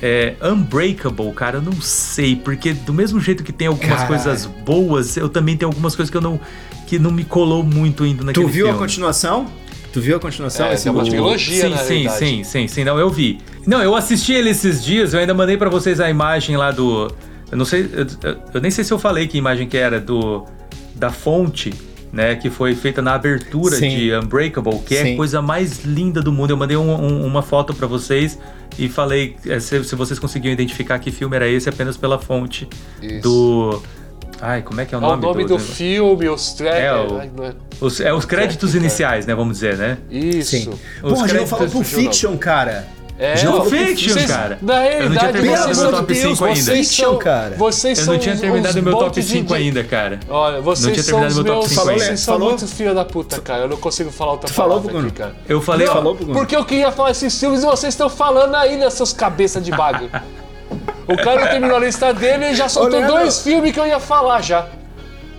[0.00, 4.06] É, Unbreakable, cara, eu não sei, porque do mesmo jeito que tem algumas Caralho.
[4.06, 6.40] coisas boas, eu também tenho algumas coisas que eu não
[6.86, 8.70] que não me colou muito ainda naquele Tu viu filme.
[8.78, 9.46] a continuação?
[9.92, 10.66] Tu viu a continuação?
[10.68, 13.40] É, Esse tem uma o- trilogia, sim, na sim, sim, sim, sim, não, eu vi.
[13.66, 17.12] Não, eu assisti ele esses dias, eu ainda mandei pra vocês a imagem lá do.
[17.50, 20.00] Eu não sei, eu, eu- eu nem sei se eu falei que imagem que era,
[20.00, 20.44] do.
[20.94, 21.72] Da fonte,
[22.12, 23.88] né, que foi feita na abertura Sim.
[23.90, 25.14] de Unbreakable, que é Sim.
[25.14, 26.50] a coisa mais linda do mundo.
[26.50, 28.36] Eu mandei um- um- uma foto pra vocês
[28.76, 32.68] e falei é, se, se vocês conseguiam identificar que filme era esse apenas pela fonte
[33.00, 33.20] Isso.
[33.22, 33.82] do.
[34.40, 36.80] Ai, como é que é o É o nome, nome do, do filme, os tracks.
[36.80, 38.86] É, o- é- Os, é os créditos Técnica.
[38.86, 39.98] iniciais, né, vamos dizer, né?
[40.10, 40.50] Isso.
[40.50, 40.68] Sim.
[40.70, 42.04] Os Porra, a gente não créditos- falou Pulp nome.
[42.04, 42.86] Fiction, cara.
[43.20, 44.58] É, falou Fiction, vocês- cara.
[44.62, 46.60] Na Eu não tinha realidade, terminado vocês meu são top Deus, cinco ainda.
[46.62, 47.56] vocês Fiction, são, cara.
[47.56, 50.20] Vocês Eu são não tinha terminado meu top monte de- 5 ainda, cara.
[50.28, 51.68] Olha, vocês tinha terminado meu top meus...
[51.72, 52.04] cinco ainda.
[52.04, 52.48] Vocês são Falou?
[52.50, 53.62] muito filha da puta, cara.
[53.62, 55.08] Eu não consigo falar outra falou, palavra Bruno?
[55.08, 55.34] aqui, cara.
[55.48, 56.32] Eu falei, Não, ó, falou, Bruno?
[56.32, 60.10] Porque eu queria falar esses filmes e vocês estão falando ainda, seus cabeça de bagulho.
[61.08, 64.42] o cara terminou a lista dele e já soltou dois filmes que eu ia falar
[64.42, 64.66] já.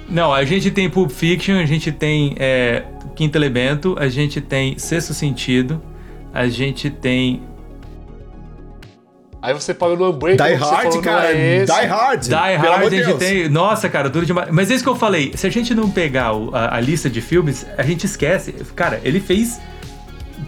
[0.09, 2.83] Não, a gente tem Pulp Fiction, a gente tem é,
[3.15, 5.81] Quinto Elemento, a gente tem Sexto Sentido,
[6.33, 7.43] a gente tem
[9.41, 11.31] Aí você parou no Unbreakable, Die Hard, falou, não cara.
[11.31, 11.65] é esse.
[11.73, 12.21] Die Hard.
[12.21, 13.17] Die Pelo Hard, amor a gente Deus.
[13.19, 13.49] tem.
[13.49, 14.49] Nossa, cara, duro demais.
[14.51, 15.31] Mas é isso que eu falei.
[15.35, 18.51] Se a gente não pegar o- a, a lista de filmes, a gente esquece.
[18.75, 19.59] Cara, ele fez.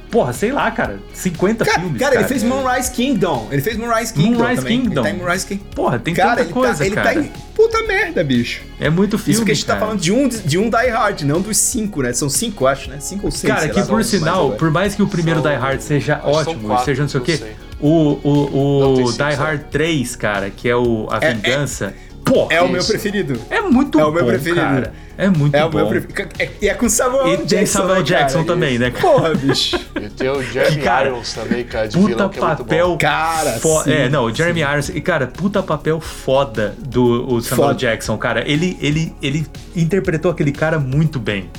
[0.09, 1.97] Porra, sei lá, cara, 50 Cara, filmes.
[1.97, 3.47] cara, ele fez Moonrise Kingdom.
[3.49, 4.81] Ele fez Moonrise Kingdom Moonrise também.
[4.81, 5.01] Kingdom.
[5.01, 5.63] Ele tá em Moonrise Kingdom.
[5.73, 7.13] Porra, tem cara, tanta ele, coisa, tá, ele cara.
[7.13, 8.61] tá em puta merda, bicho.
[8.77, 9.31] É muito filme.
[9.33, 9.79] Isso que a gente cara.
[9.79, 12.11] tá falando de um, de um Die Hard, não dos cinco, né?
[12.11, 12.99] São cinco, acho, né?
[12.99, 13.53] Cinco ou seis.
[13.53, 14.57] Cara, sei que lá, por mais sinal, agora.
[14.57, 17.23] por mais que o primeiro São- Die Hard seja ótimo, quatro, seja não sei o
[17.23, 17.55] quê, sei.
[17.81, 19.35] O, o, o Die.
[19.35, 21.93] Hard 3, cara, que é o A É- é- Vingança,
[22.23, 22.89] pô, É o meu Isso.
[22.91, 23.39] preferido.
[23.49, 24.61] é muito é o bom, meu preferido.
[24.61, 24.93] cara.
[25.17, 25.69] É muito É bom.
[25.69, 26.29] o meu preferido.
[26.39, 27.55] É- E é com Samuel E Jackson.
[27.55, 28.47] tem Samuel né, Jackson cara?
[28.47, 29.01] também, né, cara?
[29.07, 29.79] Porra, bicho.
[30.01, 32.87] E tem o Jeremy cara, Irons também, cara, de Puta vilão, que é muito papel.
[32.89, 32.97] bom.
[32.97, 34.89] Cara, fo- sim, É, não, o Jeremy Irons.
[34.89, 37.79] E, cara, puta papel foda do o Samuel Foda.
[37.79, 38.43] Jackson, cara.
[38.49, 39.45] Ele, ele, ele
[39.75, 41.49] interpretou aquele cara muito bem.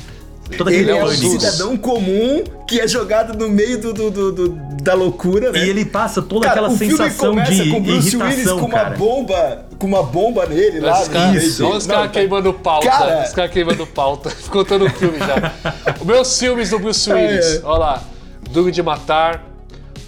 [0.57, 4.33] Todo aquele Ele é um cidadão comum que é jogado no meio do, do- do-
[4.33, 4.49] do-
[4.83, 5.65] da loucura, né?
[5.65, 8.59] E ele passa toda Cara, aquela o filme sensação começa de com Bruce Willis irritação,
[8.59, 8.97] com uma cara.
[8.97, 11.01] bomba, com uma bomba nele lá.
[11.03, 11.63] Os meio Isso.
[11.63, 11.77] dele.
[11.77, 12.89] os caras queimando pauta.
[12.89, 14.31] Cara- Os caras queimando pauta.
[14.51, 15.53] Contando o filme já.
[16.01, 17.47] Os meus filmes do Bruce Willis.
[17.47, 17.61] É, é.
[17.65, 18.03] Olha lá.
[18.51, 19.45] Duro de Matar,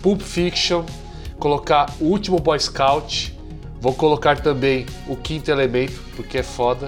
[0.02, 0.82] Pulp Fiction,
[1.38, 3.32] colocar O Último Boy Scout.
[3.80, 6.86] Vou colocar também O Quinto Elemento, porque é foda.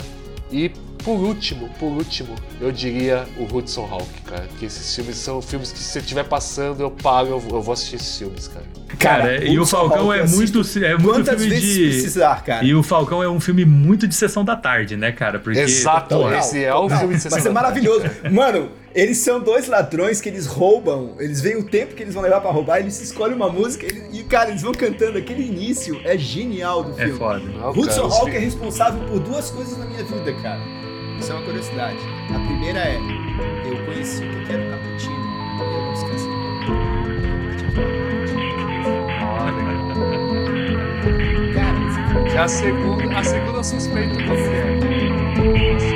[0.51, 0.71] E
[1.07, 4.49] por último, por último, eu diria o Hudson Hawk, cara.
[4.59, 7.73] Que esses filmes são filmes que se você estiver passando, eu paro, eu, eu vou
[7.73, 8.67] assistir esses filmes, cara.
[8.99, 11.89] Cara, e o Falcão Hawk é eu assisto muito, é muito Quantas filme vezes de.
[11.91, 12.65] precisar, cara?
[12.65, 15.39] E o Falcão é um filme muito de sessão da tarde, né, cara?
[15.39, 18.11] Porque, Exato, porra, esse é o filme de sessão Vai ser da tarde, maravilhoso.
[18.33, 22.23] Mano, eles são dois ladrões que eles roubam, eles veem o tempo que eles vão
[22.23, 25.19] levar pra roubar, eles escolhem uma música eles- e, cara, eles vão cantando.
[25.19, 27.19] Aquele início é genial do É filme.
[27.19, 27.39] foda.
[27.41, 30.61] Não, Hudson cara, Hawk é responsável por duas coisas na minha vida, cara.
[31.19, 31.99] Isso é uma curiosidade.
[32.35, 32.97] A primeira é,
[33.65, 36.37] eu conheci o que era o cappuccino e eu não descansei.
[41.55, 43.61] Cara, esse filme Já a segunda, a segunda
[44.17, 44.31] que
[45.93, 45.96] é.